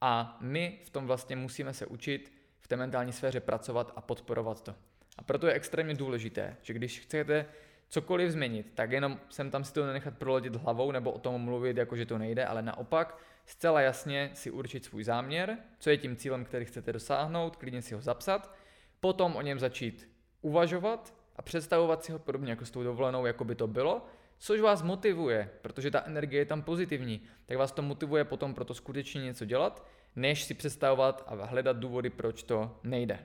A 0.00 0.36
my 0.40 0.78
v 0.84 0.90
tom 0.90 1.06
vlastně 1.06 1.36
musíme 1.36 1.74
se 1.74 1.86
učit 1.86 2.32
v 2.60 2.68
té 2.68 2.76
mentální 2.76 3.12
sféře 3.12 3.40
pracovat 3.40 3.92
a 3.96 4.00
podporovat 4.00 4.62
to. 4.62 4.74
A 5.18 5.22
proto 5.22 5.46
je 5.46 5.52
extrémně 5.52 5.94
důležité, 5.94 6.56
že 6.62 6.72
když 6.72 7.00
chcete 7.00 7.46
cokoliv 7.94 8.30
změnit, 8.30 8.72
tak 8.74 8.90
jenom 8.90 9.20
sem 9.28 9.50
tam 9.50 9.64
si 9.64 9.72
to 9.72 9.86
nenechat 9.86 10.18
proletět 10.18 10.56
hlavou 10.56 10.92
nebo 10.92 11.12
o 11.12 11.18
tom 11.18 11.40
mluvit, 11.40 11.76
jako 11.76 11.96
že 11.96 12.06
to 12.06 12.18
nejde, 12.18 12.46
ale 12.46 12.62
naopak 12.62 13.18
zcela 13.46 13.80
jasně 13.80 14.30
si 14.34 14.50
určit 14.50 14.84
svůj 14.84 15.04
záměr, 15.04 15.58
co 15.78 15.90
je 15.90 15.96
tím 15.96 16.16
cílem, 16.16 16.44
který 16.44 16.64
chcete 16.64 16.92
dosáhnout, 16.92 17.56
klidně 17.56 17.82
si 17.82 17.94
ho 17.94 18.00
zapsat, 18.00 18.54
potom 19.00 19.36
o 19.36 19.42
něm 19.42 19.58
začít 19.58 20.10
uvažovat 20.40 21.14
a 21.36 21.42
představovat 21.42 22.04
si 22.04 22.12
ho 22.12 22.18
podobně 22.18 22.50
jako 22.50 22.66
s 22.66 22.70
tou 22.70 22.82
dovolenou, 22.82 23.26
jako 23.26 23.44
by 23.44 23.54
to 23.54 23.66
bylo, 23.66 24.06
což 24.38 24.60
vás 24.60 24.82
motivuje, 24.82 25.50
protože 25.62 25.90
ta 25.90 26.02
energie 26.06 26.40
je 26.40 26.46
tam 26.46 26.62
pozitivní, 26.62 27.20
tak 27.46 27.56
vás 27.58 27.72
to 27.72 27.82
motivuje 27.82 28.24
potom 28.24 28.54
proto 28.54 28.74
skutečně 28.74 29.22
něco 29.22 29.44
dělat, 29.44 29.86
než 30.16 30.44
si 30.44 30.54
představovat 30.54 31.24
a 31.26 31.44
hledat 31.44 31.76
důvody, 31.76 32.10
proč 32.10 32.42
to 32.42 32.78
nejde. 32.82 33.18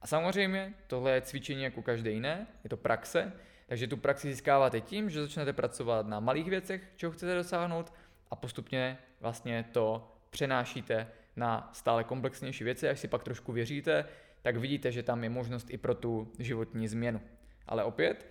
A 0.00 0.06
samozřejmě 0.06 0.74
tohle 0.86 1.10
je 1.10 1.20
cvičení 1.20 1.62
jako 1.62 1.82
každé 1.82 2.10
jiné, 2.10 2.46
je 2.64 2.70
to 2.70 2.76
praxe, 2.76 3.32
takže 3.68 3.86
tu 3.86 3.96
praxi 3.96 4.32
získáváte 4.32 4.80
tím, 4.80 5.10
že 5.10 5.22
začnete 5.22 5.52
pracovat 5.52 6.06
na 6.06 6.20
malých 6.20 6.50
věcech, 6.50 6.82
čeho 6.96 7.12
chcete 7.12 7.34
dosáhnout 7.34 7.92
a 8.30 8.36
postupně 8.36 8.98
vlastně 9.20 9.64
to 9.72 10.12
přenášíte 10.30 11.06
na 11.36 11.70
stále 11.72 12.04
komplexnější 12.04 12.64
věci, 12.64 12.88
až 12.88 12.98
si 12.98 13.08
pak 13.08 13.22
trošku 13.22 13.52
věříte, 13.52 14.04
tak 14.42 14.56
vidíte, 14.56 14.92
že 14.92 15.02
tam 15.02 15.24
je 15.24 15.30
možnost 15.30 15.70
i 15.70 15.78
pro 15.78 15.94
tu 15.94 16.32
životní 16.38 16.88
změnu. 16.88 17.20
Ale 17.66 17.84
opět, 17.84 18.26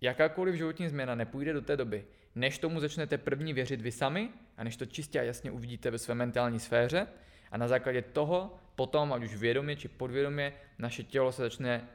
jakákoliv 0.00 0.54
životní 0.54 0.88
změna 0.88 1.14
nepůjde 1.14 1.52
do 1.52 1.60
té 1.60 1.76
doby, 1.76 2.04
než 2.34 2.58
tomu 2.58 2.80
začnete 2.80 3.18
první 3.18 3.52
věřit 3.52 3.80
vy 3.80 3.92
sami 3.92 4.28
a 4.56 4.64
než 4.64 4.76
to 4.76 4.86
čistě 4.86 5.20
a 5.20 5.22
jasně 5.22 5.50
uvidíte 5.50 5.90
ve 5.90 5.98
své 5.98 6.14
mentální 6.14 6.60
sféře 6.60 7.06
a 7.50 7.56
na 7.56 7.68
základě 7.68 8.02
toho 8.02 8.58
potom, 8.74 9.12
ať 9.12 9.22
už 9.22 9.36
vědomě 9.36 9.76
či 9.76 9.88
podvědomě, 9.88 10.52
naše 10.78 11.02
tělo 11.02 11.32
se 11.32 11.42
začne 11.42 11.88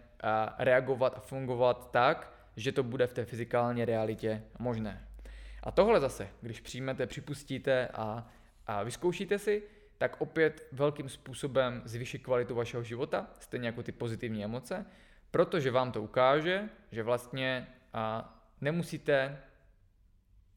reagovat 0.57 1.13
a 1.17 1.19
fungovat 1.19 1.91
tak, 1.91 2.36
že 2.58 2.72
to 2.72 2.84
bude 2.84 3.08
v 3.08 3.14
té 3.14 3.26
fyzikální 3.26 3.86
realitě 3.86 4.43
možné. 4.60 5.08
A 5.64 5.72
tohle 5.72 5.99
zase, 5.99 6.30
když 6.41 6.62
přijmete, 6.62 7.08
připustíte 7.08 7.88
a, 7.88 8.28
a 8.68 8.84
vyzkoušíte 8.84 9.39
si, 9.39 9.64
tak 9.97 10.22
opět 10.22 10.68
velkým 10.72 11.10
způsobem 11.10 11.82
zvýší 11.86 12.20
kvalitu 12.20 12.55
vašeho 12.55 12.84
života, 12.84 13.28
stejně 13.39 13.68
jako 13.68 13.84
ty 13.84 13.91
pozitivní 13.91 14.43
emoce, 14.43 14.86
protože 15.32 15.72
vám 15.72 15.91
to 15.91 16.01
ukáže, 16.01 16.70
že 16.91 17.03
vlastně 17.03 17.68
a, 17.93 18.34
nemusíte, 18.62 19.41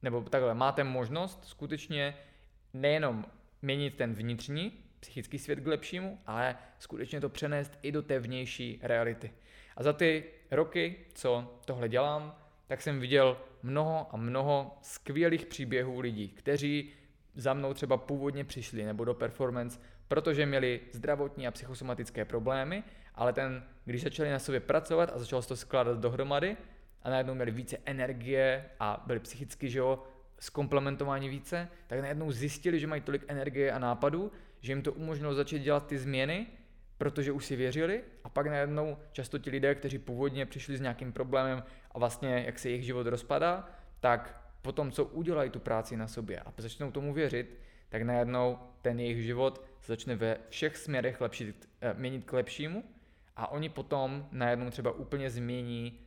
nebo 0.02 0.22
takhle, 0.22 0.54
máte 0.54 0.84
možnost 0.84 1.44
skutečně 1.44 2.16
nejenom 2.74 3.26
měnit 3.62 3.96
ten 3.96 4.14
vnitřní 4.14 4.72
psychický 5.00 5.38
svět 5.38 5.60
k 5.60 5.66
lepšímu, 5.66 6.20
ale 6.26 6.56
skutečně 6.78 7.20
to 7.20 7.28
přenést 7.28 7.78
i 7.82 7.92
do 7.92 8.02
té 8.02 8.18
vnější 8.18 8.78
reality. 8.82 9.32
A 9.76 9.82
za 9.82 9.92
ty 9.92 10.24
roky, 10.50 10.96
co 11.14 11.58
tohle 11.64 11.88
dělám, 11.88 12.36
tak 12.66 12.82
jsem 12.82 13.00
viděl 13.00 13.36
mnoho 13.62 14.06
a 14.10 14.16
mnoho 14.16 14.78
skvělých 14.82 15.46
příběhů 15.46 16.00
lidí, 16.00 16.28
kteří 16.28 16.92
za 17.34 17.54
mnou 17.54 17.74
třeba 17.74 17.96
původně 17.96 18.44
přišli 18.44 18.84
nebo 18.84 19.04
do 19.04 19.14
performance, 19.14 19.80
protože 20.08 20.46
měli 20.46 20.80
zdravotní 20.92 21.46
a 21.46 21.50
psychosomatické 21.50 22.24
problémy, 22.24 22.84
ale 23.14 23.32
ten, 23.32 23.64
když 23.84 24.02
začali 24.02 24.30
na 24.30 24.38
sobě 24.38 24.60
pracovat 24.60 25.10
a 25.14 25.18
začalo 25.18 25.42
se 25.42 25.48
to 25.48 25.56
skládat 25.56 25.98
dohromady 25.98 26.56
a 27.02 27.10
najednou 27.10 27.34
měli 27.34 27.50
více 27.50 27.76
energie 27.84 28.64
a 28.80 29.04
byli 29.06 29.20
psychicky, 29.20 29.70
že 29.70 29.78
jo, 29.78 30.02
zkomplementování 30.38 31.28
více, 31.28 31.68
tak 31.86 32.00
najednou 32.00 32.32
zjistili, 32.32 32.80
že 32.80 32.86
mají 32.86 33.00
tolik 33.00 33.24
energie 33.28 33.72
a 33.72 33.78
nápadů, 33.78 34.32
že 34.60 34.72
jim 34.72 34.82
to 34.82 34.92
umožnilo 34.92 35.34
začít 35.34 35.58
dělat 35.58 35.86
ty 35.86 35.98
změny 35.98 36.46
protože 37.00 37.32
už 37.32 37.44
si 37.44 37.56
věřili 37.56 38.02
pak 38.32 38.46
najednou 38.46 38.96
často 39.12 39.38
ti 39.38 39.50
lidé, 39.50 39.74
kteří 39.74 39.98
původně 39.98 40.46
přišli 40.46 40.76
s 40.76 40.80
nějakým 40.80 41.12
problémem 41.12 41.62
a 41.90 41.98
vlastně 41.98 42.42
jak 42.46 42.58
se 42.58 42.68
jejich 42.68 42.84
život 42.84 43.06
rozpadá, 43.06 43.68
tak 44.00 44.40
potom, 44.62 44.92
co 44.92 45.04
udělají 45.04 45.50
tu 45.50 45.58
práci 45.58 45.96
na 45.96 46.08
sobě 46.08 46.40
a 46.40 46.52
začnou 46.56 46.90
tomu 46.90 47.12
věřit, 47.14 47.58
tak 47.88 48.02
najednou 48.02 48.58
ten 48.82 49.00
jejich 49.00 49.24
život 49.24 49.64
se 49.80 49.92
začne 49.92 50.16
ve 50.16 50.36
všech 50.48 50.76
směrech 50.76 51.20
lepšit, 51.20 51.68
eh, 51.80 51.94
měnit 51.94 52.24
k 52.24 52.32
lepšímu. 52.32 52.84
A 53.36 53.50
oni 53.50 53.68
potom 53.68 54.28
najednou 54.32 54.70
třeba 54.70 54.92
úplně 54.92 55.30
změní 55.30 56.00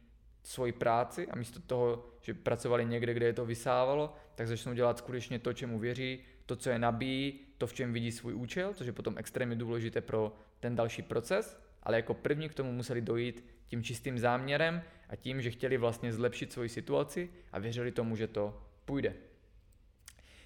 svoji 0.43 0.71
práci 0.71 1.28
a 1.28 1.36
místo 1.36 1.59
toho, 1.59 2.05
že 2.21 2.34
pracovali 2.34 2.86
někde, 2.86 3.13
kde 3.13 3.26
je 3.26 3.34
to 3.34 3.45
vysávalo, 3.45 4.13
tak 4.36 4.47
začnou 4.47 4.74
dělat 4.74 4.97
skutečně 4.97 5.39
to, 5.39 5.53
čemu 5.53 5.80
věří, 5.80 6.19
to, 6.45 6.55
co 6.55 6.69
je 6.69 6.80
nabíjí, 6.80 7.39
to, 7.57 7.67
v 7.67 7.74
čem 7.74 7.93
vidí 7.93 8.11
svůj 8.11 8.34
účel, 8.34 8.74
což 8.74 8.88
je 8.88 8.93
potom 8.93 9.17
extrémně 9.17 9.55
důležité 9.55 10.01
pro 10.01 10.36
ten 10.59 10.76
další 10.76 11.01
proces, 11.01 11.61
ale 11.84 11.98
jako 11.98 12.14
první 12.14 12.50
k 12.50 12.54
tomu 12.54 12.72
museli 12.72 13.02
dojít 13.02 13.46
tím 13.68 13.84
čistým 13.84 14.20
záměrem 14.20 14.82
a 15.10 15.16
tím, 15.16 15.42
že 15.42 15.52
chtěli 15.52 15.78
vlastně 15.78 16.14
zlepšit 16.14 16.54
svoji 16.54 16.70
situaci 16.70 17.30
a 17.52 17.60
věřili 17.60 17.92
tomu, 17.92 18.16
že 18.16 18.28
to 18.28 18.64
půjde. 18.86 19.14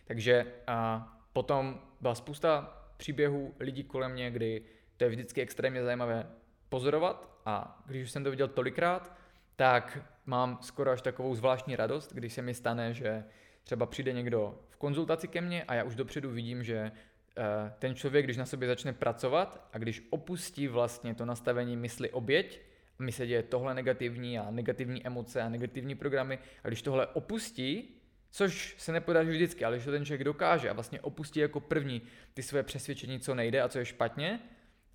Takže 0.06 0.46
a 0.68 1.08
potom 1.34 1.82
byla 2.02 2.16
spousta 2.16 2.84
příběhů 2.98 3.56
lidí 3.60 3.84
kolem 3.84 4.12
mě, 4.12 4.32
kdy 4.32 4.62
to 4.98 5.04
je 5.04 5.10
vždycky 5.10 5.42
extrémně 5.42 5.84
zajímavé 5.84 6.30
pozorovat 6.70 7.40
a 7.46 7.84
když 7.86 8.04
už 8.04 8.12
jsem 8.12 8.24
to 8.24 8.30
viděl 8.30 8.48
tolikrát, 8.48 9.18
tak 9.56 10.00
mám 10.26 10.58
skoro 10.62 10.92
až 10.92 11.02
takovou 11.02 11.36
zvláštní 11.36 11.76
radost, 11.76 12.14
když 12.14 12.34
se 12.34 12.42
mi 12.42 12.54
stane, 12.54 12.94
že 12.94 13.24
třeba 13.64 13.86
přijde 13.86 14.14
někdo 14.14 14.60
v 14.70 14.78
konzultaci 14.78 15.28
ke 15.28 15.42
mně 15.42 15.64
a 15.64 15.74
já 15.74 15.84
už 15.84 15.96
dopředu 15.96 16.30
vidím, 16.30 16.64
že 16.64 16.92
ten 17.80 17.96
člověk, 17.96 18.26
když 18.26 18.38
na 18.38 18.46
sobě 18.46 18.68
začne 18.68 18.94
pracovat 18.94 19.70
a 19.74 19.78
když 19.78 20.08
opustí 20.10 20.68
vlastně 20.68 21.16
to 21.16 21.26
nastavení 21.26 21.78
mysli 21.78 22.10
oběť, 22.10 22.62
mi 23.00 23.12
se 23.12 23.28
děje 23.28 23.44
tohle 23.44 23.74
negativní 23.74 24.40
a 24.40 24.52
negativní 24.52 25.08
emoce 25.08 25.42
a 25.42 25.50
negativní 25.50 25.96
programy, 25.96 26.40
a 26.64 26.68
když 26.68 26.82
tohle 26.82 27.08
opustí, 27.08 27.94
což 28.32 28.76
se 28.78 28.92
nepodaří 28.92 29.30
vždycky, 29.30 29.66
ale 29.66 29.76
když 29.76 29.86
to 29.86 29.92
ten 29.92 30.06
člověk 30.06 30.24
dokáže 30.24 30.70
a 30.70 30.74
vlastně 30.74 31.02
opustí 31.02 31.40
jako 31.40 31.60
první 31.60 32.02
ty 32.34 32.44
své 32.44 32.64
přesvědčení, 32.64 33.20
co 33.20 33.36
nejde 33.36 33.62
a 33.62 33.70
co 33.70 33.80
je 33.80 33.86
špatně, 33.86 34.40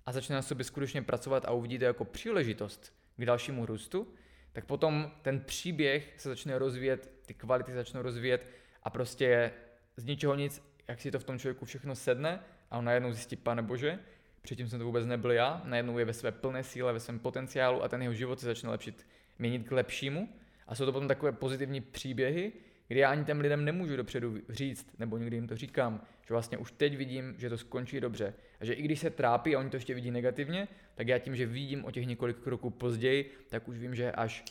a 0.05 0.11
začne 0.11 0.35
na 0.35 0.41
sobě 0.41 0.65
skutečně 0.65 1.01
pracovat 1.01 1.45
a 1.45 1.51
uvidíte 1.51 1.85
jako 1.85 2.05
příležitost 2.05 2.93
k 3.17 3.25
dalšímu 3.25 3.65
růstu, 3.65 4.07
tak 4.53 4.65
potom 4.65 5.11
ten 5.21 5.39
příběh 5.39 6.13
se 6.17 6.29
začne 6.29 6.59
rozvíjet, 6.59 7.11
ty 7.25 7.33
kvality 7.33 7.73
začnou 7.73 8.01
rozvíjet 8.01 8.47
a 8.83 8.89
prostě 8.89 9.51
z 9.97 10.05
ničeho 10.05 10.35
nic 10.35 10.72
jak 10.87 11.01
si 11.01 11.11
to 11.11 11.19
v 11.19 11.23
tom 11.23 11.39
člověku 11.39 11.65
všechno 11.65 11.95
sedne 11.95 12.39
a 12.71 12.77
on 12.77 12.85
najednou 12.85 13.11
zjistí, 13.11 13.35
pane 13.35 13.61
bože, 13.61 13.99
předtím 14.41 14.69
jsem 14.69 14.79
to 14.79 14.85
vůbec 14.85 15.05
nebyl 15.05 15.31
já, 15.31 15.61
najednou 15.65 15.97
je 15.97 16.05
ve 16.05 16.13
své 16.13 16.31
plné 16.31 16.63
síle, 16.63 16.93
ve 16.93 16.99
svém 16.99 17.19
potenciálu 17.19 17.83
a 17.83 17.87
ten 17.87 18.01
jeho 18.01 18.13
život 18.13 18.39
se 18.39 18.45
začne 18.45 18.69
lepšit, 18.69 19.07
měnit 19.39 19.67
k 19.67 19.71
lepšímu. 19.71 20.29
A 20.67 20.75
jsou 20.75 20.85
to 20.85 20.91
potom 20.91 21.07
takové 21.07 21.31
pozitivní 21.31 21.81
příběhy, 21.81 22.53
kdy 22.87 22.99
já 22.99 23.11
ani 23.11 23.25
těm 23.25 23.39
lidem 23.39 23.65
nemůžu 23.65 23.95
dopředu 23.95 24.37
říct, 24.49 24.99
nebo 24.99 25.17
někdy 25.17 25.37
jim 25.37 25.47
to 25.47 25.55
říkám, 25.55 26.01
že 26.27 26.33
vlastně 26.33 26.57
už 26.57 26.71
teď 26.71 26.97
vidím, 26.97 27.35
že 27.37 27.49
to 27.49 27.57
skončí 27.57 27.99
dobře. 27.99 28.33
A 28.59 28.65
že 28.65 28.73
i 28.73 28.81
když 28.81 28.99
se 28.99 29.09
trápí 29.09 29.55
a 29.55 29.59
oni 29.59 29.69
to 29.69 29.77
ještě 29.77 29.93
vidí 29.93 30.11
negativně, 30.11 30.67
tak 30.95 31.07
já 31.07 31.19
tím, 31.19 31.35
že 31.35 31.45
vidím 31.45 31.85
o 31.85 31.91
těch 31.91 32.05
několik 32.05 32.37
kroků 32.37 32.69
později, 32.69 33.31
tak 33.49 33.67
už 33.67 33.77
vím, 33.77 33.95
že 33.95 34.11
až 34.11 34.43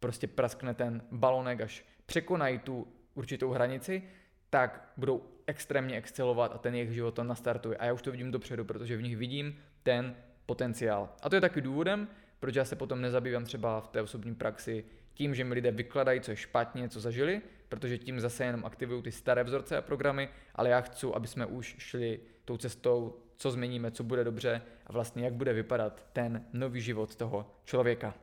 prostě 0.00 0.26
praskne 0.26 0.74
ten 0.74 1.02
balonek, 1.10 1.60
až 1.60 1.84
překonají 2.06 2.58
tu 2.58 2.88
určitou 3.14 3.50
hranici, 3.50 4.02
tak 4.50 4.92
budou 4.96 5.37
extrémně 5.48 5.96
excelovat 5.96 6.54
a 6.54 6.58
ten 6.58 6.74
jejich 6.74 6.92
život 6.92 7.14
to 7.14 7.24
nastartuje. 7.24 7.76
A 7.76 7.84
já 7.84 7.92
už 7.92 8.02
to 8.02 8.10
vidím 8.10 8.30
dopředu, 8.30 8.64
protože 8.64 8.96
v 8.96 9.02
nich 9.02 9.16
vidím 9.16 9.58
ten 9.82 10.14
potenciál. 10.46 11.08
A 11.22 11.28
to 11.28 11.34
je 11.34 11.40
taky 11.40 11.60
důvodem, 11.60 12.08
proč 12.40 12.54
já 12.54 12.64
se 12.64 12.76
potom 12.76 13.00
nezabývám 13.00 13.44
třeba 13.44 13.80
v 13.80 13.88
té 13.88 14.02
osobní 14.02 14.34
praxi 14.34 14.84
tím, 15.14 15.34
že 15.34 15.44
mi 15.44 15.54
lidé 15.54 15.70
vykladají, 15.70 16.20
co 16.20 16.30
je 16.30 16.36
špatně, 16.36 16.88
co 16.88 17.00
zažili, 17.00 17.42
protože 17.68 17.98
tím 17.98 18.20
zase 18.20 18.44
jenom 18.44 18.64
aktivují 18.64 19.02
ty 19.02 19.12
staré 19.12 19.44
vzorce 19.44 19.76
a 19.76 19.82
programy, 19.82 20.28
ale 20.54 20.68
já 20.68 20.80
chci, 20.80 21.06
aby 21.14 21.26
jsme 21.26 21.46
už 21.46 21.76
šli 21.78 22.20
tou 22.44 22.56
cestou, 22.56 23.16
co 23.36 23.50
změníme, 23.50 23.90
co 23.90 24.04
bude 24.04 24.24
dobře 24.24 24.62
a 24.86 24.92
vlastně 24.92 25.24
jak 25.24 25.34
bude 25.34 25.52
vypadat 25.52 26.06
ten 26.12 26.44
nový 26.52 26.80
život 26.80 27.16
toho 27.16 27.50
člověka. 27.64 28.14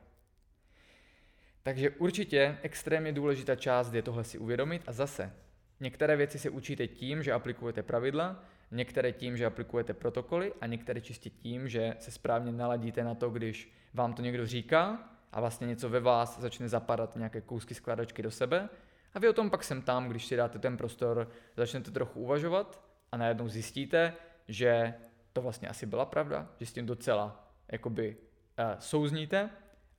Takže 1.62 1.90
určitě 1.90 2.58
extrémně 2.62 3.12
důležitá 3.12 3.56
část 3.56 3.92
je 3.92 4.02
tohle 4.02 4.24
si 4.24 4.38
uvědomit 4.38 4.82
a 4.86 4.92
zase 4.92 5.32
některé 5.80 6.16
věci 6.16 6.38
se 6.38 6.50
učíte 6.50 6.86
tím, 6.86 7.22
že 7.22 7.32
aplikujete 7.32 7.82
pravidla, 7.82 8.44
některé 8.70 9.12
tím, 9.12 9.36
že 9.36 9.46
aplikujete 9.46 9.94
protokoly 9.94 10.52
a 10.60 10.66
některé 10.66 11.00
čistě 11.00 11.30
tím, 11.30 11.68
že 11.68 11.94
se 11.98 12.10
správně 12.10 12.52
naladíte 12.52 13.04
na 13.04 13.14
to, 13.14 13.30
když 13.30 13.72
vám 13.94 14.14
to 14.14 14.22
někdo 14.22 14.46
říká 14.46 15.10
a 15.32 15.40
vlastně 15.40 15.66
něco 15.66 15.88
ve 15.88 16.00
vás 16.00 16.40
začne 16.40 16.68
zapadat 16.68 17.16
nějaké 17.16 17.40
kousky 17.40 17.74
skládačky 17.74 18.22
do 18.22 18.30
sebe. 18.30 18.68
A 19.14 19.18
vy 19.18 19.28
o 19.28 19.32
tom 19.32 19.50
pak 19.50 19.64
sem 19.64 19.82
tam, 19.82 20.08
když 20.08 20.26
si 20.26 20.36
dáte 20.36 20.58
ten 20.58 20.76
prostor, 20.76 21.30
začnete 21.56 21.90
trochu 21.90 22.20
uvažovat 22.20 22.82
a 23.12 23.16
najednou 23.16 23.48
zjistíte, 23.48 24.12
že 24.48 24.94
to 25.32 25.42
vlastně 25.42 25.68
asi 25.68 25.86
byla 25.86 26.04
pravda, 26.04 26.48
že 26.60 26.66
s 26.66 26.72
tím 26.72 26.86
docela 26.86 27.50
jakoby 27.72 28.16
uh, 28.16 28.64
souzníte. 28.78 29.50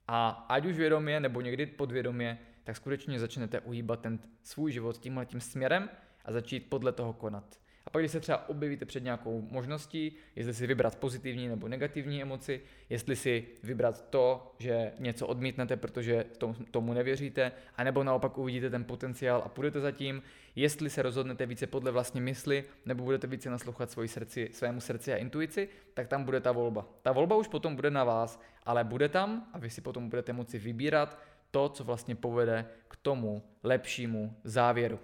A 0.07 0.29
ať 0.49 0.65
už 0.65 0.77
vědomě 0.77 1.19
nebo 1.19 1.41
někdy 1.41 1.65
podvědomě, 1.65 2.39
tak 2.67 2.75
skutečně 2.75 3.19
začnete 3.19 3.59
uhýbat 3.59 3.99
ten 3.99 4.19
svůj 4.43 4.71
život 4.71 4.97
tímhle 4.97 5.25
tím 5.25 5.41
směrem 5.41 5.89
a 6.25 6.31
začít 6.31 6.69
podle 6.69 6.91
toho 6.91 7.13
konat. 7.13 7.59
A 7.85 7.89
pak, 7.89 8.01
když 8.01 8.11
se 8.11 8.19
třeba 8.19 8.49
objevíte 8.49 8.85
před 8.85 9.03
nějakou 9.03 9.41
možností, 9.51 10.15
jestli 10.35 10.53
si 10.53 10.67
vybrat 10.67 10.95
pozitivní 10.95 11.47
nebo 11.47 11.67
negativní 11.67 12.21
emoci, 12.21 12.61
jestli 12.89 13.15
si 13.15 13.47
vybrat 13.63 14.09
to, 14.09 14.55
že 14.59 14.91
něco 14.99 15.27
odmítnete, 15.27 15.77
protože 15.77 16.25
tomu 16.71 16.93
nevěříte, 16.93 17.51
anebo 17.75 18.03
naopak 18.03 18.37
uvidíte 18.37 18.69
ten 18.69 18.83
potenciál 18.83 19.41
a 19.45 19.49
půjdete 19.49 19.79
za 19.79 19.91
tím, 19.91 20.21
jestli 20.55 20.89
se 20.89 21.01
rozhodnete 21.01 21.45
více 21.45 21.67
podle 21.67 21.91
vlastní 21.91 22.21
mysli, 22.21 22.63
nebo 22.85 23.03
budete 23.03 23.27
více 23.27 23.49
naslouchat 23.49 23.91
svoji 23.91 24.07
srdci, 24.07 24.49
svému 24.53 24.81
srdci 24.81 25.13
a 25.13 25.17
intuici, 25.17 25.69
tak 25.93 26.07
tam 26.07 26.23
bude 26.23 26.39
ta 26.39 26.51
volba. 26.51 26.87
Ta 27.01 27.11
volba 27.11 27.35
už 27.35 27.47
potom 27.47 27.75
bude 27.75 27.91
na 27.91 28.03
vás, 28.03 28.41
ale 28.65 28.83
bude 28.83 29.09
tam 29.09 29.47
a 29.53 29.59
vy 29.59 29.69
si 29.69 29.81
potom 29.81 30.09
budete 30.09 30.33
moci 30.33 30.59
vybírat 30.59 31.17
to, 31.51 31.69
co 31.69 31.83
vlastně 31.83 32.15
povede 32.15 32.65
k 32.87 32.95
tomu 32.95 33.43
lepšímu 33.63 34.37
závěru. 34.43 34.99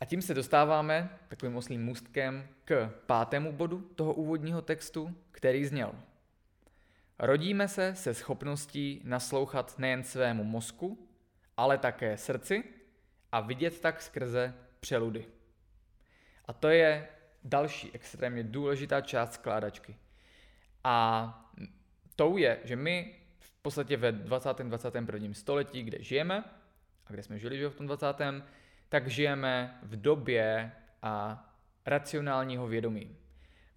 A 0.00 0.04
tím 0.04 0.22
se 0.22 0.34
dostáváme 0.34 1.18
takovým 1.28 1.56
oslým 1.56 1.84
můstkem 1.84 2.48
k 2.64 2.90
pátému 3.06 3.52
bodu 3.52 3.80
toho 3.80 4.14
úvodního 4.14 4.62
textu, 4.62 5.14
který 5.30 5.64
zněl. 5.64 5.94
Rodíme 7.18 7.68
se 7.68 7.94
se 7.94 8.14
schopností 8.14 9.00
naslouchat 9.04 9.78
nejen 9.78 10.04
svému 10.04 10.44
mozku, 10.44 11.08
ale 11.56 11.78
také 11.78 12.16
srdci 12.16 12.64
a 13.32 13.40
vidět 13.40 13.80
tak 13.80 14.02
skrze 14.02 14.54
přeludy. 14.80 15.26
A 16.44 16.52
to 16.52 16.68
je 16.68 17.08
další 17.44 17.90
extrémně 17.92 18.42
důležitá 18.42 19.00
část 19.00 19.32
skládačky. 19.32 19.96
A 20.84 21.50
tou 22.16 22.36
je, 22.36 22.60
že 22.64 22.76
my 22.76 23.14
podstatě 23.68 23.96
ve 23.96 24.12
20. 24.12 24.58
21. 24.58 25.34
století, 25.34 25.82
kde 25.82 25.98
žijeme, 26.00 26.44
a 27.06 27.12
kde 27.12 27.22
jsme 27.22 27.38
žili 27.38 27.58
že 27.58 27.68
v 27.68 27.74
tom 27.74 27.86
20 27.86 28.06
tak 28.88 29.08
žijeme 29.08 29.78
v 29.82 30.00
době 30.00 30.72
a 31.02 31.44
racionálního 31.86 32.68
vědomí. 32.68 33.16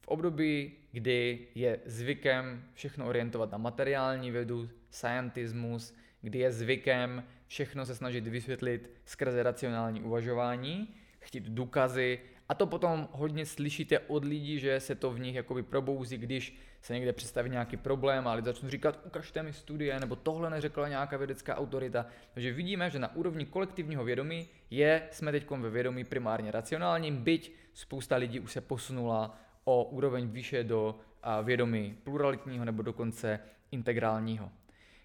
V 0.02 0.08
období, 0.08 0.72
kdy 0.92 1.48
je 1.56 1.80
zvykem 1.86 2.64
všechno 2.74 3.08
orientovat 3.08 3.52
na 3.52 3.58
materiální 3.58 4.32
vědu, 4.32 4.70
scientismus, 4.90 5.96
kdy 6.22 6.40
je 6.40 6.52
zvykem 6.52 7.24
všechno 7.48 7.86
se 7.86 7.96
snažit 7.96 8.28
vysvětlit 8.28 8.90
skrze 9.06 9.44
racionální 9.44 10.02
uvažování, 10.02 10.96
chtít 11.20 11.44
důkazy 11.44 12.20
a 12.52 12.54
to 12.54 12.68
potom 12.68 13.08
hodně 13.12 13.46
slyšíte 13.46 14.00
od 14.00 14.26
lidí, 14.26 14.60
že 14.60 14.80
se 14.80 14.96
to 14.96 15.12
v 15.12 15.20
nich 15.20 15.36
jakoby 15.36 15.64
probouzí, 15.64 16.18
když 16.18 16.58
se 16.82 16.94
někde 16.94 17.14
představí 17.14 17.50
nějaký 17.50 17.78
problém 17.78 18.28
a 18.28 18.34
lidi 18.34 18.46
začnou 18.46 18.70
říkat, 18.70 19.00
ukažte 19.06 19.44
mi 19.44 19.54
studie, 19.54 20.00
nebo 20.00 20.16
tohle 20.16 20.50
neřekla 20.50 20.88
nějaká 20.88 21.18
vědecká 21.18 21.56
autorita. 21.56 22.06
Takže 22.34 22.54
vidíme, 22.54 22.90
že 22.90 23.00
na 23.00 23.16
úrovni 23.16 23.46
kolektivního 23.46 24.04
vědomí 24.04 24.48
je, 24.70 25.08
jsme 25.12 25.32
teď 25.32 25.50
ve 25.50 25.70
vědomí 25.70 26.04
primárně 26.04 26.52
racionálním, 26.52 27.18
byť 27.18 27.54
spousta 27.74 28.16
lidí 28.16 28.40
už 28.40 28.52
se 28.52 28.62
posunula 28.62 29.38
o 29.64 29.84
úroveň 29.84 30.28
výše 30.28 30.64
do 30.64 31.00
vědomí 31.44 31.98
pluralitního 32.04 32.66
nebo 32.66 32.82
dokonce 32.82 33.40
integrálního. 33.72 34.52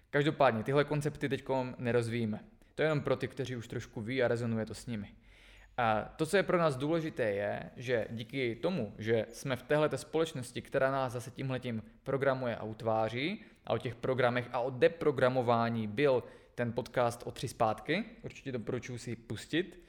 Každopádně 0.09 0.63
tyhle 0.63 0.83
koncepty 0.83 1.29
teď 1.29 1.45
nerozvíjíme. 1.77 2.39
To 2.75 2.81
je 2.81 2.85
jenom 2.85 3.01
pro 3.01 3.15
ty, 3.15 3.27
kteří 3.27 3.55
už 3.55 3.67
trošku 3.67 4.01
ví 4.01 4.23
a 4.23 4.27
rezonuje 4.27 4.65
to 4.65 4.73
s 4.73 4.85
nimi. 4.85 5.09
A 5.77 6.13
to, 6.15 6.25
co 6.25 6.37
je 6.37 6.43
pro 6.43 6.57
nás 6.57 6.75
důležité, 6.75 7.23
je, 7.23 7.69
že 7.75 8.07
díky 8.09 8.55
tomu, 8.55 8.93
že 8.97 9.25
jsme 9.31 9.55
v 9.55 9.63
téhle 9.63 9.97
společnosti, 9.97 10.61
která 10.61 10.91
nás 10.91 11.13
zase 11.13 11.31
tímhletím 11.31 11.83
programuje 12.03 12.55
a 12.55 12.63
utváří, 12.63 13.45
a 13.65 13.73
o 13.73 13.77
těch 13.77 13.95
programech 13.95 14.49
a 14.51 14.59
o 14.59 14.69
deprogramování 14.69 15.87
byl 15.87 16.23
ten 16.55 16.73
podcast 16.73 17.23
o 17.25 17.31
tři 17.31 17.47
zpátky, 17.47 18.05
určitě 18.23 18.51
doporučuji 18.51 18.97
si 18.97 19.15
pustit, 19.15 19.83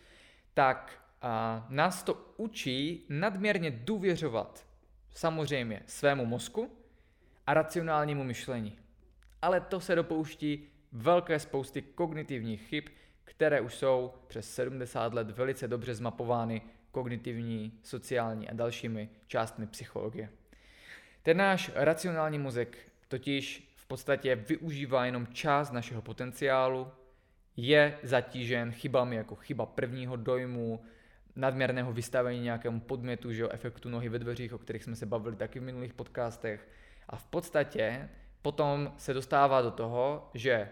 tak 0.54 1.08
a 1.22 1.66
nás 1.68 2.02
to 2.02 2.34
učí 2.36 3.06
nadměrně 3.08 3.70
důvěřovat 3.70 4.66
samozřejmě 5.14 5.82
svému 5.86 6.26
mozku 6.26 6.70
a 7.46 7.54
racionálnímu 7.54 8.24
myšlení. 8.24 8.78
Ale 9.42 9.60
to 9.60 9.80
se 9.80 9.94
dopouští 9.94 10.68
velké 10.92 11.38
spousty 11.38 11.82
kognitivních 11.82 12.62
chyb, 12.62 12.84
které 13.28 13.60
už 13.60 13.74
jsou 13.74 14.12
přes 14.26 14.54
70 14.54 15.14
let 15.14 15.30
velice 15.30 15.68
dobře 15.68 15.94
zmapovány 15.94 16.62
kognitivní, 16.90 17.78
sociální 17.82 18.48
a 18.48 18.54
dalšími 18.54 19.08
částmi 19.26 19.66
psychologie. 19.66 20.30
Ten 21.22 21.36
náš 21.36 21.70
racionální 21.74 22.38
mozek 22.38 22.78
totiž 23.08 23.72
v 23.76 23.86
podstatě 23.86 24.34
využívá 24.34 25.06
jenom 25.06 25.26
část 25.26 25.72
našeho 25.72 26.02
potenciálu, 26.02 26.88
je 27.56 27.98
zatížen 28.02 28.72
chybami 28.72 29.16
jako 29.16 29.34
chyba 29.34 29.66
prvního 29.66 30.16
dojmu, 30.16 30.84
nadměrného 31.36 31.92
vystavení 31.92 32.40
nějakému 32.40 32.80
podmětu, 32.80 33.32
že 33.32 33.42
jo, 33.42 33.48
efektu 33.52 33.88
nohy 33.88 34.08
ve 34.08 34.18
dveřích, 34.18 34.54
o 34.54 34.58
kterých 34.58 34.84
jsme 34.84 34.96
se 34.96 35.06
bavili 35.06 35.36
taky 35.36 35.60
v 35.60 35.62
minulých 35.62 35.94
podcastech. 35.94 36.68
A 37.08 37.16
v 37.16 37.24
podstatě 37.24 38.08
potom 38.42 38.94
se 38.96 39.14
dostává 39.14 39.62
do 39.62 39.70
toho, 39.70 40.30
že 40.34 40.68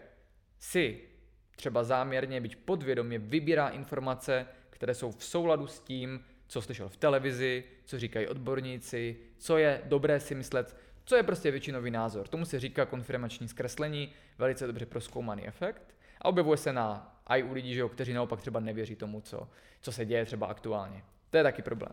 si 0.58 1.15
třeba 1.56 1.84
záměrně, 1.84 2.40
byť 2.40 2.56
podvědomě 2.56 3.18
vybírá 3.18 3.68
informace, 3.68 4.46
které 4.70 4.94
jsou 4.94 5.10
v 5.10 5.24
souladu 5.24 5.66
s 5.66 5.80
tím, 5.80 6.24
co 6.48 6.62
slyšel 6.62 6.88
v 6.88 6.96
televizi, 6.96 7.64
co 7.84 7.98
říkají 7.98 8.26
odborníci, 8.26 9.16
co 9.38 9.58
je 9.58 9.82
dobré 9.84 10.20
si 10.20 10.34
myslet, 10.34 10.76
co 11.04 11.16
je 11.16 11.22
prostě 11.22 11.50
většinový 11.50 11.90
názor. 11.90 12.28
Tomu 12.28 12.44
se 12.44 12.60
říká 12.60 12.86
konfirmační 12.86 13.48
zkreslení, 13.48 14.12
velice 14.38 14.66
dobře 14.66 14.86
proskoumaný 14.86 15.46
efekt 15.46 15.94
a 16.20 16.24
objevuje 16.24 16.56
se 16.56 16.72
na 16.72 17.16
i 17.26 17.42
u 17.42 17.52
lidí, 17.52 17.74
že 17.74 17.80
jo, 17.80 17.88
kteří 17.88 18.12
naopak 18.12 18.40
třeba 18.40 18.60
nevěří 18.60 18.96
tomu, 18.96 19.20
co, 19.20 19.48
co 19.80 19.92
se 19.92 20.04
děje 20.04 20.24
třeba 20.24 20.46
aktuálně. 20.46 21.02
To 21.30 21.36
je 21.36 21.42
taky 21.42 21.62
problém. 21.62 21.92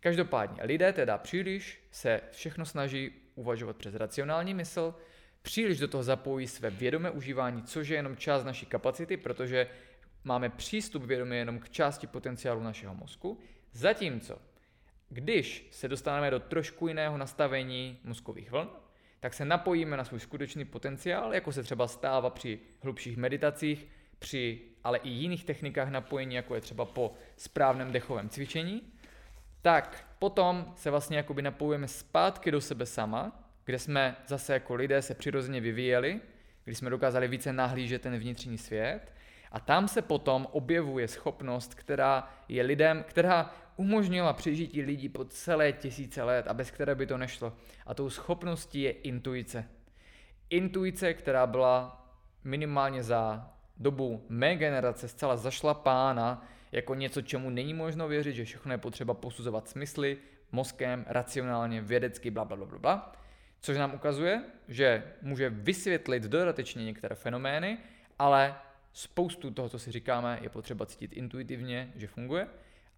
Každopádně 0.00 0.62
lidé 0.62 0.92
teda 0.92 1.18
příliš 1.18 1.82
se 1.90 2.20
všechno 2.30 2.64
snaží 2.64 3.12
uvažovat 3.34 3.76
přes 3.76 3.94
racionální 3.94 4.54
mysl, 4.54 4.94
příliš 5.42 5.78
do 5.78 5.88
toho 5.88 6.02
zapojí 6.02 6.46
své 6.46 6.70
vědomé 6.70 7.10
užívání, 7.10 7.62
což 7.62 7.88
je 7.88 7.96
jenom 7.96 8.16
část 8.16 8.44
naší 8.44 8.66
kapacity, 8.66 9.16
protože 9.16 9.66
máme 10.24 10.48
přístup 10.48 11.02
vědomě 11.02 11.36
jenom 11.36 11.58
k 11.58 11.68
části 11.68 12.06
potenciálu 12.06 12.62
našeho 12.62 12.94
mozku, 12.94 13.40
zatímco 13.72 14.38
když 15.08 15.68
se 15.70 15.88
dostaneme 15.88 16.30
do 16.30 16.40
trošku 16.40 16.88
jiného 16.88 17.18
nastavení 17.18 17.98
mozkových 18.04 18.50
vln, 18.50 18.68
tak 19.20 19.34
se 19.34 19.44
napojíme 19.44 19.96
na 19.96 20.04
svůj 20.04 20.20
skutečný 20.20 20.64
potenciál, 20.64 21.34
jako 21.34 21.52
se 21.52 21.62
třeba 21.62 21.88
stává 21.88 22.30
při 22.30 22.58
hlubších 22.82 23.16
meditacích, 23.16 23.88
při 24.18 24.60
ale 24.84 24.98
i 24.98 25.08
jiných 25.08 25.44
technikách 25.44 25.88
napojení, 25.88 26.34
jako 26.34 26.54
je 26.54 26.60
třeba 26.60 26.84
po 26.84 27.14
správném 27.36 27.92
dechovém 27.92 28.28
cvičení, 28.28 28.82
tak 29.62 30.06
potom 30.18 30.72
se 30.76 30.90
vlastně 30.90 31.16
jakoby 31.16 31.42
napojujeme 31.42 31.88
zpátky 31.88 32.50
do 32.50 32.60
sebe 32.60 32.86
sama 32.86 33.45
kde 33.66 33.78
jsme 33.78 34.16
zase 34.26 34.52
jako 34.52 34.74
lidé 34.74 35.02
se 35.02 35.14
přirozeně 35.14 35.60
vyvíjeli, 35.60 36.20
kdy 36.64 36.74
jsme 36.74 36.90
dokázali 36.90 37.28
více 37.28 37.52
nahlížet 37.52 38.02
ten 38.02 38.18
vnitřní 38.18 38.58
svět 38.58 39.12
a 39.52 39.60
tam 39.60 39.88
se 39.88 40.02
potom 40.02 40.46
objevuje 40.52 41.08
schopnost, 41.08 41.74
která 41.74 42.30
je 42.48 42.62
lidem, 42.62 43.04
která 43.08 43.54
umožnila 43.76 44.32
přežití 44.32 44.82
lidí 44.82 45.08
po 45.08 45.24
celé 45.24 45.72
tisíce 45.72 46.22
let 46.22 46.46
a 46.48 46.54
bez 46.54 46.70
které 46.70 46.94
by 46.94 47.06
to 47.06 47.18
nešlo. 47.18 47.52
A 47.86 47.94
tou 47.94 48.10
schopností 48.10 48.82
je 48.82 48.90
intuice. 48.90 49.64
Intuice, 50.50 51.14
která 51.14 51.46
byla 51.46 52.06
minimálně 52.44 53.02
za 53.02 53.50
dobu 53.76 54.26
mé 54.28 54.56
generace 54.56 55.08
zcela 55.08 55.36
zašlapána 55.36 56.48
jako 56.72 56.94
něco, 56.94 57.22
čemu 57.22 57.50
není 57.50 57.74
možno 57.74 58.08
věřit, 58.08 58.32
že 58.32 58.44
všechno 58.44 58.72
je 58.72 58.78
potřeba 58.78 59.14
posuzovat 59.14 59.68
smysly, 59.68 60.18
mozkem, 60.52 61.04
racionálně, 61.08 61.80
vědecky, 61.80 62.30
bla, 62.30 62.44
bla, 62.44 62.56
bla, 62.56 62.66
bla, 62.66 62.78
bla 62.78 63.16
což 63.66 63.76
nám 63.76 63.94
ukazuje, 63.94 64.42
že 64.68 65.02
může 65.22 65.50
vysvětlit 65.50 66.22
dodatečně 66.22 66.84
některé 66.84 67.14
fenomény, 67.14 67.78
ale 68.18 68.54
spoustu 68.92 69.50
toho, 69.50 69.68
co 69.68 69.78
si 69.78 69.90
říkáme, 69.92 70.38
je 70.42 70.48
potřeba 70.48 70.86
cítit 70.86 71.12
intuitivně, 71.12 71.92
že 71.96 72.06
funguje 72.06 72.46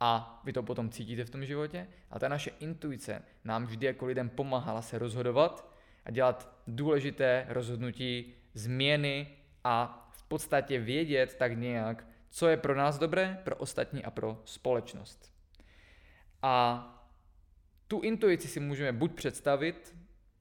a 0.00 0.40
vy 0.44 0.52
to 0.52 0.62
potom 0.62 0.90
cítíte 0.90 1.24
v 1.24 1.30
tom 1.30 1.44
životě 1.44 1.88
a 2.10 2.18
ta 2.18 2.28
naše 2.28 2.50
intuice 2.60 3.22
nám 3.44 3.66
vždy 3.66 3.86
jako 3.86 4.06
lidem 4.06 4.28
pomáhala 4.28 4.82
se 4.82 4.98
rozhodovat 4.98 5.72
a 6.04 6.10
dělat 6.10 6.62
důležité 6.66 7.46
rozhodnutí, 7.48 8.34
změny 8.54 9.28
a 9.64 10.08
v 10.12 10.22
podstatě 10.22 10.78
vědět 10.78 11.34
tak 11.34 11.58
nějak, 11.58 12.06
co 12.30 12.48
je 12.48 12.56
pro 12.56 12.74
nás 12.74 12.98
dobré, 12.98 13.40
pro 13.44 13.56
ostatní 13.56 14.04
a 14.04 14.10
pro 14.10 14.42
společnost. 14.44 15.32
A 16.42 16.84
tu 17.86 18.00
intuici 18.00 18.48
si 18.48 18.60
můžeme 18.60 18.92
buď 18.92 19.14
představit, 19.14 19.94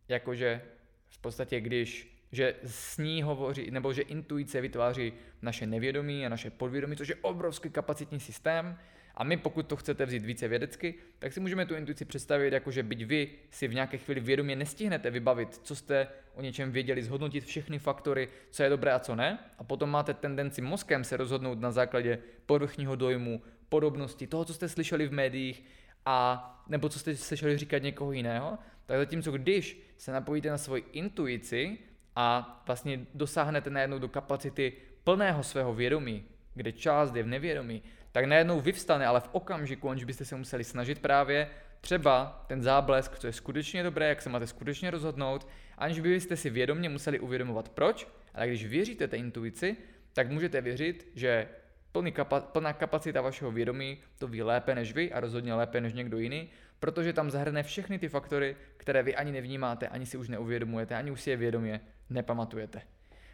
jakože 0.10 0.62
v 1.10 1.18
podstatě 1.18 1.62
když 1.62 2.18
že 2.32 2.56
s 2.64 2.98
ní 2.98 3.24
hovoří, 3.24 3.72
nebo 3.72 3.94
že 3.94 4.02
intuice 4.02 4.62
vytváří 4.62 5.14
naše 5.42 5.66
nevědomí 5.66 6.26
a 6.26 6.30
naše 6.30 6.50
podvědomí, 6.50 6.96
což 6.96 7.08
je 7.08 7.16
obrovský 7.16 7.70
kapacitní 7.70 8.20
systém. 8.20 8.78
A 9.16 9.24
my, 9.24 9.38
pokud 9.38 9.68
to 9.68 9.76
chcete 9.76 10.06
vzít 10.06 10.26
více 10.26 10.48
vědecky, 10.48 10.96
tak 11.20 11.34
si 11.34 11.40
můžeme 11.40 11.66
tu 11.66 11.76
intuici 11.76 12.06
představit 12.06 12.54
jako, 12.54 12.72
že 12.72 12.84
byť 12.84 13.06
vy 13.06 13.30
si 13.50 13.68
v 13.68 13.74
nějaké 13.74 13.98
chvíli 13.98 14.22
vědomě 14.22 14.56
nestihnete 14.56 15.10
vybavit, 15.10 15.60
co 15.64 15.76
jste 15.76 16.08
o 16.34 16.42
něčem 16.42 16.72
věděli, 16.72 17.04
zhodnotit 17.04 17.44
všechny 17.44 17.80
faktory, 17.80 18.30
co 18.52 18.64
je 18.64 18.70
dobré 18.70 18.92
a 18.92 19.00
co 19.00 19.16
ne, 19.16 19.40
a 19.58 19.64
potom 19.64 19.90
máte 19.90 20.14
tendenci 20.14 20.62
mozkem 20.62 21.04
se 21.04 21.18
rozhodnout 21.18 21.60
na 21.60 21.72
základě 21.72 22.20
povrchního 22.46 22.96
dojmu, 22.96 23.42
podobnosti, 23.70 24.28
toho, 24.28 24.46
co 24.46 24.54
jste 24.54 24.70
slyšeli 24.70 25.08
v 25.08 25.14
médiích, 25.14 25.64
a 26.06 26.64
nebo 26.68 26.90
co 26.90 27.00
jste 27.00 27.16
slyšeli 27.16 27.58
říkat 27.58 27.84
někoho 27.84 28.12
jiného, 28.12 28.58
tak 28.88 28.98
zatímco 28.98 29.32
když 29.32 29.82
se 29.98 30.12
napojíte 30.12 30.50
na 30.50 30.58
svoji 30.58 30.84
intuici 30.92 31.78
a 32.16 32.64
vlastně 32.68 33.06
dosáhnete 33.14 33.70
najednou 33.70 34.00
do 34.00 34.10
kapacity 34.10 34.74
plného 35.04 35.44
svého 35.44 35.74
vědomí, 35.74 36.26
kde 36.54 36.72
část 36.72 37.16
je 37.16 37.24
v 37.24 37.28
nevědomí, 37.28 37.84
tak 38.12 38.26
najednou 38.26 38.62
vyvstane, 38.62 39.06
ale 39.06 39.20
v 39.20 39.30
okamžiku, 39.32 39.90
aniž 39.90 40.04
byste 40.04 40.26
se 40.26 40.36
museli 40.36 40.64
snažit 40.64 41.00
právě 41.00 41.50
třeba 41.82 42.46
ten 42.48 42.62
záblesk, 42.62 43.20
co 43.20 43.28
je 43.28 43.34
skutečně 43.34 43.84
dobré, 43.84 44.10
jak 44.10 44.22
se 44.22 44.30
máte 44.30 44.48
skutečně 44.48 44.92
rozhodnout, 44.92 45.48
aniž 45.78 46.00
byste 46.00 46.38
si 46.38 46.50
vědomě 46.50 46.90
museli 46.90 47.20
uvědomovat 47.20 47.70
proč, 47.70 48.08
ale 48.34 48.48
když 48.48 48.66
věříte 48.66 49.08
té 49.08 49.18
intuici, 49.18 49.78
tak 50.14 50.32
můžete 50.32 50.62
věřit, 50.62 51.12
že 51.16 51.48
plný 51.92 52.12
kapa- 52.14 52.42
plná 52.42 52.74
kapacita 52.74 53.22
vašeho 53.22 53.52
vědomí 53.52 53.98
to 54.18 54.28
ví 54.28 54.44
lépe 54.44 54.76
než 54.76 54.94
vy 54.94 55.14
a 55.14 55.20
rozhodně 55.20 55.54
lépe 55.54 55.82
než 55.82 55.94
někdo 55.94 56.18
jiný, 56.18 56.50
protože 56.80 57.14
tam 57.14 57.32
zahrne 57.32 57.64
všechny 57.64 58.00
ty 58.00 58.10
faktory, 58.10 58.56
které 58.78 59.04
vy 59.04 59.16
ani 59.16 59.32
nevnímáte, 59.32 59.88
ani 59.88 60.06
si 60.06 60.18
už 60.18 60.30
neuvědomujete, 60.30 60.96
ani 60.96 61.12
už 61.12 61.22
si 61.22 61.30
je 61.30 61.38
vědomě 61.38 61.82
nepamatujete. 62.10 62.82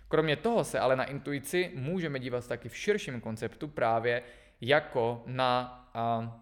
Kromě 0.07 0.35
toho 0.35 0.63
se 0.63 0.79
ale 0.79 0.95
na 0.95 1.03
intuici 1.03 1.71
můžeme 1.75 2.19
dívat 2.19 2.47
taky 2.47 2.69
v 2.69 2.77
širším 2.77 3.21
konceptu 3.21 3.67
právě 3.67 4.23
jako 4.61 5.23
na 5.25 5.79
a, 5.93 6.39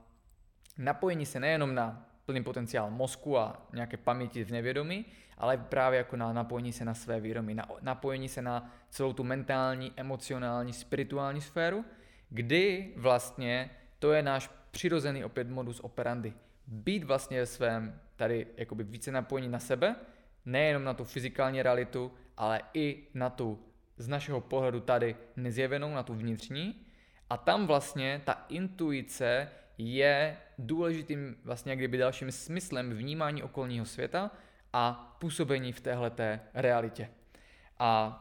napojení 0.78 1.26
se 1.26 1.40
nejenom 1.40 1.76
na 1.76 2.06
plný 2.26 2.44
potenciál 2.44 2.92
mozku 2.92 3.38
a 3.38 3.68
nějaké 3.74 3.98
paměti 3.98 4.44
v 4.44 4.52
nevědomí, 4.52 5.06
ale 5.38 5.58
právě 5.58 5.98
jako 5.98 6.16
na 6.16 6.34
napojení 6.34 6.74
se 6.74 6.86
na 6.86 6.94
své 6.94 7.20
vědomí, 7.20 7.54
na 7.56 7.68
napojení 7.82 8.30
se 8.30 8.42
na 8.42 8.72
celou 8.90 9.14
tu 9.14 9.24
mentální, 9.24 9.94
emocionální, 9.96 10.74
spirituální 10.74 11.42
sféru, 11.42 11.86
kdy 12.30 12.94
vlastně 12.96 13.70
to 14.00 14.14
je 14.14 14.22
náš 14.22 14.50
přirozený 14.72 15.26
opět 15.26 15.50
modus 15.50 15.80
operandi. 15.80 16.34
Být 16.72 17.04
vlastně 17.04 17.40
ve 17.40 17.46
svém 17.46 18.00
tady 18.16 18.48
jakoby 18.58 18.84
více 18.84 19.12
napojení 19.12 19.48
na 19.48 19.60
sebe, 19.60 19.96
nejenom 20.46 20.84
na 20.84 20.94
tu 20.94 21.04
fyzikální 21.04 21.62
realitu, 21.62 22.12
ale 22.38 22.62
i 22.74 23.08
na 23.14 23.30
tu 23.30 23.60
z 23.98 24.08
našeho 24.08 24.42
pohledu 24.42 24.80
tady 24.80 25.16
nezjevenou, 25.36 25.94
na 25.94 26.04
tu 26.04 26.14
vnitřní. 26.14 26.86
A 27.30 27.38
tam 27.38 27.68
vlastně 27.68 28.22
ta 28.26 28.46
intuice 28.50 29.50
je 29.78 30.38
důležitým 30.58 31.36
vlastně 31.44 31.76
kdyby 31.76 31.98
dalším 31.98 32.32
smyslem 32.32 32.94
vnímání 32.94 33.44
okolního 33.44 33.86
světa 33.86 34.32
a 34.74 35.18
působení 35.20 35.74
v 35.74 35.82
téhleté 35.82 36.40
realitě. 36.54 37.10
A 37.80 38.18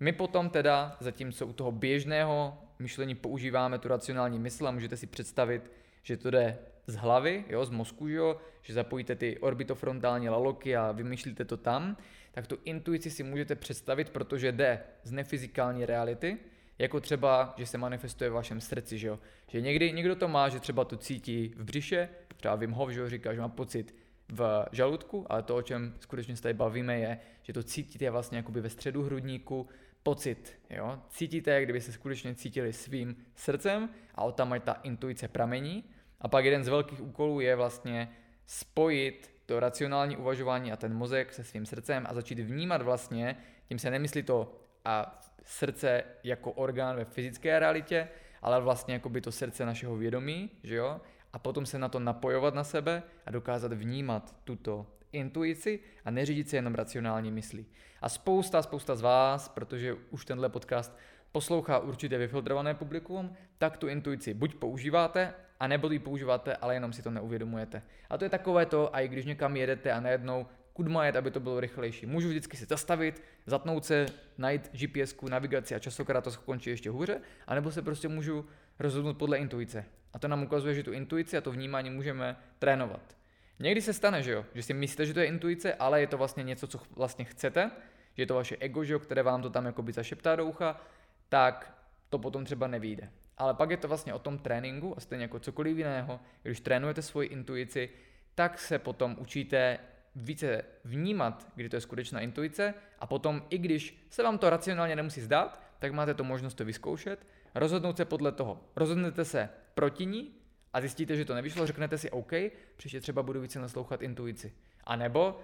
my 0.00 0.12
potom 0.12 0.50
teda, 0.50 0.96
zatímco 1.00 1.46
u 1.46 1.52
toho 1.52 1.72
běžného 1.72 2.58
myšlení 2.78 3.14
používáme 3.14 3.78
tu 3.78 3.88
racionální 3.88 4.38
mysl 4.38 4.68
a 4.68 4.70
můžete 4.70 4.96
si 4.96 5.06
představit, 5.06 5.70
že 6.02 6.16
to 6.16 6.30
jde 6.30 6.58
z 6.86 6.94
hlavy, 6.94 7.44
jo, 7.48 7.64
z 7.64 7.70
mozku, 7.70 8.08
jo, 8.08 8.36
že 8.62 8.74
zapojíte 8.74 9.16
ty 9.16 9.38
orbitofrontální 9.38 10.28
laloky 10.28 10.76
a 10.76 10.92
vymýšlíte 10.92 11.44
to 11.44 11.56
tam, 11.56 11.96
tak 12.32 12.46
tu 12.46 12.58
intuici 12.64 13.10
si 13.10 13.22
můžete 13.22 13.54
představit, 13.54 14.10
protože 14.10 14.52
jde 14.52 14.80
z 15.02 15.12
nefyzikální 15.12 15.86
reality, 15.86 16.38
jako 16.78 17.00
třeba, 17.00 17.54
že 17.56 17.66
se 17.66 17.78
manifestuje 17.78 18.30
v 18.30 18.32
vašem 18.32 18.60
srdci, 18.60 18.98
že 18.98 19.08
jo. 19.08 19.18
Že 19.48 19.60
někdy 19.60 19.92
někdo 19.92 20.16
to 20.16 20.28
má, 20.28 20.48
že 20.48 20.60
třeba 20.60 20.84
to 20.84 20.96
cítí 20.96 21.54
v 21.56 21.64
břiše, 21.64 22.08
třeba 22.36 22.54
Wim 22.54 22.70
Hof, 22.70 22.90
že 22.90 23.00
jo, 23.00 23.08
říká, 23.08 23.34
že 23.34 23.40
má 23.40 23.48
pocit 23.48 23.94
v 24.28 24.66
žaludku, 24.72 25.26
ale 25.28 25.42
to, 25.42 25.56
o 25.56 25.62
čem 25.62 25.94
skutečně 26.00 26.36
se 26.36 26.42
tady 26.42 26.54
bavíme, 26.54 26.98
je, 26.98 27.18
že 27.42 27.52
to 27.52 27.62
cítíte 27.62 28.10
vlastně 28.10 28.36
jakoby 28.36 28.60
ve 28.60 28.70
středu 28.70 29.02
hrudníku, 29.02 29.68
pocit, 30.02 30.58
jo. 30.70 30.98
Cítíte, 31.08 31.50
jak 31.50 31.64
kdyby 31.64 31.80
se 31.80 31.92
skutečně 31.92 32.34
cítili 32.34 32.72
svým 32.72 33.16
srdcem 33.34 33.88
a 34.14 34.24
o 34.24 34.32
tam 34.32 34.54
ta 34.64 34.72
intuice 34.72 35.28
pramení. 35.28 35.84
A 36.20 36.28
pak 36.28 36.44
jeden 36.44 36.64
z 36.64 36.68
velkých 36.68 37.00
úkolů 37.00 37.40
je 37.40 37.56
vlastně 37.56 38.10
spojit 38.46 39.34
to 39.46 39.60
racionální 39.60 40.16
uvažování 40.16 40.72
a 40.72 40.76
ten 40.76 40.94
mozek 40.94 41.32
se 41.32 41.44
svým 41.44 41.66
srdcem 41.66 42.06
a 42.08 42.14
začít 42.14 42.38
vnímat 42.38 42.82
vlastně, 42.82 43.36
tím 43.68 43.78
se 43.78 43.90
nemyslí 43.90 44.22
to 44.22 44.52
a 44.84 45.20
srdce 45.44 46.04
jako 46.24 46.52
orgán 46.52 46.96
ve 46.96 47.04
fyzické 47.04 47.58
realitě, 47.58 48.08
ale 48.42 48.60
vlastně 48.60 48.94
jako 48.94 49.08
by 49.08 49.20
to 49.20 49.32
srdce 49.32 49.66
našeho 49.66 49.96
vědomí, 49.96 50.50
že 50.62 50.74
jo? 50.74 51.00
A 51.32 51.38
potom 51.38 51.66
se 51.66 51.78
na 51.78 51.88
to 51.88 51.98
napojovat 51.98 52.54
na 52.54 52.64
sebe 52.64 53.02
a 53.26 53.30
dokázat 53.30 53.72
vnímat 53.72 54.36
tuto 54.44 54.86
intuici 55.12 55.80
a 56.04 56.10
neřídit 56.10 56.48
se 56.48 56.56
jenom 56.56 56.74
racionální 56.74 57.30
myslí. 57.30 57.66
A 58.00 58.08
spousta, 58.08 58.62
spousta 58.62 58.96
z 58.96 59.00
vás, 59.00 59.48
protože 59.48 59.94
už 60.10 60.24
tenhle 60.24 60.48
podcast 60.48 60.98
poslouchá 61.32 61.78
určitě 61.78 62.18
vyfiltrované 62.18 62.74
publikum, 62.74 63.36
tak 63.58 63.76
tu 63.76 63.88
intuici 63.88 64.34
buď 64.34 64.54
používáte, 64.54 65.34
a 65.60 65.66
nebo 65.66 65.90
ji 65.90 65.98
používáte, 65.98 66.56
ale 66.56 66.74
jenom 66.74 66.92
si 66.92 67.02
to 67.02 67.10
neuvědomujete. 67.10 67.82
A 68.10 68.18
to 68.18 68.24
je 68.24 68.30
takové 68.30 68.66
to, 68.66 68.94
a 68.94 69.00
i 69.00 69.08
když 69.08 69.24
někam 69.24 69.56
jedete 69.56 69.92
a 69.92 70.00
najednou 70.00 70.46
kudma 70.72 71.06
jet, 71.06 71.16
aby 71.16 71.30
to 71.30 71.40
bylo 71.40 71.60
rychlejší. 71.60 72.06
Můžu 72.06 72.28
vždycky 72.28 72.56
se 72.56 72.66
zastavit, 72.66 73.22
zatnout 73.46 73.84
se, 73.84 74.06
najít 74.38 74.70
GPS, 74.72 75.14
navigaci 75.30 75.74
a 75.74 75.78
časokrát 75.78 76.24
to 76.24 76.30
skončí 76.30 76.70
ještě 76.70 76.90
hůře, 76.90 77.20
anebo 77.46 77.70
se 77.70 77.82
prostě 77.82 78.08
můžu 78.08 78.46
rozhodnout 78.78 79.14
podle 79.14 79.38
intuice. 79.38 79.84
A 80.12 80.18
to 80.18 80.28
nám 80.28 80.42
ukazuje, 80.42 80.74
že 80.74 80.82
tu 80.82 80.92
intuici 80.92 81.36
a 81.36 81.40
to 81.40 81.50
vnímání 81.50 81.90
můžeme 81.90 82.36
trénovat. 82.58 83.16
Někdy 83.58 83.82
se 83.82 83.92
stane, 83.92 84.22
že 84.22 84.32
jo, 84.32 84.46
že 84.54 84.62
si 84.62 84.74
myslíte, 84.74 85.06
že 85.06 85.14
to 85.14 85.20
je 85.20 85.26
intuice, 85.26 85.74
ale 85.74 86.00
je 86.00 86.06
to 86.06 86.18
vlastně 86.18 86.42
něco, 86.42 86.66
co 86.66 86.80
vlastně 86.96 87.24
chcete, 87.24 87.70
že 88.16 88.22
je 88.22 88.26
to 88.26 88.34
vaše 88.34 88.56
ego, 88.60 88.84
že 88.84 88.92
jo, 88.92 88.98
které 88.98 89.22
vám 89.22 89.42
to 89.42 89.50
tam 89.50 89.66
jakoby 89.66 89.92
zašeptá 89.92 90.36
do 90.36 90.46
ucha, 90.46 90.80
tak 91.28 91.74
to 92.08 92.18
potom 92.18 92.44
třeba 92.44 92.66
nevíde. 92.66 93.10
Ale 93.40 93.54
pak 93.54 93.70
je 93.70 93.76
to 93.76 93.88
vlastně 93.88 94.14
o 94.14 94.18
tom 94.18 94.38
tréninku 94.38 94.96
a 94.96 95.00
stejně 95.00 95.24
jako 95.24 95.38
cokoliv 95.38 95.78
jiného, 95.78 96.20
když 96.42 96.60
trénujete 96.60 97.02
svoji 97.02 97.28
intuici, 97.28 97.90
tak 98.34 98.58
se 98.58 98.78
potom 98.78 99.16
učíte 99.18 99.78
více 100.16 100.64
vnímat, 100.84 101.48
kdy 101.54 101.68
to 101.68 101.76
je 101.76 101.80
skutečná 101.80 102.20
intuice 102.20 102.74
a 102.98 103.06
potom 103.06 103.42
i 103.50 103.58
když 103.58 104.06
se 104.10 104.22
vám 104.22 104.38
to 104.38 104.50
racionálně 104.50 104.96
nemusí 104.96 105.20
zdát, 105.20 105.62
tak 105.78 105.92
máte 105.92 106.14
to 106.14 106.24
možnost 106.24 106.54
to 106.54 106.64
vyzkoušet, 106.64 107.26
rozhodnout 107.54 107.96
se 107.96 108.04
podle 108.04 108.32
toho. 108.32 108.60
Rozhodnete 108.76 109.24
se 109.24 109.48
proti 109.74 110.06
ní 110.06 110.34
a 110.72 110.80
zjistíte, 110.80 111.16
že 111.16 111.24
to 111.24 111.34
nevyšlo, 111.34 111.66
řeknete 111.66 111.98
si 111.98 112.10
OK, 112.10 112.32
příště 112.76 113.00
třeba 113.00 113.22
budu 113.22 113.40
více 113.40 113.60
naslouchat 113.60 114.02
intuici. 114.02 114.52
A 114.84 114.96
nebo 114.96 115.40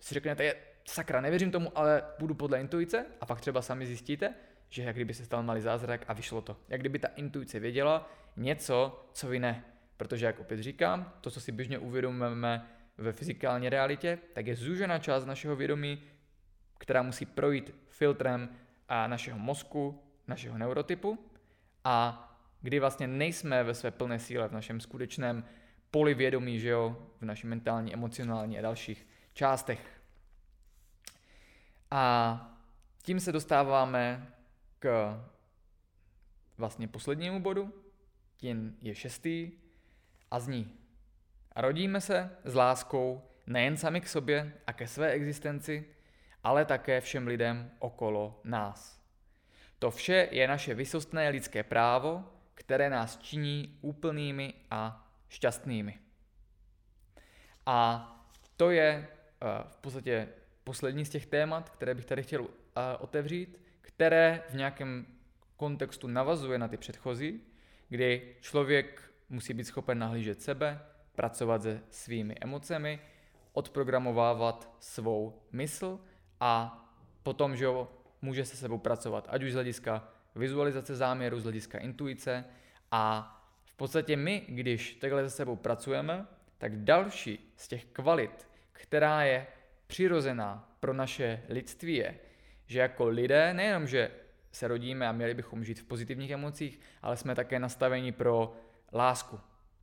si 0.00 0.14
řeknete, 0.14 0.44
je, 0.44 0.54
sakra, 0.84 1.20
nevěřím 1.20 1.50
tomu, 1.50 1.78
ale 1.78 2.02
budu 2.18 2.34
podle 2.34 2.60
intuice 2.60 3.06
a 3.20 3.26
pak 3.26 3.40
třeba 3.40 3.62
sami 3.62 3.86
zjistíte, 3.86 4.34
že 4.70 4.82
jak 4.82 4.96
kdyby 4.96 5.14
se 5.14 5.24
stal 5.24 5.42
malý 5.42 5.60
zázrak 5.60 6.04
a 6.08 6.12
vyšlo 6.12 6.40
to. 6.40 6.56
Jak 6.68 6.80
kdyby 6.80 6.98
ta 6.98 7.08
intuice 7.08 7.60
věděla 7.60 8.10
něco, 8.36 9.06
co 9.12 9.28
vy 9.28 9.38
ne. 9.38 9.64
Protože, 9.96 10.26
jak 10.26 10.40
opět 10.40 10.60
říkám, 10.60 11.12
to, 11.20 11.30
co 11.30 11.40
si 11.40 11.52
běžně 11.52 11.78
uvědomujeme 11.78 12.66
ve 12.98 13.12
fyzikální 13.12 13.68
realitě, 13.68 14.18
tak 14.32 14.46
je 14.46 14.56
zúžená 14.56 14.98
část 14.98 15.24
našeho 15.24 15.56
vědomí, 15.56 16.02
která 16.78 17.02
musí 17.02 17.26
projít 17.26 17.74
filtrem 17.88 18.48
a 18.88 19.06
našeho 19.06 19.38
mozku, 19.38 20.02
našeho 20.28 20.58
neurotypu 20.58 21.18
a 21.84 22.26
kdy 22.60 22.80
vlastně 22.80 23.06
nejsme 23.06 23.64
ve 23.64 23.74
své 23.74 23.90
plné 23.90 24.18
síle 24.18 24.48
v 24.48 24.52
našem 24.52 24.80
skutečném 24.80 25.44
poli 25.90 26.14
vědomí, 26.14 26.60
že 26.60 26.68
jo, 26.68 27.06
v 27.20 27.24
naší 27.24 27.46
mentální, 27.46 27.94
emocionální 27.94 28.58
a 28.58 28.62
dalších 28.62 29.06
částech. 29.32 30.00
A 31.90 32.56
tím 33.02 33.20
se 33.20 33.32
dostáváme 33.32 34.26
k 34.80 35.16
vlastně 36.58 36.88
poslednímu 36.88 37.40
bodu, 37.40 37.84
tím 38.36 38.76
je 38.80 38.94
šestý 38.94 39.52
a 40.30 40.40
zní. 40.40 40.78
Rodíme 41.56 42.00
se 42.00 42.36
s 42.44 42.54
láskou 42.54 43.22
nejen 43.46 43.76
sami 43.76 44.00
k 44.00 44.08
sobě 44.08 44.52
a 44.66 44.72
ke 44.72 44.86
své 44.86 45.10
existenci, 45.10 45.84
ale 46.44 46.64
také 46.64 47.00
všem 47.00 47.26
lidem 47.26 47.70
okolo 47.78 48.40
nás. 48.44 49.00
To 49.78 49.90
vše 49.90 50.28
je 50.30 50.48
naše 50.48 50.74
vysostné 50.74 51.28
lidské 51.28 51.62
právo, 51.62 52.24
které 52.54 52.90
nás 52.90 53.18
činí 53.18 53.78
úplnými 53.80 54.54
a 54.70 55.10
šťastnými. 55.28 55.98
A 57.66 58.06
to 58.56 58.70
je 58.70 59.08
eh, 59.42 59.46
v 59.68 59.76
podstatě 59.76 60.28
poslední 60.64 61.04
z 61.04 61.10
těch 61.10 61.26
témat, 61.26 61.70
které 61.70 61.94
bych 61.94 62.04
tady 62.04 62.22
chtěl 62.22 62.40
uh, 62.40 62.48
otevřít, 62.98 63.60
které 64.00 64.42
v 64.48 64.54
nějakém 64.54 65.06
kontextu 65.56 66.06
navazuje 66.06 66.58
na 66.58 66.68
ty 66.68 66.76
předchozí, 66.76 67.40
kdy 67.88 68.36
člověk 68.40 69.12
musí 69.28 69.54
být 69.54 69.64
schopen 69.64 69.98
nahlížet 69.98 70.42
sebe, 70.42 70.80
pracovat 71.14 71.62
se 71.62 71.82
svými 71.90 72.34
emocemi, 72.40 73.00
odprogramovávat 73.52 74.76
svou 74.78 75.42
mysl 75.52 76.00
a 76.40 76.82
potom, 77.22 77.56
že 77.56 77.64
jo, 77.64 77.88
může 78.22 78.44
se 78.44 78.56
sebou 78.56 78.78
pracovat, 78.78 79.26
ať 79.30 79.42
už 79.42 79.52
z 79.52 79.54
hlediska 79.54 80.08
vizualizace 80.34 80.96
záměru, 80.96 81.40
z 81.40 81.42
hlediska 81.42 81.78
intuice. 81.78 82.44
A 82.90 83.36
v 83.64 83.74
podstatě 83.74 84.16
my, 84.16 84.44
když 84.48 84.94
takhle 84.94 85.28
se 85.28 85.36
sebou 85.36 85.56
pracujeme, 85.56 86.26
tak 86.58 86.76
další 86.76 87.52
z 87.56 87.68
těch 87.68 87.84
kvalit, 87.84 88.48
která 88.72 89.24
je 89.24 89.46
přirozená 89.86 90.76
pro 90.80 90.92
naše 90.92 91.42
lidství 91.48 91.94
je, 91.94 92.18
že 92.70 92.80
jako 92.80 93.06
lidé 93.06 93.54
nejenom, 93.54 93.86
že 93.86 94.10
se 94.52 94.68
rodíme 94.68 95.08
a 95.08 95.12
měli 95.12 95.34
bychom 95.34 95.64
žít 95.64 95.80
v 95.80 95.84
pozitivních 95.84 96.30
emocích, 96.30 96.80
ale 97.02 97.16
jsme 97.16 97.34
také 97.34 97.58
nastaveni 97.58 98.12
pro 98.12 98.56
lásku. 98.92 99.40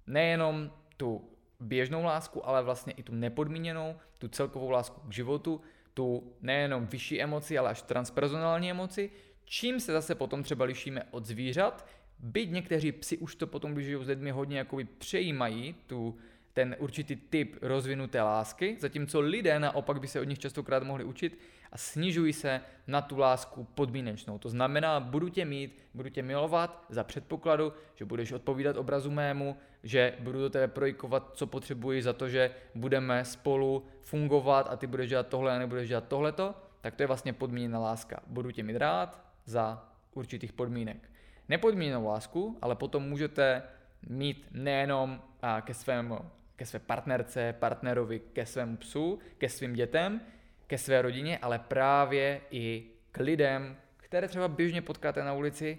Nejenom 0.08 0.72
tu 0.98 1.30
běžnou 1.60 2.04
lásku, 2.04 2.48
ale 2.48 2.64
vlastně 2.64 2.94
i 2.94 3.04
tu 3.04 3.16
nepodmíněnou, 3.16 3.96
tu 4.18 4.28
celkovou 4.28 4.70
lásku 4.70 5.02
k 5.08 5.14
životu, 5.14 5.62
tu 5.94 6.34
nejenom 6.42 6.86
vyšší 6.86 7.22
emoci, 7.22 7.58
ale 7.58 7.70
až 7.70 7.82
transpersonální 7.82 8.72
emoci, 8.72 9.12
čím 9.46 9.80
se 9.80 9.92
zase 9.92 10.16
potom 10.16 10.44
třeba 10.44 10.66
lišíme 10.66 11.04
od 11.12 11.26
zvířat, 11.26 11.88
byť 12.20 12.52
někteří 12.52 12.92
psi 12.92 13.18
už 13.18 13.36
to 13.36 13.48
potom, 13.48 13.74
když 13.74 13.86
žijou 13.86 14.04
s 14.04 14.08
lidmi, 14.08 14.32
hodně 14.32 14.58
jakoby 14.58 14.84
přejímají 14.86 15.76
tu 15.88 16.18
ten 16.54 16.76
určitý 16.80 17.16
typ 17.16 17.58
rozvinuté 17.62 18.22
lásky, 18.22 18.78
zatímco 18.80 19.20
lidé 19.20 19.60
naopak 19.60 20.00
by 20.00 20.08
se 20.08 20.22
od 20.22 20.24
nich 20.24 20.40
častokrát 20.40 20.84
mohli 20.84 21.04
učit 21.04 21.40
a 21.72 21.78
snižují 21.78 22.34
se 22.34 22.62
na 22.88 23.02
tu 23.02 23.18
lásku 23.18 23.64
podmínečnou. 23.76 24.38
To 24.38 24.50
znamená, 24.50 25.00
budu 25.00 25.30
tě 25.30 25.46
mít, 25.46 25.80
budu 25.94 26.10
tě 26.10 26.24
milovat 26.24 26.86
za 26.90 27.04
předpokladu, 27.04 27.74
že 27.96 28.06
budeš 28.06 28.32
odpovídat 28.32 28.78
obrazu 28.78 29.12
mému, 29.12 29.58
že 29.84 30.14
budu 30.20 30.40
do 30.40 30.50
tebe 30.50 30.68
projikovat, 30.68 31.32
co 31.34 31.48
potřebuji 31.48 32.02
za 32.02 32.14
to, 32.14 32.30
že 32.30 32.52
budeme 32.76 33.26
spolu 33.26 33.86
fungovat 34.02 34.68
a 34.70 34.76
ty 34.76 34.88
budeš 34.88 35.10
dělat 35.10 35.28
tohle 35.28 35.56
a 35.56 35.60
nebudeš 35.60 35.90
dělat 35.90 36.08
tohleto, 36.08 36.56
tak 36.82 36.96
to 36.96 37.04
je 37.04 37.08
vlastně 37.08 37.34
podmíněná 37.34 37.80
láska. 37.80 38.20
Budu 38.28 38.52
tě 38.52 38.64
mít 38.64 38.78
rád 38.78 39.22
za 39.46 39.90
určitých 40.14 40.54
podmínek. 40.54 41.10
Nepodmíněnou 41.50 42.06
lásku, 42.06 42.58
ale 42.62 42.76
potom 42.76 43.04
můžete 43.04 43.64
mít 44.10 44.46
nejenom 44.52 45.22
ke 45.62 45.74
svému 45.74 46.20
ke 46.58 46.66
své 46.66 46.80
partnerce, 46.80 47.56
partnerovi, 47.60 48.20
ke 48.20 48.46
svému 48.46 48.78
psu, 48.78 49.20
ke 49.38 49.50
svým 49.50 49.74
dětem, 49.74 50.22
ke 50.68 50.78
své 50.78 51.02
rodině, 51.02 51.38
ale 51.38 51.60
právě 51.60 52.42
i 52.52 52.84
k 53.12 53.18
lidem, 53.18 53.78
které 53.98 54.28
třeba 54.28 54.48
běžně 54.48 54.82
potkáte 54.82 55.24
na 55.24 55.34
ulici, 55.34 55.78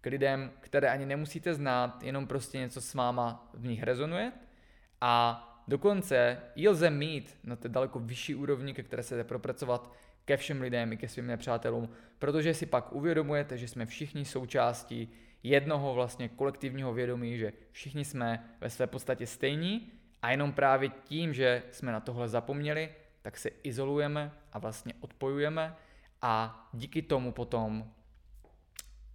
k 0.00 0.06
lidem, 0.06 0.50
které 0.60 0.90
ani 0.90 1.06
nemusíte 1.06 1.54
znát, 1.54 2.02
jenom 2.02 2.26
prostě 2.26 2.58
něco 2.58 2.80
s 2.80 2.94
váma 2.94 3.50
v 3.54 3.66
nich 3.66 3.82
rezonuje. 3.82 4.32
A 5.00 5.46
dokonce 5.68 6.40
ji 6.54 6.68
lze 6.68 6.90
mít 6.90 7.38
na 7.44 7.56
té 7.56 7.68
daleko 7.68 7.98
vyšší 7.98 8.34
úrovni, 8.34 8.74
ke 8.74 8.82
které 8.82 9.02
se 9.02 9.16
jde 9.16 9.24
propracovat 9.24 9.92
ke 10.24 10.36
všem 10.36 10.60
lidem 10.60 10.92
i 10.92 10.96
ke 10.96 11.08
svým 11.08 11.26
nepřátelům, 11.26 11.88
protože 12.18 12.54
si 12.54 12.66
pak 12.66 12.92
uvědomujete, 12.92 13.58
že 13.58 13.68
jsme 13.68 13.86
všichni 13.86 14.24
součástí 14.24 15.08
jednoho 15.42 15.94
vlastně 15.94 16.28
kolektivního 16.28 16.92
vědomí, 16.92 17.38
že 17.38 17.52
všichni 17.72 18.04
jsme 18.04 18.50
ve 18.60 18.70
své 18.70 18.86
podstatě 18.86 19.26
stejní 19.26 19.92
a 20.22 20.30
jenom 20.30 20.52
právě 20.52 20.88
tím, 20.88 21.34
že 21.34 21.62
jsme 21.70 21.92
na 21.92 22.00
tohle 22.00 22.28
zapomněli, 22.28 22.88
tak 23.22 23.38
se 23.38 23.50
izolujeme 23.62 24.32
a 24.52 24.58
vlastně 24.58 24.94
odpojujeme 25.00 25.76
a 26.22 26.68
díky 26.72 27.02
tomu 27.02 27.32
potom 27.32 27.90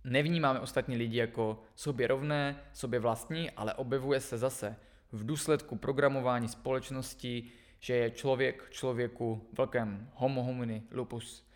nevnímáme 0.04 0.60
ostatní 0.60 0.98
lidi 0.98 1.18
jako 1.18 1.64
sobě 1.76 2.08
rovné, 2.08 2.60
sobě 2.74 3.00
vlastní, 3.00 3.52
ale 3.52 3.74
objevuje 3.74 4.20
se 4.20 4.38
zase 4.38 4.76
v 5.12 5.26
důsledku 5.26 5.76
programování 5.76 6.48
společnosti, 6.48 7.52
že 7.80 7.94
je 7.94 8.12
člověk 8.12 8.70
člověku 8.70 9.50
velkém 9.58 10.10
homo 10.14 10.44
homini 10.44 10.84
lupus, 10.92 11.48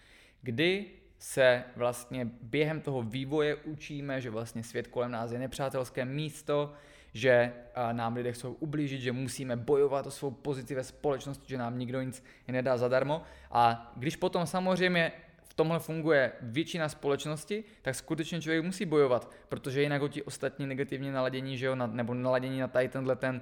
kdy 0.42 0.86
se 1.20 1.64
vlastně 1.76 2.30
během 2.42 2.82
toho 2.82 3.04
vývoje 3.04 3.56
učíme, 3.56 4.22
že 4.22 4.30
vlastně 4.30 4.64
svět 4.64 4.88
kolem 4.88 5.12
nás 5.12 5.32
je 5.32 5.40
nepřátelské 5.40 6.06
místo, 6.06 6.74
že 7.14 7.54
nám 7.92 8.16
lidé 8.16 8.32
chcou 8.32 8.54
ublížit, 8.54 9.02
že 9.02 9.12
musíme 9.12 9.56
bojovat 9.56 10.08
o 10.08 10.12
svou 10.12 10.32
pozici 10.32 10.76
ve 10.76 10.84
společnosti, 10.84 11.46
že 11.48 11.58
nám 11.58 11.80
nikdo 11.80 12.02
nic 12.02 12.24
nedá 12.48 12.78
zadarmo. 12.78 13.22
A 13.52 13.92
když 13.96 14.16
potom 14.16 14.46
samozřejmě 14.46 15.12
v 15.44 15.54
tomhle 15.54 15.80
funguje 15.80 16.32
většina 16.42 16.90
společnosti, 16.90 17.64
tak 17.82 17.96
skutečně 17.96 18.42
člověk 18.42 18.66
musí 18.66 18.86
bojovat, 18.86 19.32
protože 19.50 19.82
jinak 19.82 20.02
ho 20.02 20.08
ti 20.08 20.24
ostatní 20.24 20.68
negativně 20.68 21.12
naladění, 21.12 21.58
že 21.58 21.66
jo, 21.66 21.76
nebo 21.76 22.14
naladění 22.14 22.60
na 22.60 22.68
tady 22.68 22.90
tenhle 22.90 23.16
ten 23.16 23.42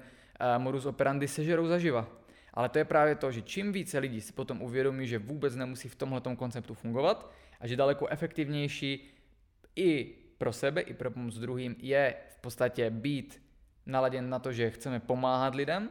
modus 0.58 0.86
operandi 0.86 1.28
sežerou 1.28 1.66
zaživa. 1.66 2.08
Ale 2.54 2.68
to 2.68 2.78
je 2.78 2.84
právě 2.84 3.14
to, 3.14 3.32
že 3.32 3.42
čím 3.42 3.72
více 3.72 3.98
lidí 3.98 4.20
si 4.20 4.32
potom 4.32 4.62
uvědomí, 4.62 5.06
že 5.06 5.18
vůbec 5.18 5.56
nemusí 5.56 5.88
v 5.88 5.94
tomhle 5.94 6.20
konceptu 6.36 6.74
fungovat 6.74 7.32
a 7.60 7.66
že 7.66 7.76
daleko 7.76 8.06
efektivnější 8.08 9.08
i 9.76 10.14
pro 10.38 10.52
sebe, 10.52 10.80
i 10.80 10.94
pro 10.94 11.10
pomoc 11.10 11.38
druhým 11.38 11.76
je 11.78 12.14
v 12.30 12.40
podstatě 12.40 12.90
být 12.90 13.42
naladěn 13.88 14.30
na 14.30 14.38
to, 14.38 14.52
že 14.52 14.70
chceme 14.70 15.00
pomáhat 15.00 15.54
lidem, 15.54 15.88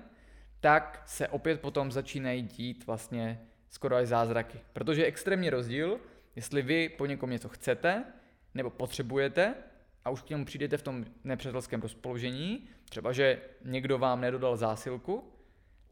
tak 0.60 1.04
se 1.06 1.28
opět 1.28 1.62
potom 1.62 1.92
začínají 1.92 2.42
dít 2.42 2.88
vlastně 2.88 3.42
skoro 3.70 3.96
až 3.96 4.08
zázraky. 4.08 4.60
Protože 4.74 5.02
je 5.02 5.06
extrémní 5.06 5.50
rozdíl, 5.50 6.00
jestli 6.36 6.62
vy 6.62 6.90
po 6.90 7.06
někom 7.06 7.30
něco 7.30 7.50
chcete 7.50 8.04
nebo 8.54 8.70
potřebujete 8.70 9.54
a 10.06 10.10
už 10.10 10.22
k 10.22 10.30
němu 10.30 10.46
přijdete 10.46 10.78
v 10.78 10.82
tom 10.82 11.06
nepřátelském 11.24 11.82
rozpoložení, 11.82 12.68
třeba 12.90 13.12
že 13.12 13.42
někdo 13.66 13.98
vám 13.98 14.22
nedodal 14.22 14.58
zásilku 14.58 15.34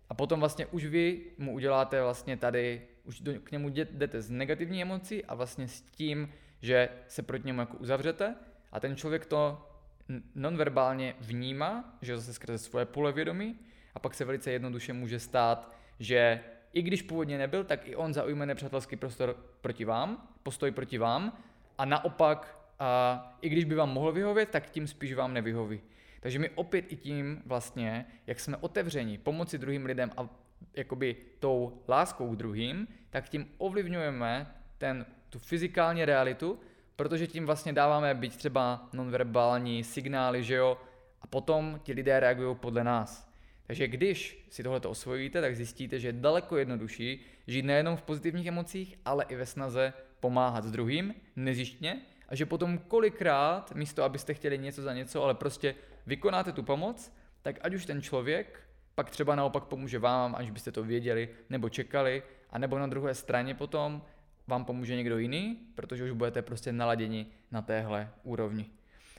a 0.10 0.14
potom 0.14 0.40
vlastně 0.40 0.66
už 0.66 0.86
vy 0.86 1.22
mu 1.38 1.54
uděláte 1.54 2.02
vlastně 2.02 2.38
tady, 2.38 2.82
už 3.04 3.20
do, 3.20 3.40
k 3.40 3.52
němu 3.52 3.70
jdete 3.70 4.22
z 4.22 4.30
negativní 4.30 4.82
emocí 4.82 5.26
a 5.26 5.36
vlastně 5.36 5.68
s 5.68 5.82
tím, 5.82 6.34
že 6.62 6.90
se 7.08 7.22
proti 7.22 7.48
němu 7.48 7.60
jako 7.60 7.78
uzavřete 7.78 8.36
a 8.72 8.80
ten 8.80 8.96
člověk 8.96 9.26
to 9.26 9.68
nonverbálně 10.36 11.16
vnímá, 11.20 11.98
že 12.02 12.18
zase 12.18 12.34
skrze 12.34 12.58
svoje 12.58 12.86
pole 12.86 13.12
vědomí 13.12 13.60
a 13.96 14.00
pak 14.00 14.14
se 14.14 14.26
velice 14.26 14.52
jednoduše 14.52 14.94
může 14.94 15.20
stát, 15.20 15.72
že 16.00 16.40
i 16.74 16.82
když 16.82 17.02
původně 17.02 17.38
nebyl, 17.38 17.64
tak 17.64 17.88
i 17.88 17.96
on 17.96 18.14
zaujme 18.14 18.46
nepřátelský 18.46 18.96
prostor 18.96 19.38
proti 19.62 19.86
vám, 19.86 20.28
postoj 20.44 20.72
proti 20.72 20.98
vám 20.98 21.38
a 21.78 21.86
naopak, 21.86 22.60
a 22.80 23.38
i 23.42 23.50
když 23.50 23.66
by 23.66 23.76
vám 23.76 23.94
mohl 23.94 24.12
vyhovět, 24.12 24.50
tak 24.50 24.70
tím 24.70 24.88
spíš 24.88 25.14
vám 25.14 25.34
nevyhoví. 25.34 25.82
Takže 26.20 26.40
my 26.40 26.50
opět 26.50 26.86
i 26.94 26.96
tím 26.96 27.42
vlastně, 27.46 28.06
jak 28.28 28.40
jsme 28.40 28.58
otevření 28.58 29.18
pomoci 29.18 29.58
druhým 29.58 29.86
lidem 29.86 30.12
a 30.18 30.30
jakoby 30.74 31.16
tou 31.40 31.82
láskou 31.88 32.30
k 32.30 32.38
druhým, 32.38 32.88
tak 33.10 33.30
tím 33.30 33.48
ovlivňujeme 33.58 34.56
ten, 34.78 35.06
tu 35.30 35.40
fyzikální 35.40 36.06
realitu, 36.06 36.60
protože 36.96 37.28
tím 37.28 37.46
vlastně 37.46 37.74
dáváme 37.74 38.14
být 38.14 38.38
třeba 38.38 38.90
nonverbální 38.94 39.84
signály, 39.84 40.44
že 40.44 40.56
jo, 40.56 40.78
a 41.22 41.28
potom 41.28 41.80
ti 41.84 41.94
lidé 41.94 42.20
reagují 42.20 42.56
podle 42.56 42.84
nás. 42.84 43.32
Takže 43.68 43.88
když 43.88 44.48
si 44.50 44.64
tohle 44.64 44.80
osvojíte, 44.80 45.42
tak 45.42 45.56
zjistíte, 45.56 46.00
že 46.00 46.08
je 46.08 46.14
daleko 46.14 46.58
jednodušší 46.58 47.26
žít 47.48 47.66
nejenom 47.66 47.98
v 47.98 48.02
pozitivních 48.02 48.48
emocích, 48.48 48.96
ale 49.06 49.26
i 49.30 49.36
ve 49.36 49.46
snaze 49.46 49.94
pomáhat 50.20 50.64
s 50.64 50.72
druhým, 50.72 51.14
nezjištně, 51.36 52.02
a 52.30 52.36
že 52.36 52.46
potom 52.46 52.78
kolikrát, 52.78 53.76
místo 53.76 54.04
abyste 54.04 54.34
chtěli 54.34 54.58
něco 54.58 54.82
za 54.82 54.94
něco, 54.94 55.24
ale 55.24 55.34
prostě 55.34 55.76
vykonáte 56.06 56.52
tu 56.52 56.64
pomoc, 56.64 57.14
tak 57.42 57.56
ať 57.62 57.74
už 57.74 57.86
ten 57.86 58.02
člověk 58.02 58.62
pak 58.96 59.10
třeba 59.10 59.36
naopak 59.36 59.64
pomůže 59.64 60.00
vám, 60.00 60.36
až 60.38 60.52
byste 60.52 60.72
to 60.72 60.84
věděli 60.84 61.30
nebo 61.50 61.70
čekali, 61.70 62.24
a 62.50 62.58
nebo 62.58 62.80
na 62.80 62.88
druhé 62.88 63.16
straně 63.16 63.56
potom 63.56 64.02
vám 64.48 64.66
pomůže 64.66 64.96
někdo 64.96 65.18
jiný, 65.18 65.60
protože 65.76 66.04
už 66.04 66.12
budete 66.12 66.42
prostě 66.42 66.72
naladěni 66.72 67.28
na 67.52 67.62
téhle 67.62 68.10
úrovni. 68.24 68.66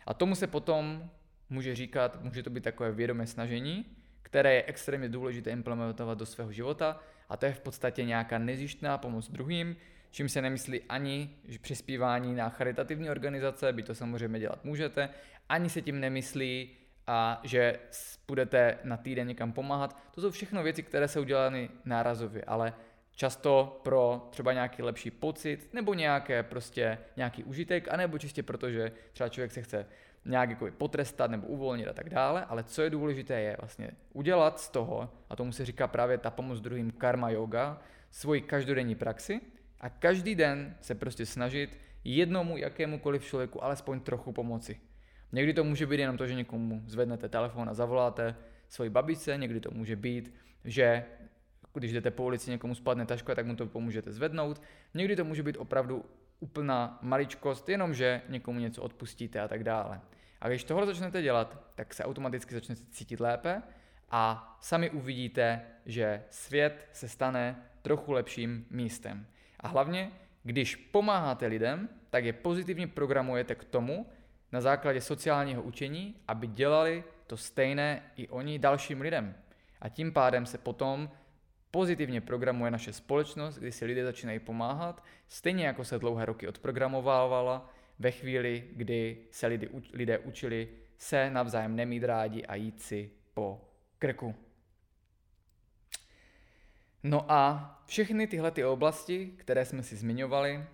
A 0.07 0.15
tomu 0.15 0.35
se 0.35 0.47
potom 0.47 1.11
může 1.51 1.75
říkat, 1.75 2.23
může 2.23 2.43
to 2.43 2.51
být 2.51 2.65
takové 2.65 2.93
vědomé 2.93 3.27
snažení, 3.27 3.87
které 4.23 4.55
je 4.55 4.65
extrémně 4.67 5.09
důležité 5.09 5.51
implementovat 5.51 6.19
do 6.19 6.27
svého 6.27 6.53
života 6.53 7.01
a 7.29 7.37
to 7.37 7.47
je 7.47 7.53
v 7.53 7.61
podstatě 7.61 8.05
nějaká 8.05 8.39
nezjištná 8.39 8.99
pomoc 8.99 9.31
druhým, 9.31 9.77
čím 10.11 10.29
se 10.29 10.43
nemyslí 10.43 10.83
ani 10.83 11.31
přispívání 11.61 12.35
na 12.35 12.49
charitativní 12.49 13.11
organizace, 13.11 13.73
by 13.73 13.83
to 13.83 13.95
samozřejmě 13.95 14.41
dělat 14.41 14.65
můžete, 14.65 15.09
ani 15.49 15.71
se 15.71 15.83
tím 15.83 16.01
nemyslí, 16.01 16.71
a 17.07 17.41
že 17.43 17.79
budete 18.29 18.79
na 18.85 18.97
týden 18.97 19.29
někam 19.29 19.53
pomáhat. 19.53 19.99
To 20.15 20.21
jsou 20.21 20.31
všechno 20.31 20.63
věci, 20.63 20.83
které 20.83 21.09
jsou 21.09 21.21
udělány 21.21 21.71
nárazově, 21.85 22.45
ale 22.45 22.75
často 23.17 23.81
pro 23.83 24.29
třeba 24.31 24.53
nějaký 24.53 24.83
lepší 24.83 25.11
pocit, 25.11 25.69
nebo 25.73 25.95
nějaké 25.95 26.43
prostě 26.43 26.99
nějaký 27.17 27.45
užitek, 27.45 27.89
anebo 27.89 28.19
čistě 28.19 28.43
proto, 28.43 28.71
že 28.71 28.93
třeba 29.13 29.29
člověk 29.29 29.53
se 29.53 29.63
chce 29.63 29.87
nějak 30.25 30.51
jako 30.51 30.69
potrestat 30.79 31.31
nebo 31.31 31.47
uvolnit 31.47 31.89
a 31.89 31.93
tak 31.93 32.11
dále, 32.11 32.45
ale 32.45 32.65
co 32.65 32.83
je 32.83 32.91
důležité 32.91 33.41
je 33.41 33.57
vlastně 33.61 33.91
udělat 34.13 34.61
z 34.61 34.71
toho, 34.71 35.11
a 35.31 35.37
tomu 35.37 35.53
se 35.53 35.65
říká 35.65 35.89
právě 35.89 36.19
ta 36.19 36.31
pomoc 36.31 36.61
druhým 36.61 36.91
karma 36.91 37.31
yoga, 37.31 37.81
svoji 38.11 38.41
každodenní 38.41 38.95
praxi 38.95 39.41
a 39.81 39.89
každý 39.89 40.35
den 40.35 40.77
se 40.81 40.95
prostě 40.95 41.27
snažit 41.27 41.79
jednomu 42.05 42.57
jakémukoliv 42.57 43.25
člověku 43.25 43.65
alespoň 43.65 44.01
trochu 44.01 44.33
pomoci. 44.33 44.81
Někdy 45.33 45.55
to 45.55 45.65
může 45.65 45.87
být 45.87 46.01
jenom 46.01 46.17
to, 46.17 46.27
že 46.27 46.35
někomu 46.35 46.83
zvednete 46.87 47.29
telefon 47.29 47.69
a 47.69 47.75
zavoláte 47.75 48.37
svoji 48.69 48.91
babičce, 48.91 49.37
někdy 49.37 49.61
to 49.61 49.71
může 49.71 49.97
být, 49.97 50.35
že 50.65 51.05
když 51.79 51.93
jdete 51.93 52.11
po 52.11 52.25
ulici, 52.25 52.51
někomu 52.51 52.75
spadne 52.75 53.07
taška, 53.07 53.35
tak 53.35 53.47
mu 53.47 53.57
to 53.57 53.67
pomůžete 53.67 54.13
zvednout. 54.13 54.63
Někdy 54.95 55.17
to 55.17 55.25
může 55.25 55.43
být 55.43 55.57
opravdu 55.57 56.05
úplná 56.41 56.99
maličkost, 57.03 57.69
jenom 57.69 57.95
že 57.95 58.23
někomu 58.29 58.59
něco 58.59 58.83
odpustíte 58.83 59.41
a 59.41 59.49
tak 59.49 59.65
dále. 59.65 60.01
A 60.41 60.49
když 60.49 60.65
tohle 60.65 60.87
začnete 60.87 61.23
dělat, 61.23 61.71
tak 61.75 61.95
se 61.95 62.05
automaticky 62.05 62.55
začnete 62.55 62.83
cítit 62.91 63.21
lépe 63.21 63.63
a 64.11 64.57
sami 64.61 64.91
uvidíte, 64.91 65.63
že 65.87 66.23
svět 66.31 66.89
se 66.93 67.09
stane 67.09 67.57
trochu 67.83 68.13
lepším 68.13 68.67
místem. 68.71 69.27
A 69.61 69.69
hlavně, 69.69 70.11
když 70.43 70.77
pomáháte 70.77 71.47
lidem, 71.47 71.89
tak 72.11 72.25
je 72.25 72.33
pozitivně 72.33 72.87
programujete 72.87 73.55
k 73.55 73.65
tomu, 73.65 74.07
na 74.53 74.61
základě 74.61 75.01
sociálního 75.01 75.63
učení, 75.63 76.15
aby 76.29 76.47
dělali 76.47 77.05
to 77.27 77.37
stejné 77.37 78.03
i 78.17 78.29
oni 78.29 78.59
dalším 78.59 79.01
lidem. 79.01 79.35
A 79.81 79.89
tím 79.89 80.13
pádem 80.13 80.47
se 80.47 80.59
potom 80.59 81.11
pozitivně 81.71 82.21
programuje 82.21 82.71
naše 82.71 82.93
společnost, 82.93 83.59
kdy 83.59 83.73
si 83.73 83.85
lidé 83.85 84.05
začínají 84.05 84.39
pomáhat, 84.39 85.05
stejně 85.29 85.67
jako 85.67 85.85
se 85.85 85.99
dlouhé 85.99 86.27
roky 86.27 86.49
odprogramovávala 86.49 87.71
ve 87.99 88.11
chvíli, 88.11 88.65
kdy 88.73 89.19
se 89.31 89.47
lidé, 89.47 89.69
lidé 89.93 90.19
učili 90.19 90.69
se 90.99 91.31
navzájem 91.31 91.77
nemít 91.77 92.05
rádi 92.05 92.45
a 92.45 92.55
jít 92.55 92.83
si 92.83 93.11
po 93.35 93.61
krku. 93.99 94.35
No 97.03 97.33
a 97.33 97.73
všechny 97.87 98.27
tyhle 98.27 98.51
ty 98.51 98.65
oblasti, 98.65 99.27
které 99.37 99.65
jsme 99.65 99.83
si 99.83 99.97
zmiňovali, 99.97 100.65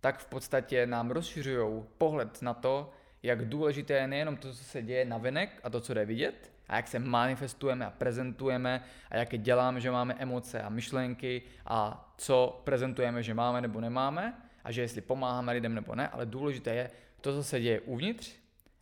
tak 0.00 0.18
v 0.18 0.26
podstatě 0.26 0.86
nám 0.86 1.10
rozšiřují 1.10 1.84
pohled 1.98 2.42
na 2.42 2.54
to, 2.54 2.92
jak 3.22 3.48
důležité 3.48 3.94
je 3.94 4.06
nejenom 4.06 4.36
to, 4.36 4.52
co 4.52 4.64
se 4.64 4.82
děje 4.82 5.04
na 5.04 5.18
venek 5.18 5.60
a 5.62 5.70
to, 5.70 5.80
co 5.80 5.94
jde 5.94 6.04
vidět, 6.04 6.52
a 6.70 6.76
jak 6.76 6.88
se 6.88 6.98
manifestujeme 6.98 7.86
a 7.86 7.90
prezentujeme 7.90 8.82
a 9.10 9.16
jaké 9.16 9.38
děláme, 9.38 9.80
že 9.80 9.90
máme 9.90 10.14
emoce 10.18 10.62
a 10.62 10.68
myšlenky 10.68 11.42
a 11.66 12.08
co 12.18 12.60
prezentujeme, 12.64 13.22
že 13.22 13.34
máme 13.34 13.60
nebo 13.60 13.80
nemáme 13.80 14.34
a 14.64 14.72
že 14.72 14.80
jestli 14.80 15.00
pomáháme 15.00 15.52
lidem 15.52 15.74
nebo 15.74 15.94
ne, 15.94 16.08
ale 16.08 16.26
důležité 16.26 16.74
je 16.74 16.90
to, 17.20 17.32
co 17.32 17.44
se 17.44 17.60
děje 17.60 17.80
uvnitř 17.80 18.32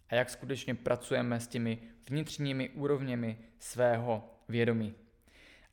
a 0.09 0.14
jak 0.14 0.30
skutečně 0.30 0.74
pracujeme 0.74 1.41
s 1.41 1.49
těmi 1.49 1.78
vnitřními 2.11 2.68
úrovněmi 2.68 3.39
svého 3.59 4.34
vědomí. 4.49 4.95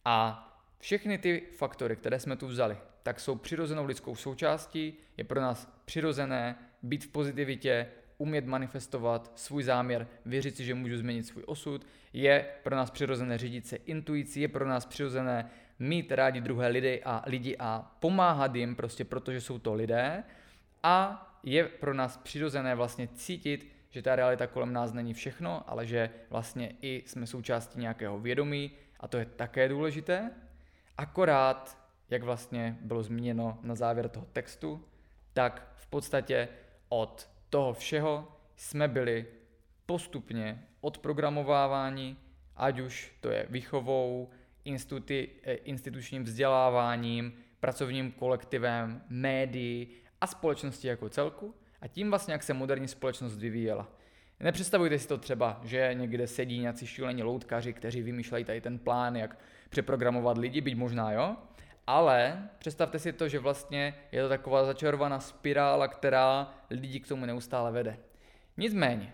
A 0.05 0.41
všechny 0.79 1.17
ty 1.17 1.43
faktory, 1.57 1.95
které 1.95 2.19
jsme 2.19 2.35
tu 2.35 2.47
vzali, 2.47 2.77
tak 3.03 3.19
jsou 3.19 3.35
přirozenou 3.35 3.85
lidskou 3.85 4.15
součástí, 4.15 4.93
je 5.17 5.23
pro 5.23 5.41
nás 5.41 5.81
přirozené 5.85 6.55
být 6.83 7.03
v 7.03 7.07
pozitivitě, 7.07 7.87
umět 8.17 8.45
manifestovat 8.45 9.31
svůj 9.35 9.63
záměr, 9.63 10.07
věřit 10.25 10.57
si, 10.57 10.65
že 10.65 10.75
můžu 10.75 10.97
změnit 10.97 11.23
svůj 11.23 11.43
osud, 11.47 11.87
je 12.13 12.45
pro 12.63 12.75
nás 12.75 12.91
přirozené 12.91 13.37
řídit 13.37 13.67
se 13.67 13.75
intuicí, 13.75 14.41
je 14.41 14.47
pro 14.47 14.67
nás 14.67 14.85
přirozené 14.85 15.49
mít 15.79 16.11
rádi 16.11 16.41
druhé 16.41 16.67
lidi 16.67 17.01
a 17.05 17.23
lidi 17.25 17.55
a 17.59 17.95
pomáhat 17.99 18.55
jim 18.55 18.75
prostě 18.75 19.05
protože 19.05 19.41
jsou 19.41 19.59
to 19.59 19.73
lidé 19.73 20.23
a 20.83 21.21
je 21.43 21.65
pro 21.65 21.93
nás 21.93 22.17
přirozené 22.17 22.75
vlastně 22.75 23.07
cítit, 23.07 23.71
že 23.89 24.01
ta 24.01 24.15
realita 24.15 24.47
kolem 24.47 24.73
nás 24.73 24.93
není 24.93 25.13
všechno, 25.13 25.69
ale 25.69 25.85
že 25.85 26.09
vlastně 26.29 26.75
i 26.81 27.03
jsme 27.05 27.27
součástí 27.27 27.79
nějakého 27.79 28.19
vědomí 28.19 28.71
a 28.99 29.07
to 29.07 29.17
je 29.17 29.25
také 29.25 29.69
důležité. 29.69 30.31
Akorát, 30.97 31.77
jak 32.09 32.23
vlastně 32.23 32.77
bylo 32.81 33.03
zmíněno 33.03 33.59
na 33.61 33.75
závěr 33.75 34.09
toho 34.09 34.27
textu, 34.33 34.85
tak 35.33 35.71
v 35.75 35.87
podstatě 35.87 36.47
od 36.89 37.29
toho 37.49 37.73
všeho 37.73 38.27
jsme 38.55 38.87
byli 38.87 39.25
postupně 39.85 40.63
odprogramováváni, 40.81 42.17
ať 42.55 42.79
už 42.79 43.13
to 43.21 43.29
je 43.29 43.45
výchovou, 43.49 44.29
instituty, 44.65 45.29
eh, 45.43 45.53
institučním 45.53 46.23
vzděláváním, 46.23 47.33
pracovním 47.59 48.11
kolektivem, 48.11 49.01
médií 49.09 49.87
a 50.21 50.27
společnosti 50.27 50.87
jako 50.87 51.09
celku 51.09 51.55
a 51.81 51.87
tím 51.87 52.09
vlastně, 52.09 52.31
jak 52.31 52.43
se 52.43 52.53
moderní 52.53 52.87
společnost 52.87 53.37
vyvíjela. 53.37 53.89
Nepředstavujte 54.39 54.99
si 54.99 55.07
to 55.07 55.17
třeba, 55.17 55.61
že 55.63 55.91
někde 55.93 56.27
sedí 56.27 56.59
nějací 56.59 56.87
šílení 56.87 57.23
loutkaři, 57.23 57.73
kteří 57.73 58.01
vymýšlejí 58.01 58.45
tady 58.45 58.61
ten 58.61 58.79
plán, 58.79 59.15
jak 59.15 59.39
přeprogramovat 59.69 60.37
lidi, 60.37 60.61
byť 60.61 60.75
možná 60.75 61.11
jo, 61.11 61.35
ale 61.87 62.49
představte 62.57 62.99
si 62.99 63.13
to, 63.13 63.29
že 63.29 63.39
vlastně 63.39 63.95
je 64.11 64.23
to 64.23 64.29
taková 64.29 64.65
začarovaná 64.65 65.19
spirála, 65.19 65.87
která 65.87 66.53
lidi 66.69 66.99
k 66.99 67.07
tomu 67.07 67.25
neustále 67.25 67.71
vede. 67.71 67.97
Nicméně, 68.57 69.13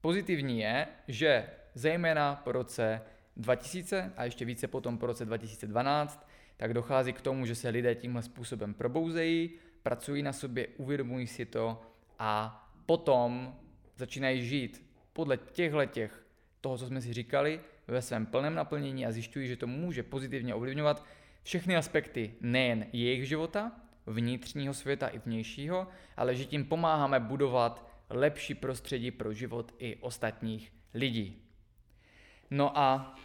pozitivní 0.00 0.60
je, 0.60 0.86
že 1.08 1.46
zejména 1.74 2.40
po 2.44 2.52
roce 2.52 3.02
2000 3.36 4.12
a 4.16 4.24
ještě 4.24 4.44
více 4.44 4.68
potom 4.68 4.98
po 4.98 5.06
roce 5.06 5.24
2012, 5.24 6.28
tak 6.56 6.74
dochází 6.74 7.12
k 7.12 7.20
tomu, 7.20 7.46
že 7.46 7.54
se 7.54 7.68
lidé 7.68 7.94
tímhle 7.94 8.22
způsobem 8.22 8.74
probouzejí, 8.74 9.50
pracují 9.82 10.22
na 10.22 10.32
sobě, 10.32 10.66
uvědomují 10.76 11.26
si 11.26 11.46
to 11.46 11.82
a 12.18 12.58
potom 12.86 13.56
začínají 13.96 14.46
žít 14.46 14.86
podle 15.12 15.36
těchto 15.36 15.86
těch, 15.86 16.26
toho, 16.60 16.78
co 16.78 16.86
jsme 16.86 17.00
si 17.00 17.12
říkali, 17.12 17.60
ve 17.86 18.02
svém 18.02 18.26
plném 18.26 18.54
naplnění 18.54 19.06
a 19.06 19.12
zjišťují, 19.12 19.48
že 19.48 19.56
to 19.56 19.66
může 19.66 20.02
pozitivně 20.02 20.54
ovlivňovat 20.54 21.04
všechny 21.42 21.76
aspekty 21.76 22.34
nejen 22.40 22.86
jejich 22.92 23.28
života, 23.28 23.72
vnitřního 24.06 24.74
světa 24.74 25.08
i 25.08 25.18
vnějšího, 25.18 25.88
ale 26.16 26.34
že 26.34 26.44
tím 26.44 26.64
pomáháme 26.64 27.20
budovat 27.20 27.88
lepší 28.10 28.54
prostředí 28.54 29.10
pro 29.10 29.32
život 29.32 29.74
i 29.78 29.96
ostatních 29.96 30.72
lidí. 30.94 31.42
No 32.50 32.78
a 32.78 33.16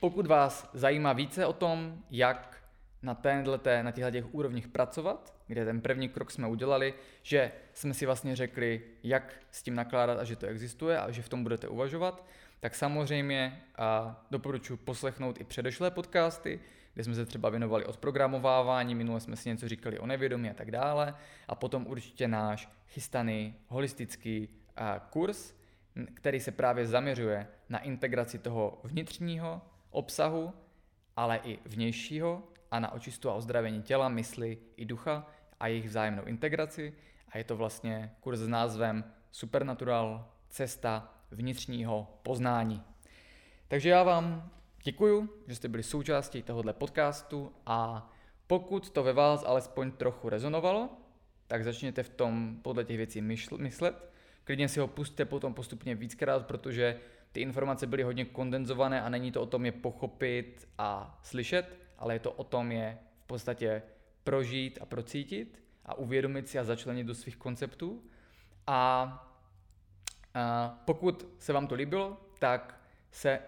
pokud 0.00 0.26
vás 0.26 0.70
zajímá 0.72 1.12
více 1.12 1.46
o 1.46 1.52
tom, 1.52 2.02
jak 2.10 2.62
na, 3.02 3.14
téhleté, 3.14 3.82
na 3.82 3.90
těchto 3.90 4.10
těch 4.10 4.34
úrovních 4.34 4.68
pracovat, 4.68 5.34
kde 5.46 5.64
ten 5.64 5.80
první 5.80 6.08
krok 6.08 6.30
jsme 6.30 6.48
udělali, 6.48 6.94
že 7.22 7.52
jsme 7.72 7.94
si 7.94 8.06
vlastně 8.06 8.36
řekli, 8.36 8.82
jak 9.02 9.34
s 9.50 9.62
tím 9.62 9.74
nakládat 9.74 10.18
a 10.18 10.24
že 10.24 10.36
to 10.36 10.46
existuje 10.46 10.98
a 10.98 11.10
že 11.10 11.22
v 11.22 11.28
tom 11.28 11.42
budete 11.42 11.68
uvažovat, 11.68 12.26
tak 12.60 12.74
samozřejmě 12.74 13.62
a 13.76 14.20
doporučuji 14.30 14.76
poslechnout 14.76 15.40
i 15.40 15.44
předešlé 15.44 15.90
podcasty, 15.90 16.60
kde 16.98 17.04
jsme 17.04 17.14
se 17.14 17.26
třeba 17.26 17.48
věnovali 17.48 17.84
od 17.84 17.96
programovávání, 17.96 18.94
minule 18.94 19.20
jsme 19.20 19.36
si 19.36 19.48
něco 19.48 19.68
říkali 19.68 19.98
o 19.98 20.06
nevědomí 20.06 20.50
a 20.50 20.54
tak 20.54 20.70
dále, 20.70 21.14
a 21.48 21.54
potom 21.54 21.86
určitě 21.86 22.28
náš 22.28 22.68
chystaný 22.88 23.54
holistický 23.68 24.48
kurz, 25.10 25.54
který 26.14 26.40
se 26.40 26.52
právě 26.52 26.86
zaměřuje 26.86 27.48
na 27.68 27.78
integraci 27.78 28.38
toho 28.38 28.80
vnitřního 28.84 29.62
obsahu, 29.90 30.52
ale 31.16 31.40
i 31.44 31.58
vnějšího 31.64 32.42
a 32.70 32.80
na 32.80 32.92
očistu 32.92 33.30
a 33.30 33.34
ozdravení 33.34 33.82
těla, 33.82 34.08
mysli 34.08 34.58
i 34.76 34.84
ducha 34.84 35.26
a 35.60 35.66
jejich 35.66 35.86
vzájemnou 35.88 36.22
integraci. 36.24 36.94
A 37.28 37.38
je 37.38 37.44
to 37.44 37.56
vlastně 37.56 38.10
kurz 38.20 38.38
s 38.38 38.48
názvem 38.48 39.04
Supernatural 39.32 40.28
cesta 40.48 41.14
vnitřního 41.30 42.20
poznání. 42.22 42.82
Takže 43.68 43.88
já 43.88 44.02
vám 44.02 44.50
děkuju, 44.82 45.28
že 45.46 45.54
jste 45.54 45.68
byli 45.68 45.82
součástí 45.82 46.42
tohohle 46.42 46.72
podcastu 46.72 47.52
a 47.66 48.10
pokud 48.46 48.90
to 48.90 49.02
ve 49.02 49.12
vás 49.12 49.44
alespoň 49.46 49.92
trochu 49.92 50.28
rezonovalo, 50.28 50.90
tak 51.46 51.64
začněte 51.64 52.02
v 52.02 52.08
tom 52.08 52.58
podle 52.62 52.84
těch 52.84 52.96
věcí 52.96 53.20
myslet. 53.56 54.12
Klidně 54.44 54.68
si 54.68 54.80
ho 54.80 54.86
pustte 54.86 55.24
potom 55.24 55.54
postupně 55.54 55.94
víckrát, 55.94 56.46
protože 56.46 57.00
ty 57.32 57.40
informace 57.40 57.86
byly 57.86 58.02
hodně 58.02 58.24
kondenzované 58.24 59.02
a 59.02 59.08
není 59.08 59.32
to 59.32 59.42
o 59.42 59.46
tom 59.46 59.66
je 59.66 59.72
pochopit 59.72 60.68
a 60.78 61.18
slyšet, 61.22 61.76
ale 61.98 62.14
je 62.14 62.18
to 62.18 62.32
o 62.32 62.44
tom 62.44 62.72
je 62.72 62.98
v 63.20 63.26
podstatě 63.26 63.82
prožít 64.24 64.78
a 64.82 64.86
procítit 64.86 65.62
a 65.84 65.94
uvědomit 65.94 66.48
si 66.48 66.58
a 66.58 66.64
začlenit 66.64 67.06
do 67.06 67.14
svých 67.14 67.36
konceptů. 67.36 68.02
A 68.66 69.24
a 70.34 70.78
pokud 70.84 71.28
se 71.38 71.52
vám 71.52 71.66
to 71.66 71.74
líbilo, 71.74 72.16
tak 72.38 72.80
se 73.10 73.40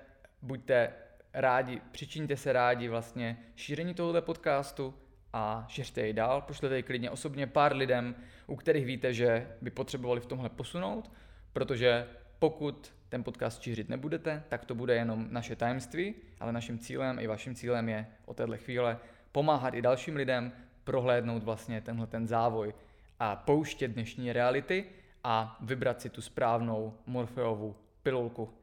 buďte 0.43 0.93
rádi, 1.35 1.81
přičiňte 1.93 2.37
se 2.37 2.53
rádi 2.53 2.89
vlastně 2.89 3.39
šíření 3.57 3.95
tohoto 3.95 4.23
podcastu 4.23 4.95
a 5.33 5.65
šiřte 5.69 6.01
jej 6.01 6.13
dál, 6.13 6.41
pošlete 6.41 6.75
jej 6.75 6.83
klidně 6.83 7.11
osobně 7.11 7.47
pár 7.47 7.77
lidem, 7.77 8.15
u 8.47 8.57
kterých 8.57 8.87
víte, 8.87 9.13
že 9.15 9.49
by 9.61 9.71
potřebovali 9.71 10.21
v 10.21 10.27
tomhle 10.27 10.49
posunout, 10.49 11.11
protože 11.53 12.07
pokud 12.39 12.93
ten 13.09 13.25
podcast 13.25 13.63
šířit 13.63 13.89
nebudete, 13.89 14.43
tak 14.49 14.65
to 14.65 14.75
bude 14.75 14.95
jenom 14.95 15.27
naše 15.31 15.57
tajemství, 15.57 16.15
ale 16.41 16.53
naším 16.53 16.79
cílem 16.79 17.19
i 17.19 17.27
vaším 17.27 17.55
cílem 17.55 17.89
je 17.89 18.07
od 18.27 18.37
téhle 18.37 18.59
chvíle 18.59 18.99
pomáhat 19.33 19.75
i 19.75 19.83
dalším 19.83 20.17
lidem 20.17 20.53
prohlédnout 20.85 21.43
vlastně 21.43 21.81
tenhle 21.81 22.07
ten 22.07 22.27
závoj 22.27 22.75
a 23.19 23.37
pouštět 23.37 23.89
dnešní 23.89 24.33
reality 24.33 24.85
a 25.25 25.59
vybrat 25.61 26.01
si 26.01 26.11
tu 26.11 26.23
správnou 26.23 26.95
Morfeovu 27.07 27.77
pilulku. 28.03 28.55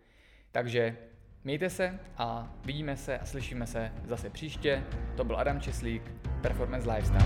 Takže 0.52 0.98
Mějte 1.48 1.70
se 1.70 2.00
a 2.18 2.48
vidíme 2.66 2.98
se 2.98 3.18
a 3.18 3.26
slyšíme 3.26 3.68
se 3.68 3.92
zase 4.06 4.30
příště. 4.30 4.84
To 5.16 5.24
byl 5.24 5.40
Adam 5.40 5.62
Česlík, 5.62 6.12
Performance 6.42 6.92
Lifestyle. 6.92 7.24